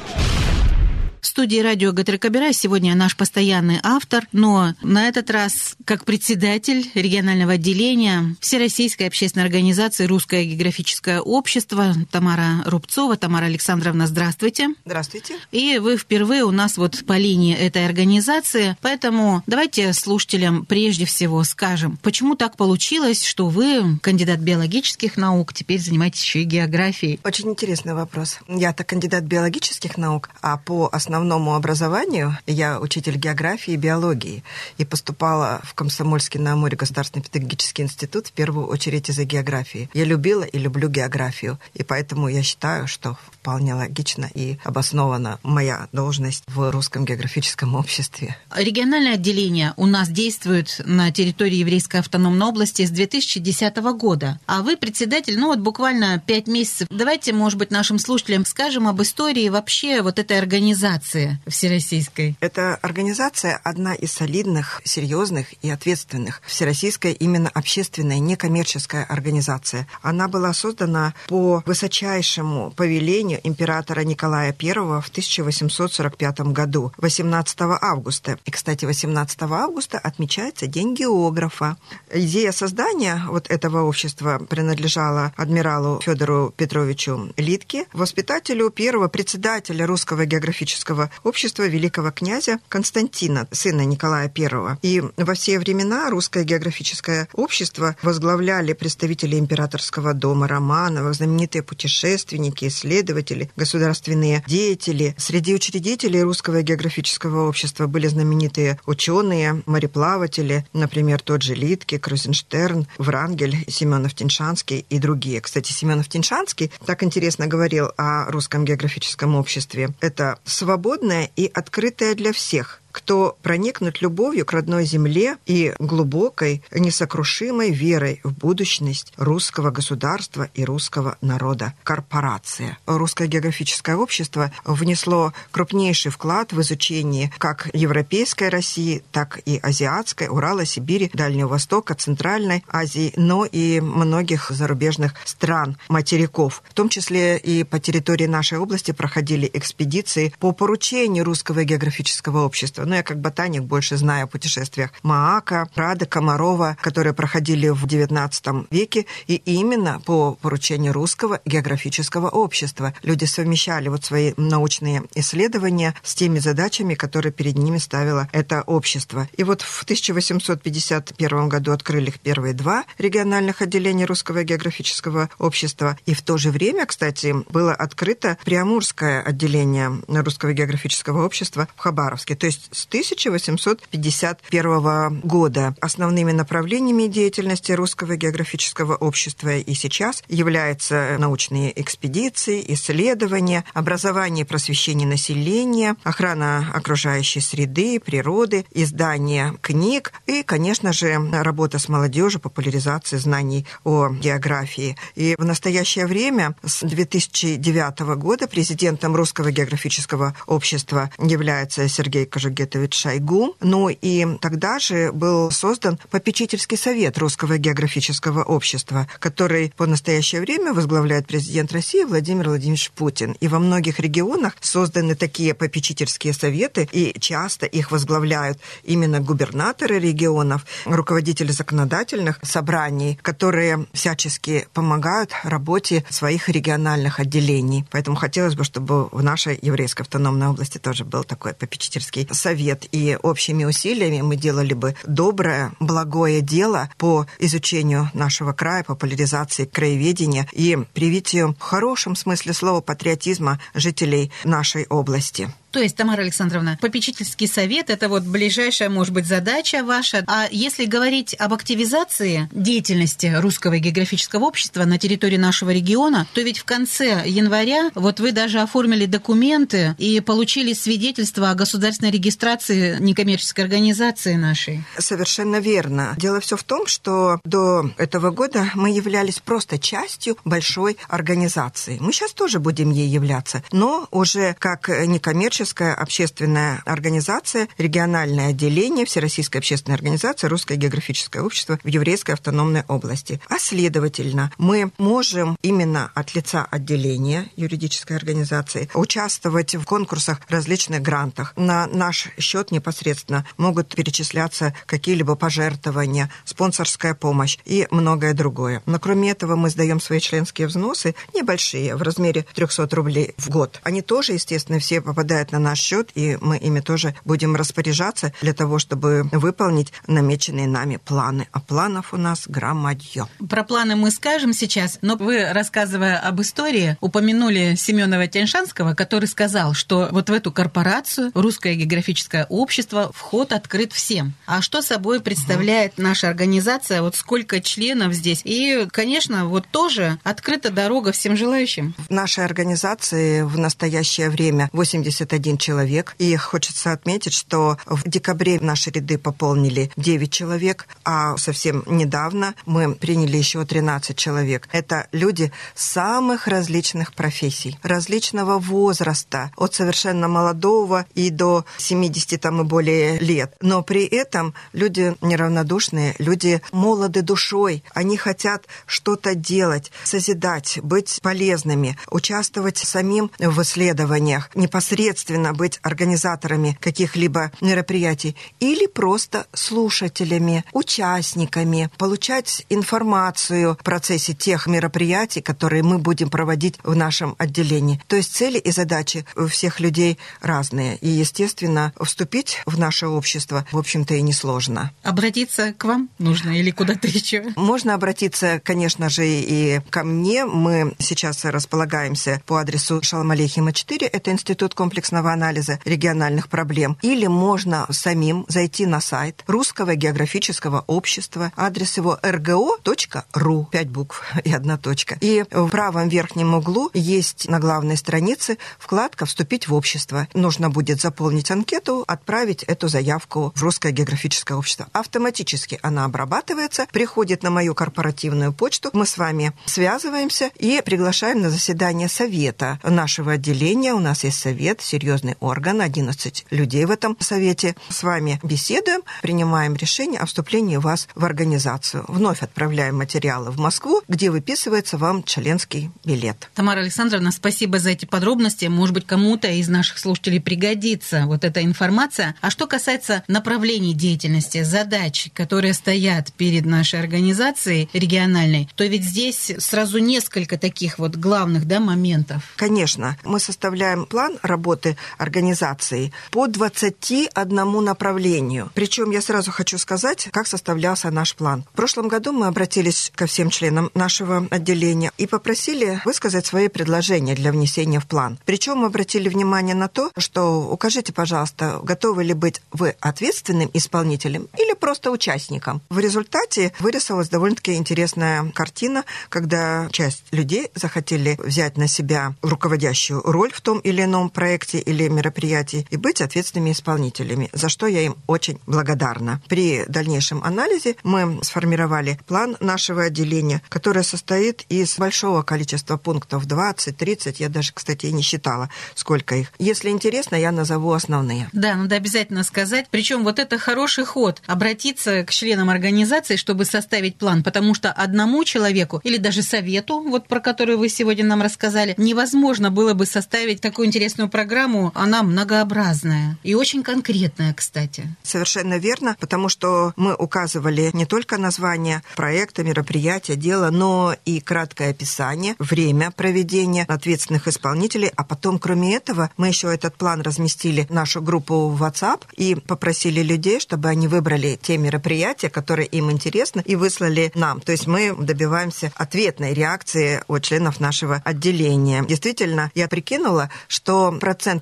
студии 1.36 1.58
радио 1.58 1.92
Гатрикабира 1.92 2.50
сегодня 2.54 2.94
наш 2.94 3.14
постоянный 3.14 3.78
автор, 3.82 4.26
но 4.32 4.72
на 4.80 5.06
этот 5.06 5.30
раз 5.30 5.76
как 5.84 6.06
председатель 6.06 6.90
регионального 6.94 7.52
отделения 7.52 8.34
Всероссийской 8.40 9.06
общественной 9.06 9.44
организации 9.44 10.06
«Русское 10.06 10.46
географическое 10.46 11.20
общество» 11.20 11.92
Тамара 12.10 12.62
Рубцова. 12.64 13.18
Тамара 13.18 13.44
Александровна, 13.44 14.06
здравствуйте. 14.06 14.68
Здравствуйте. 14.86 15.34
И 15.52 15.76
вы 15.76 15.98
впервые 15.98 16.42
у 16.42 16.52
нас 16.52 16.78
вот 16.78 17.04
по 17.04 17.18
линии 17.18 17.54
этой 17.54 17.84
организации, 17.84 18.74
поэтому 18.80 19.42
давайте 19.46 19.92
слушателям 19.92 20.64
прежде 20.64 21.04
всего 21.04 21.44
скажем, 21.44 21.98
почему 21.98 22.34
так 22.34 22.56
получилось, 22.56 23.22
что 23.22 23.50
вы, 23.50 23.98
кандидат 24.00 24.38
биологических 24.38 25.18
наук, 25.18 25.52
теперь 25.52 25.80
занимаетесь 25.80 26.22
еще 26.22 26.40
и 26.40 26.44
географией? 26.44 27.20
Очень 27.24 27.50
интересный 27.50 27.92
вопрос. 27.92 28.38
Я-то 28.48 28.84
кандидат 28.84 29.24
биологических 29.24 29.98
наук, 29.98 30.30
а 30.40 30.56
по 30.56 30.88
основному 30.90 31.25
основному 31.26 31.56
образованию 31.56 32.38
я 32.46 32.78
учитель 32.78 33.16
географии 33.16 33.74
и 33.74 33.76
биологии 33.76 34.44
и 34.78 34.84
поступала 34.84 35.60
в 35.64 35.74
Комсомольский 35.74 36.38
на 36.38 36.52
Амуре 36.52 36.76
государственный 36.76 37.24
педагогический 37.24 37.82
институт 37.82 38.28
в 38.28 38.32
первую 38.32 38.68
очередь 38.68 39.10
из-за 39.10 39.24
географии. 39.24 39.90
Я 39.92 40.04
любила 40.04 40.44
и 40.44 40.56
люблю 40.56 40.88
географию, 40.88 41.58
и 41.74 41.82
поэтому 41.82 42.28
я 42.28 42.44
считаю, 42.44 42.86
что 42.86 43.16
вполне 43.32 43.74
логично 43.74 44.30
и 44.34 44.58
обоснована 44.62 45.40
моя 45.42 45.88
должность 45.92 46.44
в 46.46 46.70
Русском 46.70 47.04
географическом 47.04 47.74
обществе. 47.74 48.36
Региональное 48.54 49.14
отделение 49.14 49.74
у 49.76 49.86
нас 49.86 50.08
действует 50.08 50.80
на 50.84 51.10
территории 51.10 51.56
Еврейской 51.56 52.00
автономной 52.00 52.46
области 52.46 52.86
с 52.86 52.90
2010 52.90 53.76
года, 53.98 54.38
а 54.46 54.62
вы 54.62 54.76
председатель, 54.76 55.38
ну 55.38 55.48
вот 55.48 55.58
буквально 55.58 56.22
пять 56.24 56.46
месяцев. 56.46 56.86
Давайте, 56.88 57.32
может 57.32 57.58
быть, 57.58 57.72
нашим 57.72 57.98
слушателям 57.98 58.44
скажем 58.44 58.86
об 58.86 59.02
истории 59.02 59.48
вообще 59.48 60.02
вот 60.02 60.20
этой 60.20 60.38
организации 60.38 61.15
организации 61.16 61.38
всероссийской? 61.46 62.36
Эта 62.40 62.76
организация 62.82 63.60
одна 63.62 63.94
из 63.94 64.12
солидных, 64.12 64.80
серьезных 64.84 65.46
и 65.62 65.70
ответственных. 65.70 66.42
Всероссийская 66.46 67.12
именно 67.12 67.50
общественная, 67.52 68.18
некоммерческая 68.18 69.04
организация. 69.04 69.86
Она 70.02 70.28
была 70.28 70.52
создана 70.52 71.14
по 71.28 71.62
высочайшему 71.66 72.70
повелению 72.70 73.40
императора 73.44 74.00
Николая 74.02 74.54
I 74.58 74.74
в 74.74 75.08
1845 75.08 76.40
году, 76.52 76.92
18 76.98 77.56
августа. 77.80 78.38
И, 78.44 78.50
кстати, 78.50 78.84
18 78.84 79.42
августа 79.42 79.98
отмечается 79.98 80.66
День 80.66 80.94
географа. 80.94 81.76
Идея 82.12 82.52
создания 82.52 83.22
вот 83.28 83.48
этого 83.50 83.82
общества 83.82 84.38
принадлежала 84.38 85.32
адмиралу 85.36 86.00
Федору 86.02 86.52
Петровичу 86.56 87.32
Литке, 87.36 87.86
воспитателю 87.92 88.70
первого 88.70 89.08
председателя 89.08 89.86
Русского 89.86 90.26
географического 90.26 91.05
общества 91.24 91.66
великого 91.66 92.10
князя 92.10 92.58
Константина, 92.68 93.46
сына 93.50 93.82
Николая 93.84 94.32
I. 94.34 94.78
И 94.82 95.02
во 95.16 95.34
все 95.34 95.58
времена 95.58 96.10
русское 96.10 96.44
географическое 96.44 97.28
общество 97.32 97.96
возглавляли 98.02 98.72
представители 98.72 99.38
императорского 99.38 100.14
дома 100.14 100.48
Романовых, 100.48 101.14
знаменитые 101.14 101.62
путешественники, 101.62 102.68
исследователи, 102.68 103.50
государственные 103.56 104.42
деятели. 104.46 105.14
Среди 105.18 105.54
учредителей 105.54 106.22
русского 106.22 106.62
географического 106.62 107.48
общества 107.48 107.86
были 107.86 108.06
знаменитые 108.06 108.78
ученые, 108.86 109.62
мореплаватели, 109.66 110.66
например, 110.72 111.20
тот 111.20 111.42
же 111.42 111.54
Литке, 111.54 111.98
Крузенштерн, 111.98 112.86
Врангель, 112.98 113.64
Семенов-Тиншанский 113.68 114.86
и 114.88 114.98
другие. 114.98 115.40
Кстати, 115.40 115.72
Семенов-Тиншанский 115.72 116.70
так 116.86 117.02
интересно 117.02 117.46
говорил 117.46 117.90
о 117.96 118.30
русском 118.30 118.64
географическом 118.64 119.34
обществе. 119.34 119.90
Это 120.00 120.38
свобода 120.44 120.95
свободная 120.96 121.30
и 121.36 121.50
открытая 121.52 122.14
для 122.14 122.32
всех– 122.32 122.80
кто 122.96 123.36
проникнут 123.42 124.00
любовью 124.00 124.46
к 124.46 124.52
родной 124.52 124.86
земле 124.86 125.36
и 125.44 125.74
глубокой, 125.78 126.62
несокрушимой 126.72 127.70
верой 127.70 128.22
в 128.24 128.32
будущность 128.32 129.12
русского 129.18 129.70
государства 129.70 130.48
и 130.54 130.64
русского 130.64 131.18
народа. 131.20 131.74
Корпорация. 131.82 132.78
Русское 132.86 133.28
географическое 133.28 133.96
общество 133.96 134.50
внесло 134.64 135.34
крупнейший 135.50 136.10
вклад 136.10 136.54
в 136.54 136.60
изучение 136.62 137.30
как 137.36 137.68
европейской 137.74 138.48
России, 138.48 139.04
так 139.12 139.40
и 139.44 139.60
азиатской, 139.62 140.28
Урала, 140.28 140.64
Сибири, 140.64 141.10
Дальнего 141.12 141.48
Востока, 141.48 141.94
Центральной 141.94 142.64
Азии, 142.66 143.12
но 143.16 143.44
и 143.44 143.80
многих 143.80 144.50
зарубежных 144.50 145.12
стран, 145.26 145.76
материков. 145.90 146.62
В 146.66 146.72
том 146.72 146.88
числе 146.88 147.36
и 147.36 147.62
по 147.62 147.78
территории 147.78 148.26
нашей 148.26 148.56
области 148.56 148.92
проходили 148.92 149.50
экспедиции 149.52 150.32
по 150.38 150.52
поручению 150.52 151.24
Русского 151.24 151.62
географического 151.64 152.46
общества 152.46 152.85
ну, 152.86 152.94
я 152.94 153.02
как 153.02 153.20
ботаник 153.20 153.62
больше 153.62 153.96
знаю 153.96 154.24
о 154.24 154.26
путешествиях 154.26 154.92
Маака, 155.02 155.68
Прада, 155.74 156.06
Комарова, 156.06 156.76
которые 156.80 157.12
проходили 157.12 157.68
в 157.68 157.84
XIX 157.84 158.66
веке, 158.70 159.06
и 159.26 159.34
именно 159.34 160.00
по 160.04 160.34
поручению 160.34 160.92
русского 160.92 161.40
географического 161.44 162.28
общества. 162.28 162.94
Люди 163.02 163.24
совмещали 163.24 163.88
вот 163.88 164.04
свои 164.04 164.32
научные 164.36 165.02
исследования 165.14 165.94
с 166.02 166.14
теми 166.14 166.38
задачами, 166.38 166.94
которые 166.94 167.32
перед 167.32 167.56
ними 167.58 167.78
ставило 167.78 168.28
это 168.32 168.62
общество. 168.62 169.28
И 169.36 169.44
вот 169.44 169.62
в 169.62 169.82
1851 169.82 171.48
году 171.48 171.72
открыли 171.72 172.08
их 172.08 172.20
первые 172.20 172.54
два 172.54 172.84
региональных 172.98 173.62
отделения 173.62 174.04
Русского 174.04 174.44
географического 174.44 175.28
общества. 175.38 175.98
И 176.06 176.14
в 176.14 176.22
то 176.22 176.38
же 176.38 176.50
время, 176.50 176.86
кстати, 176.86 177.34
было 177.50 177.74
открыто 177.74 178.38
Приамурское 178.44 179.22
отделение 179.22 180.00
Русского 180.08 180.52
географического 180.52 181.24
общества 181.24 181.68
в 181.76 181.80
Хабаровске. 181.80 182.34
То 182.36 182.46
есть 182.46 182.68
с 182.76 182.86
1851 182.86 185.20
года. 185.22 185.74
Основными 185.80 186.32
направлениями 186.32 187.06
деятельности 187.06 187.72
Русского 187.72 188.16
географического 188.16 188.96
общества 188.96 189.56
и 189.56 189.72
сейчас 189.74 190.22
являются 190.28 191.16
научные 191.18 191.72
экспедиции, 191.80 192.62
исследования, 192.68 193.64
образование 193.72 194.44
и 194.44 194.48
просвещение 194.48 195.08
населения, 195.08 195.96
охрана 196.04 196.70
окружающей 196.74 197.40
среды, 197.40 197.98
природы, 197.98 198.66
издание 198.72 199.54
книг 199.62 200.12
и, 200.26 200.42
конечно 200.42 200.92
же, 200.92 201.18
работа 201.32 201.78
с 201.78 201.88
молодежью, 201.88 202.42
популяризация 202.42 203.18
знаний 203.18 203.64
о 203.84 204.10
географии. 204.10 204.98
И 205.14 205.34
в 205.38 205.46
настоящее 205.46 206.06
время, 206.06 206.54
с 206.62 206.82
2009 206.82 208.00
года, 208.18 208.46
президентом 208.46 209.16
Русского 209.16 209.50
географического 209.50 210.34
общества 210.46 211.10
является 211.18 211.88
Сергей 211.88 212.26
Кожугетович 212.56 212.94
Шойгу. 212.94 213.56
Ну 213.60 213.90
и 213.90 214.26
тогда 214.40 214.78
же 214.78 215.12
был 215.12 215.50
создан 215.50 215.98
попечительский 216.10 216.78
совет 216.78 217.18
Русского 217.18 217.58
географического 217.58 218.42
общества, 218.42 219.06
который 219.18 219.72
по 219.76 219.86
настоящее 219.86 220.40
время 220.40 220.72
возглавляет 220.72 221.26
президент 221.26 221.72
России 221.72 222.04
Владимир 222.04 222.48
Владимирович 222.48 222.90
Путин. 222.92 223.36
И 223.40 223.48
во 223.48 223.58
многих 223.58 224.00
регионах 224.00 224.56
созданы 224.60 225.14
такие 225.14 225.52
попечительские 225.52 226.32
советы, 226.32 226.88
и 226.92 227.14
часто 227.20 227.66
их 227.66 227.90
возглавляют 227.90 228.58
именно 228.84 229.20
губернаторы 229.20 229.98
регионов, 229.98 230.64
руководители 230.86 231.52
законодательных 231.52 232.38
собраний, 232.42 233.18
которые 233.20 233.86
всячески 233.92 234.66
помогают 234.72 235.32
работе 235.44 236.04
своих 236.08 236.48
региональных 236.48 237.20
отделений. 237.20 237.84
Поэтому 237.90 238.16
хотелось 238.16 238.54
бы, 238.54 238.64
чтобы 238.64 239.08
в 239.08 239.22
нашей 239.22 239.58
еврейской 239.60 240.02
автономной 240.02 240.48
области 240.48 240.78
тоже 240.78 241.04
был 241.04 241.22
такой 241.22 241.52
попечительский 241.52 242.26
совет. 242.32 242.45
И 242.92 243.18
общими 243.22 243.64
усилиями 243.64 244.20
мы 244.20 244.36
делали 244.36 244.74
бы 244.74 244.94
доброе, 245.06 245.72
благое 245.80 246.40
дело 246.40 246.88
по 246.98 247.26
изучению 247.38 248.10
нашего 248.14 248.52
края, 248.52 248.84
популяризации 248.84 249.64
краеведения 249.64 250.48
и 250.52 250.76
привитию 250.94 251.54
в 251.58 251.62
хорошем 251.62 252.16
смысле 252.16 252.52
слова 252.52 252.80
патриотизма 252.80 253.60
жителей 253.74 254.32
нашей 254.44 254.86
области. 254.86 255.48
То 255.76 255.82
есть, 255.82 255.94
Тамара 255.94 256.22
Александровна, 256.22 256.78
попечительский 256.80 257.46
совет– 257.46 257.90
это 257.90 258.08
вот 258.08 258.22
ближайшая, 258.22 258.88
может 258.88 259.12
быть, 259.12 259.26
задача 259.26 259.84
ваша. 259.84 260.24
А 260.26 260.48
если 260.50 260.86
говорить 260.86 261.36
об 261.38 261.52
активизации 261.52 262.48
деятельности 262.50 263.30
Русского 263.36 263.78
географического 263.78 264.46
общества 264.46 264.86
на 264.86 264.96
территории 264.96 265.36
нашего 265.36 265.68
региона, 265.74 266.26
то 266.32 266.40
ведь 266.40 266.60
в 266.60 266.64
конце 266.64 267.24
января 267.26 267.90
вот 267.94 268.20
вы 268.20 268.32
даже 268.32 268.60
оформили 268.60 269.04
документы 269.04 269.94
и 269.98 270.20
получили 270.20 270.72
свидетельство 270.72 271.50
о 271.50 271.54
государственной 271.54 272.10
регистрации 272.10 272.96
некоммерческой 272.98 273.64
организации 273.64 274.32
нашей. 274.32 274.82
Совершенно 274.96 275.56
верно. 275.56 276.14
Дело 276.16 276.40
все 276.40 276.56
в 276.56 276.62
том, 276.62 276.86
что 276.86 277.38
до 277.44 277.90
этого 277.98 278.30
года 278.30 278.70
мы 278.72 278.92
являлись 278.92 279.40
просто 279.40 279.78
частью 279.78 280.38
большой 280.46 280.96
организации. 281.08 281.98
Мы 282.00 282.14
сейчас 282.14 282.32
тоже 282.32 282.60
будем 282.60 282.92
ей 282.92 283.08
являться, 283.08 283.62
но 283.72 284.08
уже 284.10 284.56
как 284.58 284.88
некоммерческая 284.88 285.65
некоммерческая 285.66 285.94
общественная 285.94 286.82
организация, 286.84 287.68
региональное 287.78 288.50
отделение 288.50 289.04
Всероссийской 289.04 289.58
общественной 289.58 289.96
организации 289.96 290.46
Русское 290.46 290.76
географическое 290.76 291.42
общество 291.42 291.78
в 291.82 291.88
Еврейской 291.88 292.32
автономной 292.32 292.84
области. 292.88 293.40
А 293.48 293.58
следовательно, 293.58 294.52
мы 294.58 294.90
можем 294.98 295.56
именно 295.62 296.10
от 296.14 296.34
лица 296.34 296.66
отделения 296.70 297.48
юридической 297.56 298.16
организации 298.16 298.88
участвовать 298.94 299.74
в 299.74 299.84
конкурсах, 299.84 300.40
различных 300.48 301.02
грантах. 301.02 301.52
На 301.56 301.86
наш 301.86 302.28
счет 302.38 302.70
непосредственно 302.70 303.44
могут 303.56 303.94
перечисляться 303.94 304.74
какие-либо 304.86 305.34
пожертвования, 305.34 306.30
спонсорская 306.44 307.14
помощь 307.14 307.58
и 307.64 307.86
многое 307.90 308.34
другое. 308.34 308.82
Но 308.86 308.98
кроме 308.98 309.30
этого 309.30 309.56
мы 309.56 309.70
сдаем 309.70 310.00
свои 310.00 310.20
членские 310.20 310.68
взносы 310.68 311.14
небольшие, 311.34 311.96
в 311.96 312.02
размере 312.02 312.44
300 312.54 312.88
рублей 312.92 313.34
в 313.36 313.48
год. 313.50 313.80
Они 313.82 314.02
тоже, 314.02 314.32
естественно, 314.32 314.78
все 314.78 315.00
попадают 315.00 315.52
на 315.52 315.55
на 315.58 315.70
наш 315.70 315.80
счет, 315.80 316.10
и 316.14 316.36
мы 316.40 316.58
ими 316.58 316.80
тоже 316.80 317.14
будем 317.24 317.56
распоряжаться 317.56 318.32
для 318.40 318.52
того, 318.52 318.78
чтобы 318.78 319.28
выполнить 319.32 319.92
намеченные 320.06 320.66
нами 320.66 320.96
планы. 320.96 321.48
А 321.52 321.60
планов 321.60 322.12
у 322.12 322.16
нас 322.16 322.44
громадье. 322.46 323.26
Про 323.48 323.64
планы 323.64 323.96
мы 323.96 324.10
скажем 324.10 324.52
сейчас, 324.52 324.98
но 325.02 325.16
вы, 325.16 325.52
рассказывая 325.52 326.18
об 326.18 326.40
истории, 326.40 326.96
упомянули 327.00 327.74
Семенова 327.76 328.26
Тяньшанского, 328.26 328.94
который 328.94 329.26
сказал, 329.26 329.74
что 329.74 330.08
вот 330.10 330.28
в 330.28 330.32
эту 330.32 330.52
корпорацию 330.52 331.30
русское 331.34 331.74
географическое 331.74 332.46
общество 332.48 333.10
вход 333.14 333.52
открыт 333.52 333.92
всем. 333.92 334.34
А 334.46 334.62
что 334.62 334.82
собой 334.82 335.20
представляет 335.20 335.94
угу. 335.94 336.02
наша 336.02 336.28
организация, 336.28 337.02
вот 337.02 337.16
сколько 337.16 337.60
членов 337.60 338.12
здесь? 338.12 338.42
И, 338.44 338.86
конечно, 338.90 339.46
вот 339.46 339.66
тоже 339.70 340.18
открыта 340.22 340.70
дорога 340.70 341.12
всем 341.12 341.36
желающим. 341.36 341.94
В 341.98 342.10
нашей 342.10 342.44
организации 342.44 343.42
в 343.42 343.58
настоящее 343.58 344.30
время 344.30 344.68
80 344.72 345.35
51 345.36 345.58
человек. 345.58 346.14
И 346.18 346.34
хочется 346.36 346.92
отметить, 346.92 347.32
что 347.32 347.76
в 347.86 348.08
декабре 348.08 348.58
наши 348.60 348.90
ряды 348.90 349.18
пополнили 349.18 349.90
9 349.96 350.32
человек, 350.32 350.86
а 351.04 351.36
совсем 351.36 351.82
недавно 351.86 352.54
мы 352.64 352.94
приняли 352.94 353.36
еще 353.36 353.64
13 353.64 354.16
человек. 354.16 354.68
Это 354.72 355.06
люди 355.12 355.52
самых 355.74 356.46
различных 356.46 357.14
профессий, 357.14 357.78
различного 357.82 358.58
возраста, 358.58 359.50
от 359.56 359.74
совершенно 359.74 360.28
молодого 360.28 361.06
и 361.14 361.30
до 361.30 361.64
70 361.78 362.40
там 362.40 362.62
и 362.62 362.64
более 362.64 363.18
лет. 363.18 363.54
Но 363.60 363.82
при 363.82 364.04
этом 364.04 364.54
люди 364.72 365.14
неравнодушные, 365.20 366.14
люди 366.18 366.60
молоды 366.72 367.22
душой, 367.22 367.82
они 367.94 368.16
хотят 368.16 368.66
что-то 368.86 369.34
делать, 369.34 369.92
созидать, 370.04 370.78
быть 370.82 371.20
полезными, 371.22 371.96
участвовать 372.10 372.78
самим 372.78 373.30
в 373.38 373.62
исследованиях 373.62 374.50
непосредственно 374.54 375.25
быть 375.52 375.66
быть 375.66 375.80
организаторами 375.82 376.78
каких-либо 376.80 377.50
мероприятий 377.60 378.36
или 378.60 378.86
просто 378.86 379.46
слушателями, 379.52 380.64
участниками, 380.72 381.90
получать 381.98 382.64
информацию 382.70 383.74
в 383.74 383.84
процессе 383.84 384.32
тех 384.32 384.66
мероприятий, 384.66 385.40
которые 385.40 385.82
мы 385.82 385.98
будем 385.98 386.30
проводить 386.30 386.78
в 386.84 386.94
нашем 386.94 387.34
отделении. 387.38 388.00
То 388.06 388.16
есть 388.16 388.32
цели 388.32 388.58
и 388.58 388.70
задачи 388.70 389.24
у 389.34 389.46
всех 389.46 389.80
людей 389.80 390.18
разные. 390.40 390.96
И, 390.98 391.08
естественно, 391.08 391.92
вступить 392.00 392.62
в 392.66 392.78
наше 392.78 393.08
общество, 393.08 393.66
в 393.72 393.78
общем-то, 393.78 394.14
и 394.14 394.22
несложно. 394.22 394.92
Обратиться 395.02 395.72
к 395.72 395.84
вам 395.84 396.08
нужно 396.18 396.50
или 396.50 396.70
куда-то 396.70 397.08
еще? 397.08 397.52
Можно 397.56 397.94
обратиться, 397.94 398.60
конечно 398.62 399.08
же, 399.08 399.26
и 399.26 399.80
ко 399.90 400.04
мне. 400.04 400.44
Мы 400.44 400.94
сейчас 400.98 401.44
располагаемся 401.44 402.40
по 402.46 402.58
адресу 402.58 403.00
Шалмалехима 403.02 403.72
4. 403.72 404.06
Это 404.06 404.30
Институт 404.30 404.74
комплексного 404.74 405.15
анализа 405.20 405.56
анализа 405.56 405.78
региональных 405.84 406.48
проблем. 406.48 406.98
Или 407.02 407.26
можно 407.26 407.86
самим 407.90 408.44
зайти 408.48 408.86
на 408.86 409.00
сайт 409.00 409.42
Русского 409.46 409.94
географического 409.94 410.84
общества. 410.86 411.52
Адрес 411.56 411.96
его 411.96 412.18
rgo.ru. 412.22 413.66
Пять 413.70 413.88
букв 413.88 414.22
и 414.44 414.52
одна 414.52 414.76
точка. 414.76 415.16
И 415.20 415.44
в 415.50 415.68
правом 415.68 416.08
верхнем 416.08 416.54
углу 416.54 416.90
есть 416.94 417.48
на 417.48 417.58
главной 417.58 417.96
странице 417.96 418.58
вкладка 418.78 419.26
«Вступить 419.26 419.68
в 419.68 419.74
общество». 419.74 420.28
Нужно 420.34 420.70
будет 420.70 421.00
заполнить 421.00 421.50
анкету, 421.50 422.04
отправить 422.06 422.62
эту 422.64 422.88
заявку 422.88 423.52
в 423.54 423.62
Русское 423.62 423.92
географическое 423.92 424.56
общество. 424.58 424.88
Автоматически 424.92 425.78
она 425.82 426.04
обрабатывается, 426.04 426.86
приходит 426.92 427.42
на 427.42 427.50
мою 427.50 427.74
корпоративную 427.74 428.52
почту. 428.52 428.90
Мы 428.92 429.06
с 429.06 429.16
вами 429.16 429.52
связываемся 429.66 430.50
и 430.58 430.82
приглашаем 430.84 431.40
на 431.40 431.50
заседание 431.50 432.08
совета 432.08 432.78
нашего 432.82 433.32
отделения. 433.32 433.94
У 433.94 434.00
нас 434.00 434.24
есть 434.24 434.38
совет, 434.38 434.80
серьезный 434.80 435.05
орган, 435.40 435.80
11 435.80 436.46
людей 436.50 436.84
в 436.84 436.90
этом 436.90 437.16
совете. 437.20 437.74
С 437.88 438.02
вами 438.02 438.40
беседуем, 438.42 439.02
принимаем 439.22 439.74
решение 439.74 440.20
о 440.20 440.26
вступлении 440.26 440.76
вас 440.76 441.08
в 441.14 441.24
организацию. 441.24 442.04
Вновь 442.08 442.42
отправляем 442.42 442.98
материалы 442.98 443.50
в 443.50 443.58
Москву, 443.58 444.02
где 444.08 444.30
выписывается 444.30 444.98
вам 444.98 445.22
членский 445.22 445.90
билет. 446.04 446.50
Тамара 446.54 446.80
Александровна, 446.80 447.32
спасибо 447.32 447.78
за 447.78 447.90
эти 447.90 448.04
подробности. 448.04 448.66
Может 448.66 448.94
быть, 448.94 449.06
кому-то 449.06 449.48
из 449.48 449.68
наших 449.68 449.98
слушателей 449.98 450.40
пригодится 450.40 451.24
вот 451.26 451.44
эта 451.44 451.62
информация. 451.62 452.34
А 452.40 452.50
что 452.50 452.66
касается 452.66 453.22
направлений 453.28 453.94
деятельности, 453.94 454.62
задач, 454.62 455.30
которые 455.34 455.74
стоят 455.74 456.32
перед 456.32 456.64
нашей 456.64 457.00
организацией 457.00 457.88
региональной, 457.92 458.68
то 458.74 458.84
ведь 458.84 459.04
здесь 459.04 459.52
сразу 459.58 459.98
несколько 459.98 460.58
таких 460.58 460.98
вот 460.98 461.16
главных 461.16 461.66
да, 461.66 461.80
моментов. 461.80 462.42
Конечно. 462.56 463.16
Мы 463.24 463.40
составляем 463.40 464.06
план 464.06 464.38
работы 464.42 464.95
организации 465.18 466.12
по 466.30 466.46
21 466.46 467.84
направлению. 467.84 468.70
Причем 468.74 469.10
я 469.10 469.20
сразу 469.20 469.50
хочу 469.50 469.78
сказать, 469.78 470.28
как 470.32 470.46
составлялся 470.46 471.10
наш 471.10 471.34
план. 471.34 471.64
В 471.72 471.76
прошлом 471.76 472.08
году 472.08 472.32
мы 472.32 472.46
обратились 472.46 473.12
ко 473.14 473.26
всем 473.26 473.50
членам 473.50 473.90
нашего 473.94 474.46
отделения 474.50 475.12
и 475.18 475.26
попросили 475.26 476.00
высказать 476.04 476.46
свои 476.46 476.68
предложения 476.68 477.34
для 477.34 477.52
внесения 477.52 478.00
в 478.00 478.06
план. 478.06 478.38
Причем 478.44 478.78
мы 478.78 478.86
обратили 478.86 479.28
внимание 479.28 479.74
на 479.74 479.88
то, 479.88 480.10
что 480.16 480.68
укажите, 480.70 481.12
пожалуйста, 481.12 481.80
готовы 481.82 482.24
ли 482.24 482.34
быть 482.34 482.62
вы 482.72 482.94
ответственным 483.00 483.70
исполнителем 483.72 484.48
или 484.58 484.74
просто 484.74 485.10
участником. 485.10 485.80
В 485.88 485.98
результате 485.98 486.72
вырисовалась 486.78 487.28
довольно-таки 487.28 487.74
интересная 487.74 488.50
картина, 488.52 489.04
когда 489.28 489.88
часть 489.90 490.24
людей 490.30 490.70
захотели 490.74 491.36
взять 491.42 491.76
на 491.76 491.88
себя 491.88 492.34
руководящую 492.42 493.22
роль 493.22 493.52
в 493.52 493.60
том 493.60 493.78
или 493.78 494.02
ином 494.02 494.30
проекте 494.30 494.78
или 494.86 495.08
мероприятии 495.08 495.86
и 495.90 495.96
быть 495.96 496.20
ответственными 496.20 496.72
исполнителями, 496.72 497.50
за 497.52 497.68
что 497.68 497.86
я 497.86 498.02
им 498.02 498.16
очень 498.26 498.58
благодарна. 498.66 499.42
При 499.48 499.84
дальнейшем 499.88 500.42
анализе 500.42 500.96
мы 501.02 501.42
сформировали 501.42 502.18
план 502.26 502.56
нашего 502.60 503.04
отделения, 503.04 503.60
которое 503.68 504.02
состоит 504.02 504.64
из 504.68 504.96
большого 504.98 505.42
количества 505.42 505.96
пунктов, 505.96 506.46
20, 506.46 506.96
30, 506.96 507.40
я 507.40 507.48
даже, 507.48 507.72
кстати, 507.74 508.06
не 508.06 508.22
считала, 508.22 508.70
сколько 508.94 509.34
их. 509.34 509.52
Если 509.58 509.90
интересно, 509.90 510.36
я 510.36 510.52
назову 510.52 510.92
основные. 510.92 511.48
Да, 511.52 511.74
надо 511.74 511.96
обязательно 511.96 512.44
сказать. 512.44 512.86
Причем 512.90 513.24
вот 513.24 513.38
это 513.38 513.58
хороший 513.58 514.04
ход– 514.04 514.42
обратиться 514.46 515.24
к 515.24 515.30
членам 515.30 515.68
организации, 515.70 516.36
чтобы 516.36 516.64
составить 516.64 517.16
план, 517.16 517.42
потому 517.42 517.74
что 517.74 517.92
одному 517.92 518.44
человеку 518.44 519.00
или 519.04 519.16
даже 519.16 519.42
совету, 519.42 520.00
вот 520.00 520.28
про 520.28 520.40
который 520.40 520.76
вы 520.76 520.88
сегодня 520.88 521.24
нам 521.24 521.42
рассказали, 521.42 521.94
невозможно 521.96 522.70
было 522.70 522.94
бы 522.94 523.06
составить 523.06 523.60
такую 523.60 523.88
интересную 523.88 524.28
программу. 524.28 524.75
Она 524.94 525.22
многообразная 525.22 526.38
и 526.42 526.54
очень 526.54 526.82
конкретная, 526.82 527.52
кстати. 527.54 528.04
Совершенно 528.22 528.78
верно, 528.78 529.16
потому 529.20 529.48
что 529.48 529.92
мы 529.96 530.14
указывали 530.14 530.90
не 530.92 531.06
только 531.06 531.38
название 531.38 532.02
проекта, 532.14 532.62
мероприятия, 532.62 533.36
дела, 533.36 533.70
но 533.70 534.14
и 534.24 534.40
краткое 534.40 534.90
описание, 534.90 535.54
время 535.58 536.10
проведения 536.10 536.84
ответственных 536.88 537.48
исполнителей, 537.48 538.10
а 538.16 538.24
потом, 538.24 538.58
кроме 538.58 538.96
этого, 538.96 539.30
мы 539.36 539.48
еще 539.48 539.72
этот 539.72 539.96
план 539.96 540.22
разместили 540.22 540.86
в 540.88 540.92
нашу 540.92 541.22
группу 541.22 541.68
в 541.68 541.82
WhatsApp 541.82 542.22
и 542.36 542.54
попросили 542.54 543.22
людей, 543.22 543.60
чтобы 543.60 543.88
они 543.88 544.08
выбрали 544.08 544.58
те 544.60 544.78
мероприятия, 544.78 545.50
которые 545.50 545.86
им 545.88 546.10
интересны, 546.10 546.62
и 546.64 546.76
выслали 546.76 547.32
нам. 547.34 547.60
То 547.60 547.72
есть 547.72 547.86
мы 547.86 548.14
добиваемся 548.18 548.92
ответной 548.94 549.54
реакции 549.54 550.22
от 550.28 550.42
членов 550.42 550.80
нашего 550.80 551.22
отделения. 551.24 552.04
Действительно, 552.06 552.70
я 552.74 552.88
прикинула, 552.88 553.50
что 553.68 554.16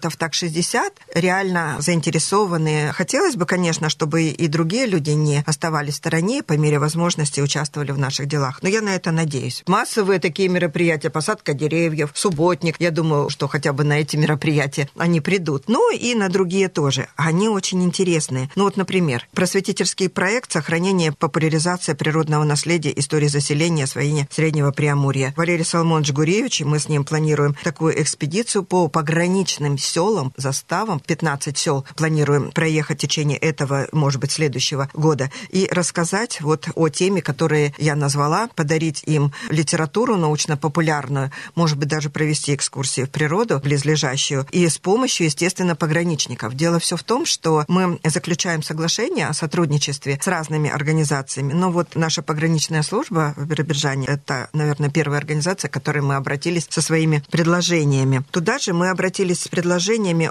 процентов 0.04 0.16
так 0.16 0.34
60 0.34 0.92
реально 1.14 1.76
заинтересованы. 1.78 2.92
Хотелось 2.92 3.36
бы, 3.36 3.46
конечно, 3.46 3.88
чтобы 3.88 4.24
и 4.24 4.48
другие 4.48 4.86
люди 4.86 5.10
не 5.10 5.42
оставались 5.46 5.94
в 5.94 5.96
стороне, 5.96 6.42
по 6.42 6.54
мере 6.54 6.78
возможности 6.78 7.40
участвовали 7.40 7.92
в 7.92 7.98
наших 7.98 8.26
делах. 8.26 8.62
Но 8.62 8.68
я 8.68 8.80
на 8.80 8.94
это 8.94 9.10
надеюсь. 9.10 9.62
Массовые 9.66 10.20
такие 10.20 10.48
мероприятия, 10.48 11.10
посадка 11.10 11.54
деревьев, 11.54 12.10
субботник, 12.14 12.76
я 12.78 12.90
думаю, 12.90 13.30
что 13.30 13.48
хотя 13.48 13.72
бы 13.72 13.84
на 13.84 14.00
эти 14.00 14.16
мероприятия 14.16 14.88
они 14.96 15.20
придут. 15.20 15.64
Ну 15.68 15.94
и 15.94 16.14
на 16.14 16.28
другие 16.28 16.68
тоже. 16.68 17.08
Они 17.16 17.48
очень 17.48 17.82
интересные. 17.82 18.50
Ну 18.56 18.64
вот, 18.64 18.76
например, 18.76 19.26
просветительский 19.34 20.08
проект 20.08 20.52
сохранения 20.52 21.12
популяризация 21.12 21.94
природного 21.94 22.44
наследия, 22.44 22.92
истории 22.96 23.28
заселения, 23.28 23.84
освоения 23.84 24.28
Среднего 24.30 24.70
Преамурья. 24.70 25.32
Валерий 25.36 25.64
Соломонович 25.64 26.12
Гуревич, 26.12 26.60
мы 26.60 26.78
с 26.78 26.88
ним 26.88 27.04
планируем 27.04 27.56
такую 27.62 28.00
экспедицию 28.00 28.64
по 28.64 28.88
пограничным 28.88 29.78
селам, 29.84 30.32
заставам. 30.36 31.00
15 31.00 31.56
сел 31.56 31.84
планируем 31.96 32.50
проехать 32.52 32.98
в 32.98 33.00
течение 33.00 33.38
этого, 33.38 33.88
может 33.92 34.20
быть, 34.20 34.32
следующего 34.32 34.88
года 34.94 35.30
и 35.50 35.68
рассказать 35.70 36.40
вот 36.40 36.68
о 36.74 36.88
теме, 36.88 37.22
которые 37.22 37.74
я 37.78 37.94
назвала, 37.94 38.48
подарить 38.54 39.02
им 39.06 39.32
литературу 39.50 40.16
научно-популярную, 40.16 41.30
может 41.54 41.78
быть, 41.78 41.88
даже 41.88 42.10
провести 42.10 42.54
экскурсии 42.54 43.02
в 43.02 43.10
природу 43.10 43.58
близлежащую 43.58 44.46
и 44.50 44.68
с 44.68 44.78
помощью, 44.78 45.26
естественно, 45.26 45.76
пограничников. 45.76 46.54
Дело 46.54 46.78
все 46.78 46.96
в 46.96 47.02
том, 47.02 47.26
что 47.26 47.64
мы 47.68 47.98
заключаем 48.04 48.62
соглашение 48.62 49.28
о 49.28 49.34
сотрудничестве 49.34 50.18
с 50.20 50.26
разными 50.26 50.70
организациями. 50.70 51.52
Но 51.52 51.70
вот 51.70 51.94
наша 51.94 52.22
пограничная 52.22 52.82
служба 52.82 53.34
в 53.36 53.46
Биробиджане– 53.46 54.06
это, 54.08 54.48
наверное, 54.52 54.90
первая 54.90 55.18
организация, 55.18 55.68
к 55.68 55.72
которой 55.72 56.00
мы 56.00 56.16
обратились 56.16 56.66
со 56.68 56.80
своими 56.80 57.22
предложениями. 57.30 58.24
Туда 58.30 58.58
же 58.58 58.72
мы 58.72 58.90
обратились 58.90 59.42
с 59.42 59.48
предложениями 59.48 59.73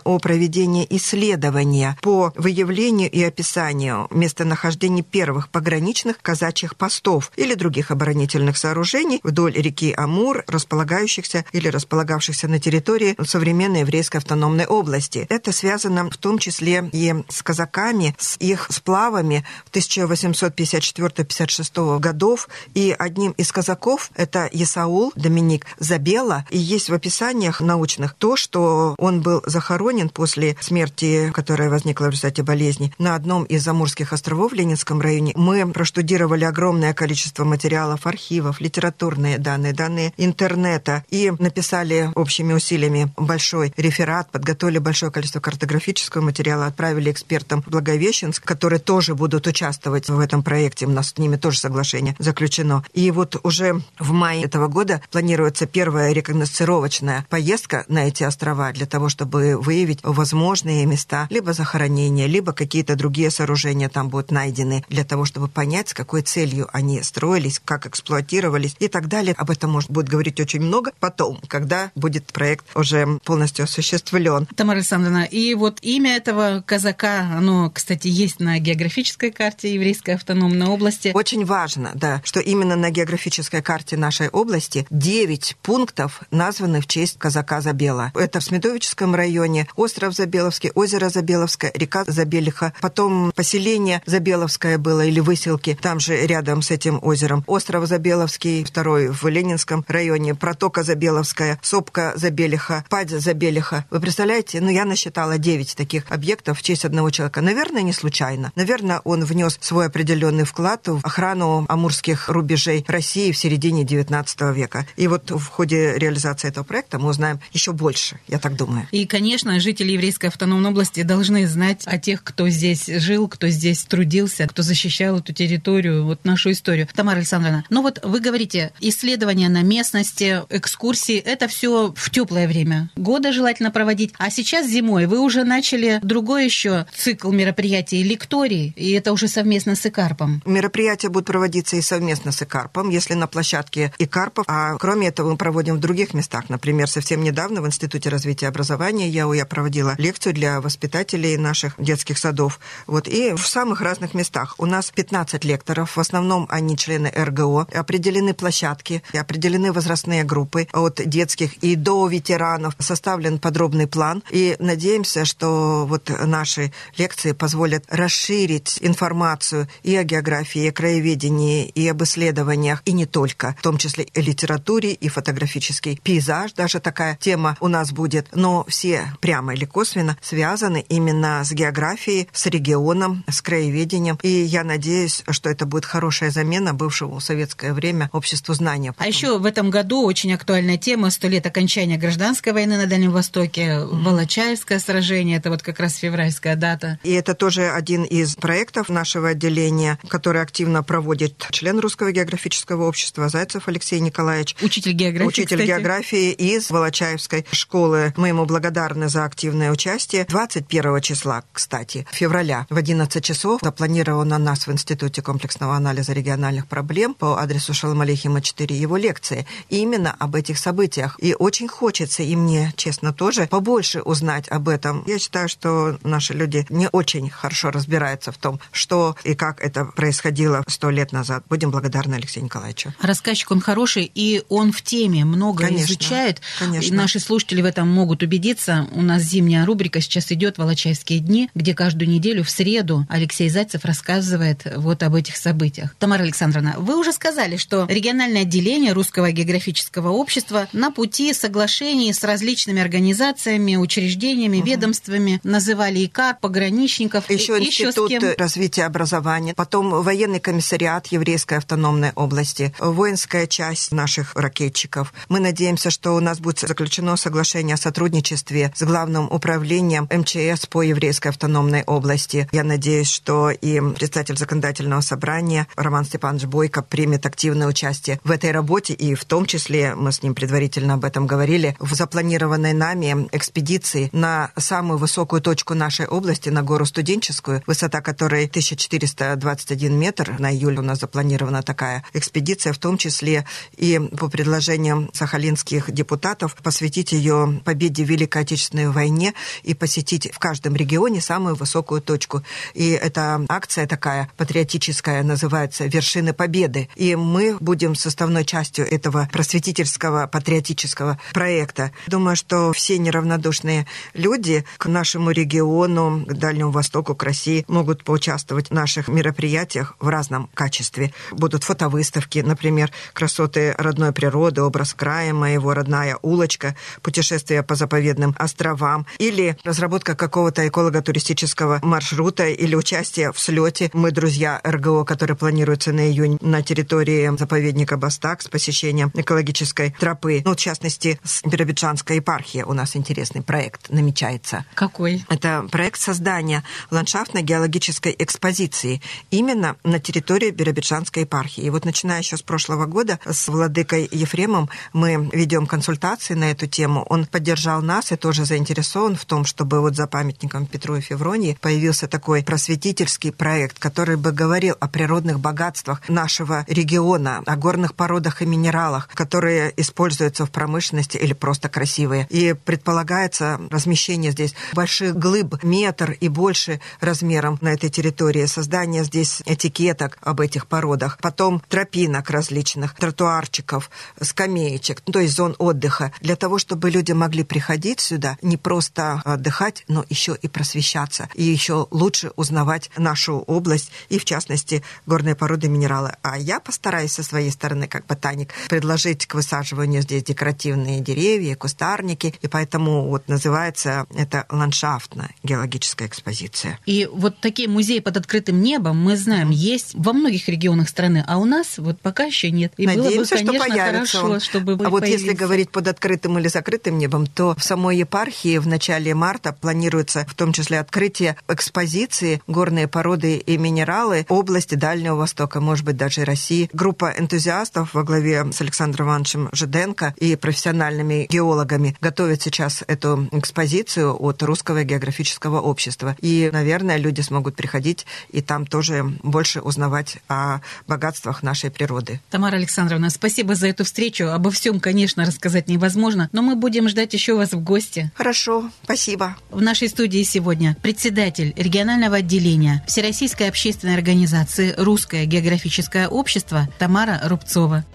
о 0.03 0.19
проведении 0.19 0.87
исследования 0.89 1.97
по 2.01 2.31
выявлению 2.35 3.11
и 3.11 3.23
описанию 3.23 4.07
местонахождения 4.11 5.03
первых 5.03 5.49
пограничных 5.49 6.17
казачьих 6.21 6.75
постов 6.75 7.31
или 7.35 7.53
других 7.53 7.91
оборонительных 7.91 8.57
сооружений 8.57 9.19
вдоль 9.23 9.53
реки 9.53 9.93
Амур, 9.95 10.43
располагающихся 10.47 11.45
или 11.51 11.67
располагавшихся 11.67 12.47
на 12.47 12.59
территории 12.59 13.15
современной 13.25 13.81
еврейской 13.81 14.17
автономной 14.17 14.65
области. 14.65 15.25
Это 15.29 15.51
связано 15.51 16.09
в 16.09 16.17
том 16.17 16.37
числе 16.37 16.89
и 16.91 17.13
с 17.29 17.41
казаками, 17.41 18.15
с 18.17 18.37
их 18.37 18.67
сплавами 18.69 19.43
в 19.65 19.71
1854-56 19.71 21.99
годов. 21.99 22.47
И 22.73 22.95
одним 22.97 23.31
из 23.31 23.51
казаков 23.51 24.11
это 24.15 24.47
Исаул 24.51 25.11
Доминик 25.15 25.65
Забела. 25.79 26.45
И 26.49 26.57
есть 26.57 26.89
в 26.89 26.93
описаниях 26.93 27.61
научных 27.61 28.13
то, 28.13 28.35
что 28.35 28.95
он 28.97 29.21
был 29.21 29.32
захоронен 29.45 30.09
после 30.09 30.55
смерти, 30.59 31.31
которая 31.33 31.69
возникла 31.69 32.05
в 32.05 32.09
результате 32.09 32.43
болезни, 32.43 32.93
на 32.99 33.15
одном 33.15 33.43
из 33.43 33.67
Амурских 33.67 34.13
островов 34.13 34.51
в 34.51 34.55
Ленинском 34.55 35.01
районе. 35.01 35.33
Мы 35.35 35.65
проштудировали 35.71 36.43
огромное 36.43 36.93
количество 36.93 37.43
материалов, 37.43 38.05
архивов, 38.05 38.61
литературные 38.61 39.37
данные, 39.37 39.73
данные 39.73 40.13
интернета 40.17 41.03
и 41.09 41.31
написали 41.39 42.11
общими 42.15 42.53
усилиями 42.53 43.11
большой 43.17 43.73
реферат, 43.77 44.31
подготовили 44.31 44.79
большое 44.79 45.11
количество 45.11 45.39
картографического 45.39 46.21
материала, 46.21 46.65
отправили 46.67 47.11
экспертам 47.11 47.61
в 47.61 47.69
Благовещенск, 47.69 48.43
которые 48.43 48.79
тоже 48.79 49.15
будут 49.15 49.47
участвовать 49.47 50.09
в 50.09 50.19
этом 50.19 50.43
проекте. 50.43 50.85
У 50.85 50.89
нас 50.89 51.09
с 51.09 51.17
ними 51.17 51.37
тоже 51.37 51.59
соглашение 51.59 52.15
заключено. 52.19 52.83
И 52.93 53.09
вот 53.11 53.39
уже 53.43 53.81
в 53.99 54.11
мае 54.11 54.43
этого 54.43 54.67
года 54.67 55.01
планируется 55.11 55.65
первая 55.65 56.11
рекогносцировочная 56.13 57.25
поездка 57.29 57.85
на 57.87 58.07
эти 58.07 58.23
острова 58.23 58.71
для 58.71 58.85
того, 58.85 59.09
чтобы 59.09 59.22
выявить 59.25 59.99
возможные 60.03 60.85
места 60.85 61.27
либо 61.29 61.53
захоронения, 61.53 62.27
либо 62.27 62.53
какие-то 62.53 62.95
другие 62.95 63.31
сооружения 63.31 63.89
там 63.89 64.09
будут 64.09 64.31
найдены 64.31 64.83
для 64.89 65.03
того, 65.03 65.25
чтобы 65.25 65.47
понять, 65.47 65.89
с 65.89 65.93
какой 65.93 66.21
целью 66.21 66.69
они 66.73 67.01
строились, 67.01 67.61
как 67.63 67.85
эксплуатировались 67.85 68.75
и 68.79 68.87
так 68.87 69.07
далее. 69.07 69.35
Об 69.37 69.49
этом 69.49 69.71
можно 69.71 69.93
будет 69.93 70.09
говорить 70.09 70.39
очень 70.39 70.61
много 70.61 70.91
потом, 70.99 71.39
когда 71.47 71.91
будет 71.95 72.25
проект 72.31 72.65
уже 72.75 73.19
полностью 73.23 73.63
осуществлен. 73.63 74.47
Тамара 74.55 74.77
Александровна, 74.77 75.23
и 75.23 75.53
вот 75.53 75.79
имя 75.81 76.15
этого 76.15 76.63
казака, 76.65 77.29
оно, 77.37 77.69
кстати, 77.69 78.07
есть 78.07 78.39
на 78.39 78.59
географической 78.59 79.31
карте 79.31 79.73
еврейской 79.73 80.15
автономной 80.15 80.67
области. 80.67 81.11
Очень 81.13 81.45
важно, 81.45 81.91
да, 81.95 82.21
что 82.23 82.39
именно 82.39 82.75
на 82.75 82.89
географической 82.89 83.61
карте 83.61 83.97
нашей 83.97 84.29
области 84.29 84.85
9 84.89 85.57
пунктов 85.61 86.21
названы 86.31 86.81
в 86.81 86.87
честь 86.87 87.17
казака 87.17 87.61
Забела. 87.61 88.11
Это 88.15 88.39
в 88.39 88.43
Смедовическом 88.43 89.12
районе, 89.15 89.67
остров 89.75 90.13
Забеловский, 90.13 90.71
озеро 90.75 91.09
Забеловское, 91.09 91.71
река 91.75 92.03
Забелиха, 92.07 92.73
потом 92.81 93.31
поселение 93.35 94.01
Забеловское 94.05 94.77
было 94.77 95.05
или 95.05 95.19
выселки, 95.19 95.77
там 95.81 95.99
же 95.99 96.25
рядом 96.25 96.61
с 96.61 96.71
этим 96.71 96.99
озером. 97.01 97.43
Остров 97.47 97.87
Забеловский, 97.87 98.63
второй 98.63 99.09
в 99.09 99.23
Ленинском 99.27 99.85
районе, 99.87 100.35
протока 100.35 100.83
Забеловская, 100.83 101.59
сопка 101.61 102.13
Забелиха, 102.15 102.85
падь 102.89 103.09
Забелиха. 103.09 103.85
Вы 103.89 103.99
представляете, 103.99 104.61
ну 104.61 104.69
я 104.69 104.85
насчитала 104.85 105.37
9 105.37 105.75
таких 105.75 106.11
объектов 106.11 106.59
в 106.59 106.63
честь 106.63 106.85
одного 106.85 107.09
человека. 107.09 107.41
Наверное, 107.41 107.81
не 107.81 107.93
случайно. 107.93 108.51
Наверное, 108.55 109.01
он 109.03 109.23
внес 109.23 109.57
свой 109.61 109.87
определенный 109.87 110.43
вклад 110.43 110.87
в 110.87 111.05
охрану 111.05 111.65
амурских 111.69 112.29
рубежей 112.29 112.85
России 112.87 113.31
в 113.31 113.37
середине 113.37 113.83
19 113.83 114.41
века. 114.55 114.85
И 114.95 115.07
вот 115.07 115.31
в 115.31 115.45
ходе 115.47 115.97
реализации 115.97 116.47
этого 116.47 116.63
проекта 116.63 116.99
мы 116.99 117.09
узнаем 117.09 117.39
еще 117.51 117.71
больше, 117.71 118.19
я 118.27 118.39
так 118.39 118.55
думаю. 118.55 118.87
И, 118.91 119.02
конечно, 119.05 119.59
жители 119.59 119.91
еврейской 119.93 120.27
автономной 120.27 120.71
области 120.71 121.03
должны 121.03 121.47
знать 121.47 121.83
о 121.85 121.97
тех, 121.97 122.23
кто 122.23 122.49
здесь 122.49 122.85
жил, 122.87 123.27
кто 123.27 123.47
здесь 123.47 123.83
трудился, 123.83 124.47
кто 124.47 124.61
защищал 124.61 125.19
эту 125.19 125.33
территорию, 125.33 126.05
вот 126.05 126.25
нашу 126.25 126.51
историю. 126.51 126.87
Тамара 126.93 127.17
Александровна, 127.17 127.65
ну 127.69 127.81
вот 127.81 127.99
вы 128.03 128.19
говорите, 128.19 128.71
исследования 128.79 129.49
на 129.49 129.61
местности, 129.61 130.41
экскурсии, 130.49 131.17
это 131.17 131.47
все 131.47 131.93
в 131.95 132.09
теплое 132.09 132.47
время 132.47 132.89
года 132.95 133.31
желательно 133.33 133.71
проводить. 133.71 134.13
А 134.17 134.29
сейчас 134.29 134.67
зимой 134.67 135.05
вы 135.05 135.19
уже 135.19 135.43
начали 135.43 135.99
другой 136.03 136.45
еще 136.45 136.85
цикл 136.95 137.31
мероприятий, 137.31 138.03
лекторий, 138.03 138.73
и 138.75 138.91
это 138.91 139.11
уже 139.13 139.27
совместно 139.27 139.75
с 139.75 139.85
ИКАРПом. 139.85 140.41
Мероприятия 140.45 141.09
будут 141.09 141.27
проводиться 141.27 141.75
и 141.75 141.81
совместно 141.81 142.31
с 142.31 142.41
ИКАРПом, 142.41 142.89
если 142.89 143.13
на 143.13 143.27
площадке 143.27 143.93
ИКАРПов, 143.97 144.45
а 144.47 144.77
кроме 144.77 145.07
этого 145.07 145.31
мы 145.31 145.37
проводим 145.37 145.75
в 145.75 145.79
других 145.79 146.13
местах. 146.13 146.49
Например, 146.49 146.87
совсем 146.87 147.23
недавно 147.23 147.61
в 147.61 147.67
Институте 147.67 148.09
развития 148.09 148.47
образования 148.47 148.92
воспитания 148.93 149.09
ЯО 149.09 149.33
я 149.33 149.45
проводила 149.45 149.95
лекцию 149.97 150.33
для 150.33 150.61
воспитателей 150.61 151.37
наших 151.37 151.73
детских 151.77 152.17
садов. 152.17 152.59
Вот, 152.87 153.07
и 153.07 153.33
в 153.33 153.45
самых 153.47 153.81
разных 153.81 154.13
местах. 154.13 154.55
У 154.59 154.65
нас 154.65 154.91
15 154.91 155.43
лекторов, 155.45 155.97
в 155.97 155.99
основном 155.99 156.45
они 156.49 156.77
члены 156.77 157.11
РГО. 157.15 157.67
Определены 157.73 158.33
площадки, 158.33 159.01
определены 159.13 159.71
возрастные 159.71 160.23
группы 160.23 160.67
от 160.73 161.01
детских 161.05 161.55
и 161.63 161.75
до 161.75 162.07
ветеранов. 162.07 162.75
Составлен 162.79 163.39
подробный 163.39 163.87
план. 163.87 164.21
И 164.31 164.55
надеемся, 164.59 165.25
что 165.25 165.85
вот 165.87 166.11
наши 166.25 166.71
лекции 166.97 167.31
позволят 167.31 167.85
расширить 167.89 168.77
информацию 168.81 169.67
и 169.83 169.95
о 169.95 170.03
географии, 170.03 170.65
и 170.65 170.69
о 170.69 170.71
краеведении, 170.71 171.65
и 171.65 171.87
об 171.87 172.03
исследованиях, 172.03 172.83
и 172.85 172.93
не 172.93 173.05
только, 173.05 173.55
в 173.59 173.61
том 173.63 173.77
числе 173.77 174.03
и 174.03 174.21
литературе, 174.21 174.93
и 174.93 175.07
фотографический 175.09 175.99
пейзаж, 176.03 176.53
даже 176.53 176.79
такая 176.79 177.17
тема 177.19 177.57
у 177.59 177.67
нас 177.67 177.91
будет. 177.91 178.27
Но 178.33 178.65
все 178.67 178.82
прямо 179.21 179.53
или 179.53 179.65
косвенно 179.65 180.17
связаны 180.21 180.85
именно 180.89 181.43
с 181.43 181.51
географией, 181.51 182.27
с 182.33 182.45
регионом, 182.47 183.23
с 183.29 183.41
краеведением. 183.41 184.17
И 184.21 184.29
я 184.29 184.63
надеюсь, 184.63 185.23
что 185.29 185.49
это 185.49 185.65
будет 185.65 185.85
хорошая 185.85 186.31
замена 186.31 186.73
бывшего 186.73 187.19
в 187.19 187.23
советское 187.23 187.73
время 187.73 188.09
обществу 188.11 188.53
знания. 188.53 188.93
А 188.97 189.07
еще 189.07 189.37
в 189.37 189.45
этом 189.45 189.69
году 189.69 190.03
очень 190.03 190.33
актуальная 190.33 190.77
тема 190.77 191.09
«Сто 191.09 191.27
лет 191.27 191.45
окончания 191.45 191.97
гражданской 191.97 192.53
войны 192.53 192.77
на 192.77 192.87
Дальнем 192.87 193.11
Востоке». 193.11 193.79
Волочаевское 193.79 194.79
сражение, 194.79 195.37
это 195.37 195.49
вот 195.49 195.61
как 195.61 195.79
раз 195.79 195.95
февральская 195.95 196.55
дата. 196.55 196.99
И 197.03 197.11
это 197.11 197.33
тоже 197.33 197.69
один 197.69 198.03
из 198.03 198.35
проектов 198.35 198.89
нашего 198.89 199.29
отделения, 199.29 199.99
который 200.07 200.41
активно 200.41 200.83
проводит 200.83 201.47
член 201.51 201.79
Русского 201.79 202.11
географического 202.11 202.87
общества 202.87 203.29
Зайцев 203.29 203.67
Алексей 203.67 203.99
Николаевич. 203.99 204.55
Учитель 204.61 204.93
географии, 204.93 205.27
Учитель 205.27 205.57
кстати. 205.57 205.67
географии 205.67 206.31
из 206.31 206.69
Волочаевской 206.69 207.45
школы. 207.51 208.13
Мы 208.17 208.29
ему 208.29 208.45
благодарны 208.45 208.62
за 209.09 209.25
активное 209.25 209.71
участие. 209.71 210.25
21 210.25 211.01
числа, 211.01 211.43
кстати, 211.51 212.07
февраля 212.11 212.65
в 212.69 212.77
11 212.77 213.23
часов 213.23 213.59
запланировано 213.61 214.37
нас 214.37 214.67
в 214.67 214.71
Институте 214.71 215.21
комплексного 215.21 215.75
анализа 215.75 216.13
региональных 216.13 216.67
проблем 216.67 217.13
по 217.13 217.39
адресу 217.39 217.73
Шалмалихима 217.73 218.41
4 218.41 218.75
его 218.75 218.97
лекции 218.97 219.45
именно 219.69 220.15
об 220.17 220.35
этих 220.35 220.57
событиях. 220.57 221.17
И 221.19 221.35
очень 221.37 221.67
хочется, 221.67 222.23
и 222.23 222.35
мне, 222.35 222.73
честно, 222.77 223.13
тоже 223.13 223.47
побольше 223.47 224.01
узнать 224.01 224.47
об 224.49 224.69
этом. 224.69 225.03
Я 225.07 225.19
считаю, 225.19 225.49
что 225.49 225.97
наши 226.03 226.33
люди 226.33 226.65
не 226.69 226.87
очень 226.91 227.29
хорошо 227.29 227.71
разбираются 227.71 228.31
в 228.31 228.37
том, 228.37 228.59
что 228.71 229.15
и 229.23 229.35
как 229.35 229.61
это 229.61 229.85
происходило 229.85 230.63
сто 230.67 230.89
лет 230.89 231.11
назад. 231.11 231.43
Будем 231.49 231.71
благодарны 231.71 232.15
Алексею 232.15 232.45
Николаевичу. 232.45 232.93
Рассказчик 233.01 233.51
он 233.51 233.59
хороший, 233.59 234.09
и 234.13 234.43
он 234.49 234.71
в 234.71 234.81
теме 234.81 235.25
много 235.25 235.65
Конечно, 235.65 235.85
изучает. 235.85 236.41
конечно. 236.59 236.93
И 236.93 236.95
наши 236.95 237.19
слушатели 237.19 237.61
в 237.61 237.65
этом 237.65 237.89
могут 237.89 238.23
убедиться. 238.23 238.52
У 238.91 239.01
нас 239.01 239.23
зимняя 239.23 239.65
рубрика 239.65 239.99
сейчас 239.99 240.31
идет 240.31 240.57
«Волочаевские 240.59 241.19
дни», 241.19 241.49
где 241.55 241.73
каждую 241.73 242.07
неделю 242.09 242.43
в 242.43 242.49
среду 242.51 243.05
Алексей 243.09 243.49
Зайцев 243.49 243.83
рассказывает 243.83 244.61
вот 244.75 245.01
об 245.01 245.15
этих 245.15 245.37
событиях. 245.37 245.95
Тамара 245.97 246.21
Александровна, 246.21 246.75
вы 246.77 246.99
уже 246.99 247.13
сказали, 247.13 247.57
что 247.57 247.87
региональное 247.89 248.43
отделение 248.43 248.93
Русского 248.93 249.31
географического 249.31 250.09
общества 250.09 250.67
на 250.71 250.91
пути 250.91 251.33
соглашений 251.33 252.13
с 252.13 252.23
различными 252.23 252.79
организациями, 252.79 253.75
учреждениями, 253.75 254.57
Мгм. 254.57 254.65
ведомствами 254.67 255.39
называли 255.43 256.05
ИКАР, 256.05 256.37
пограничников. 256.39 257.29
Еще 257.31 257.57
и- 257.59 257.65
Институт 257.67 258.07
с 258.07 258.09
кем. 258.09 258.23
развития 258.37 258.83
образования, 258.83 259.53
потом 259.55 259.89
военный 260.03 260.39
комиссариат 260.39 261.07
Еврейской 261.07 261.57
автономной 261.57 262.11
области, 262.15 262.73
воинская 262.77 263.47
часть 263.47 263.91
наших 263.91 264.35
ракетчиков. 264.35 265.11
Мы 265.29 265.39
надеемся, 265.39 265.89
что 265.89 266.11
у 266.15 266.19
нас 266.19 266.39
будет 266.39 266.59
заключено 266.59 267.17
соглашение 267.17 267.73
о 267.73 267.77
сотрудничестве 267.77 268.42
с 268.75 268.83
главным 268.83 269.31
управлением 269.31 270.07
МЧС 270.11 270.67
по 270.67 270.81
Еврейской 270.81 271.29
автономной 271.29 271.83
области. 271.83 272.47
Я 272.51 272.63
надеюсь, 272.63 273.09
что 273.09 273.49
и 273.49 273.79
председатель 273.79 274.37
законодательного 274.37 275.01
собрания 275.01 275.67
Роман 275.75 276.05
Степанович 276.05 276.45
Бойко 276.45 276.81
примет 276.81 277.25
активное 277.25 277.67
участие 277.67 278.19
в 278.23 278.31
этой 278.31 278.51
работе, 278.51 278.93
и 278.93 279.15
в 279.15 279.25
том 279.25 279.45
числе, 279.45 279.95
мы 279.95 280.11
с 280.11 280.23
ним 280.23 280.35
предварительно 280.35 280.95
об 280.95 281.05
этом 281.05 281.27
говорили, 281.27 281.75
в 281.79 281.93
запланированной 281.93 282.73
нами 282.73 283.27
экспедиции 283.31 284.09
на 284.11 284.51
самую 284.57 284.97
высокую 284.97 285.41
точку 285.41 285.73
нашей 285.73 286.07
области, 286.07 286.49
на 286.49 286.63
гору 286.63 286.85
Студенческую, 286.85 287.63
высота 287.65 288.01
которой 288.01 288.45
1421 288.45 289.97
метр. 289.97 290.35
На 290.39 290.51
июль 290.51 290.77
у 290.77 290.81
нас 290.81 290.99
запланирована 290.99 291.63
такая 291.63 292.03
экспедиция, 292.13 292.73
в 292.73 292.77
том 292.77 292.97
числе 292.97 293.45
и 293.77 293.99
по 294.17 294.29
предложениям 294.29 295.09
сахалинских 295.13 295.91
депутатов 295.91 296.55
посвятить 296.55 297.11
ее 297.11 297.61
победе 297.63 298.03
в 298.03 298.09
Великой 298.33 298.41
Отечественной 298.41 298.89
войне 298.89 299.33
и 299.63 299.73
посетить 299.73 300.31
в 300.33 300.39
каждом 300.39 300.75
регионе 300.75 301.21
самую 301.21 301.55
высокую 301.55 302.01
точку. 302.01 302.43
И 302.73 302.89
эта 302.91 303.45
акция 303.49 303.85
такая 303.87 304.29
патриотическая 304.37 305.23
называется 305.23 305.85
«Вершины 305.85 306.33
Победы». 306.33 306.89
И 306.95 307.15
мы 307.15 307.57
будем 307.59 307.95
составной 307.95 308.45
частью 308.45 308.91
этого 308.91 309.29
просветительского 309.31 310.27
патриотического 310.27 311.19
проекта. 311.33 311.91
Думаю, 312.07 312.35
что 312.35 312.73
все 312.73 312.97
неравнодушные 312.97 313.85
люди 314.13 314.65
к 314.77 314.87
нашему 314.87 315.31
региону, 315.31 316.25
к 316.25 316.33
Дальнему 316.33 316.71
Востоку, 316.71 317.15
к 317.15 317.23
России 317.23 317.65
могут 317.67 318.03
поучаствовать 318.03 318.69
в 318.69 318.73
наших 318.73 319.07
мероприятиях 319.07 319.95
в 319.99 320.07
разном 320.07 320.49
качестве. 320.53 321.13
Будут 321.31 321.63
фотовыставки, 321.63 322.39
например, 322.39 322.91
красоты 323.13 323.75
родной 323.77 324.11
природы, 324.11 324.61
образ 324.61 324.93
края 324.93 325.33
моего, 325.33 325.73
родная 325.73 326.17
улочка, 326.21 326.75
путешествия 327.01 327.63
по 327.63 327.75
заповедным 327.75 328.22
островам 328.37 329.05
или 329.19 329.57
разработка 329.63 330.15
какого-то 330.15 330.67
эколого-туристического 330.67 331.79
маршрута 331.83 332.47
или 332.47 332.75
участие 332.75 333.31
в 333.31 333.39
слете. 333.39 333.89
Мы 333.93 334.11
друзья 334.11 334.61
РГО, 334.63 335.03
который 335.03 335.35
планируется 335.35 335.91
на 335.91 336.09
июнь 336.09 336.37
на 336.41 336.61
территории 336.61 337.35
заповедника 337.37 337.97
Бастак 337.97 338.41
с 338.41 338.47
посещением 338.47 339.11
экологической 339.13 339.95
тропы. 339.99 340.41
Ну, 340.45 340.53
в 340.53 340.55
частности, 340.55 341.19
с 341.23 341.43
Биробиджанской 341.43 342.17
епархии 342.17 342.63
у 342.63 342.73
нас 342.73 342.95
интересный 342.95 343.41
проект 343.41 343.89
намечается. 343.89 344.65
Какой? 344.75 345.25
Это 345.29 345.67
проект 345.71 345.99
создания 345.99 346.63
ландшафтно-геологической 346.91 348.15
экспозиции 348.17 349.01
именно 349.31 349.75
на 349.83 349.99
территории 349.99 350.51
Биробиджанской 350.51 351.23
епархии. 351.23 351.63
И 351.63 351.69
вот 351.69 351.85
начиная 351.85 352.19
еще 352.19 352.37
с 352.37 352.41
прошлого 352.41 352.85
года 352.85 353.19
с 353.25 353.47
владыкой 353.47 354.07
Ефремом 354.11 354.69
мы 354.93 355.29
ведем 355.33 355.65
консультации 355.65 356.33
на 356.33 356.51
эту 356.51 356.67
тему. 356.67 357.05
Он 357.09 357.25
поддержал 357.25 357.81
нас 357.81 358.11
и 358.13 358.17
тоже 358.17 358.45
заинтересован 358.45 359.15
в 359.15 359.25
том, 359.25 359.45
чтобы 359.45 359.81
вот 359.81 359.95
за 359.95 360.07
памятником 360.07 360.65
Петру 360.65 360.95
и 360.95 361.01
Февронии 361.01 361.57
появился 361.59 362.07
такой 362.07 362.43
просветительский 362.43 363.31
проект, 363.31 363.79
который 363.79 364.15
бы 364.15 364.31
говорил 364.31 364.75
о 364.79 364.87
природных 364.87 365.39
богатствах 365.39 366.07
нашего 366.07 366.65
региона, 366.67 367.43
о 367.45 367.55
горных 367.55 367.95
породах 367.95 368.41
и 368.41 368.45
минералах, 368.45 369.07
которые 369.09 369.73
используются 369.77 370.45
в 370.45 370.51
промышленности 370.51 371.17
или 371.17 371.33
просто 371.33 371.69
красивые. 371.69 372.27
И 372.29 372.53
предполагается 372.53 373.59
размещение 373.69 374.31
здесь 374.31 374.55
больших 374.73 375.15
глыб, 375.17 375.63
метр 375.63 376.11
и 376.11 376.29
больше 376.29 376.79
размером 376.99 377.57
на 377.61 377.69
этой 377.69 377.89
территории, 377.89 378.45
создание 378.45 379.03
здесь 379.03 379.41
этикеток 379.45 380.17
об 380.21 380.39
этих 380.39 380.67
породах, 380.67 381.17
потом 381.19 381.61
тропинок 381.67 382.29
различных, 382.29 382.95
тротуарчиков, 382.95 383.89
скамеечек, 384.21 385.01
ну, 385.07 385.13
то 385.13 385.19
есть 385.19 385.35
зон 385.35 385.55
отдыха, 385.57 386.11
для 386.21 386.35
того, 386.35 386.57
чтобы 386.57 386.89
люди 386.89 387.11
могли 387.11 387.43
приходить 387.43 387.99
сюда 388.03 388.37
не 388.41 388.57
просто 388.57 389.21
отдыхать, 389.25 389.83
но 389.87 390.05
еще 390.09 390.37
и 390.39 390.47
просвещаться, 390.47 391.29
и 391.33 391.43
еще 391.43 391.87
лучше 391.91 392.31
узнавать 392.35 392.91
нашу 392.97 393.39
область, 393.39 393.91
и 394.09 394.19
в 394.19 394.25
частности 394.25 394.83
горные 395.05 395.35
породы 395.35 395.67
минералы. 395.67 396.13
А 396.21 396.37
я 396.37 396.59
постараюсь 396.59 397.13
со 397.13 397.23
своей 397.23 397.51
стороны, 397.51 397.87
как 397.87 398.05
ботаник, 398.05 398.53
предложить 398.69 399.25
к 399.25 399.35
высаживанию 399.35 400.01
здесь 400.01 400.23
декоративные 400.23 400.99
деревья, 400.99 401.55
кустарники, 401.55 402.35
и 402.41 402.47
поэтому 402.47 403.07
вот 403.07 403.27
называется 403.27 404.05
это 404.15 404.45
ландшафтно-геологическая 404.49 406.07
экспозиция. 406.07 406.79
И 406.85 407.09
вот 407.11 407.39
такие 407.39 407.67
музеи 407.67 407.99
под 407.99 408.17
открытым 408.17 408.61
небом, 408.61 408.97
мы 409.01 409.17
знаем, 409.17 409.49
есть 409.49 409.91
во 409.93 410.13
многих 410.13 410.47
регионах 410.47 410.89
страны, 410.89 411.23
а 411.27 411.37
у 411.37 411.45
нас 411.45 411.77
вот 411.77 411.99
пока 412.01 412.25
еще 412.25 412.51
нет. 412.51 412.73
И 412.77 412.85
Надеемся, 412.85 413.09
было 413.09 413.23
бы, 413.23 413.29
конечно, 413.29 413.53
что 413.53 413.69
появится 413.69 414.17
хорошо, 414.17 414.33
он. 414.33 414.39
чтобы 414.39 414.85
А 414.85 414.89
вот 414.89 415.05
если 415.05 415.33
говорить 415.33 415.69
под 415.71 415.87
открытым 415.87 416.39
или 416.39 416.47
закрытым 416.47 416.97
небом, 416.97 417.27
то 417.27 417.55
в 417.57 417.63
самой 417.63 417.92
епархии 417.93 418.57
в 418.57 418.67
начале 418.67 419.13
марта 419.13 419.53
планируется 419.53 420.25
в 420.27 420.33
том 420.35 420.53
числе 420.53 420.79
открытие 420.79 421.35
экспозиции 421.47 422.41
«Горные 422.47 422.87
породы 422.87 423.37
и 423.37 423.57
минералы 423.57 424.25
области 424.29 424.75
Дальнего 424.75 425.15
Востока, 425.15 425.61
может 425.61 425.85
быть, 425.85 425.97
даже 425.97 426.25
России». 426.25 426.69
Группа 426.73 427.13
энтузиастов 427.17 427.93
во 427.93 428.03
главе 428.03 428.51
с 428.51 428.61
Александром 428.61 429.07
Ивановичем 429.07 429.49
Жиденко 429.51 430.13
и 430.17 430.35
профессиональными 430.35 431.27
геологами 431.29 431.95
готовит 432.01 432.41
сейчас 432.41 432.83
эту 432.87 433.27
экспозицию 433.31 434.15
от 434.19 434.41
Русского 434.43 434.83
географического 434.83 435.61
общества. 435.61 436.15
И, 436.21 436.49
наверное, 436.51 436.97
люди 436.97 437.21
смогут 437.21 437.55
приходить 437.55 438.05
и 438.31 438.41
там 438.41 438.65
тоже 438.65 439.03
больше 439.23 439.61
узнавать 439.61 440.17
о 440.27 440.59
богатствах 440.87 441.43
нашей 441.43 441.71
природы. 441.71 442.19
Тамара 442.29 442.55
Александровна, 442.55 443.09
спасибо 443.09 443.55
за 443.55 443.67
эту 443.67 443.83
встречу. 443.83 444.27
Обо 444.27 444.51
всем, 444.51 444.79
конечно, 444.79 445.25
рассказать 445.25 445.67
невозможно, 445.67 446.29
но 446.31 446.41
мы 446.41 446.55
будем 446.55 446.89
ждать 446.89 447.13
еще 447.13 447.35
вас 447.35 447.51
в 447.51 447.63
гости 447.63 447.82
новости? 447.83 448.11
Хорошо, 448.15 448.69
спасибо. 448.83 449.35
В 449.51 449.61
нашей 449.61 449.89
студии 449.89 450.23
сегодня 450.23 450.75
председатель 450.81 451.53
регионального 451.55 452.17
отделения 452.17 452.83
Всероссийской 452.87 453.49
общественной 453.49 453.95
организации 453.95 454.73
«Русское 454.77 455.25
географическое 455.25 456.07
общество» 456.07 456.67
Тамара 456.79 457.19
Рубцова. 457.23 457.85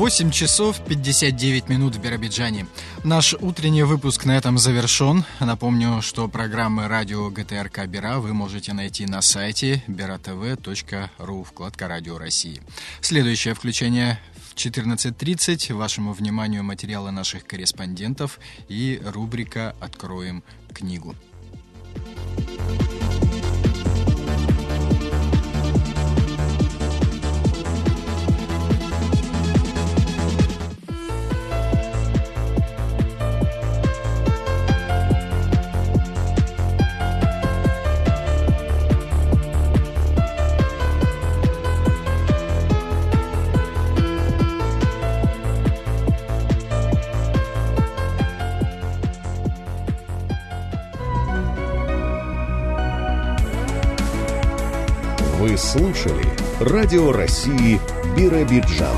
Восемь 0.00 0.30
часов 0.30 0.82
59 0.86 1.68
минут 1.68 1.96
в 1.96 2.00
Биробиджане. 2.00 2.66
Наш 3.04 3.34
утренний 3.34 3.82
выпуск 3.82 4.24
на 4.24 4.34
этом 4.34 4.56
завершен. 4.56 5.26
Напомню, 5.40 6.00
что 6.00 6.26
программы 6.26 6.88
радио 6.88 7.28
ГТРК 7.28 7.84
Бера 7.84 8.18
вы 8.18 8.32
можете 8.32 8.72
найти 8.72 9.04
на 9.04 9.20
сайте 9.20 9.84
beratv.ru, 9.88 11.44
вкладка 11.44 11.86
«Радио 11.86 12.16
России». 12.16 12.62
Следующее 13.02 13.52
включение 13.52 14.18
в 14.48 14.54
14.30. 14.54 15.74
Вашему 15.74 16.14
вниманию 16.14 16.64
материалы 16.64 17.10
наших 17.10 17.44
корреспондентов 17.44 18.40
и 18.68 19.02
рубрика 19.04 19.76
«Откроем 19.80 20.42
книгу». 20.72 21.14
Вы 21.94 23.09
слушали 55.70 56.26
Радио 56.58 57.12
России 57.12 57.80
Биробиджан. 58.16 58.96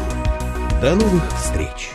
До 0.80 0.94
новых 0.94 1.22
встреч! 1.36 1.91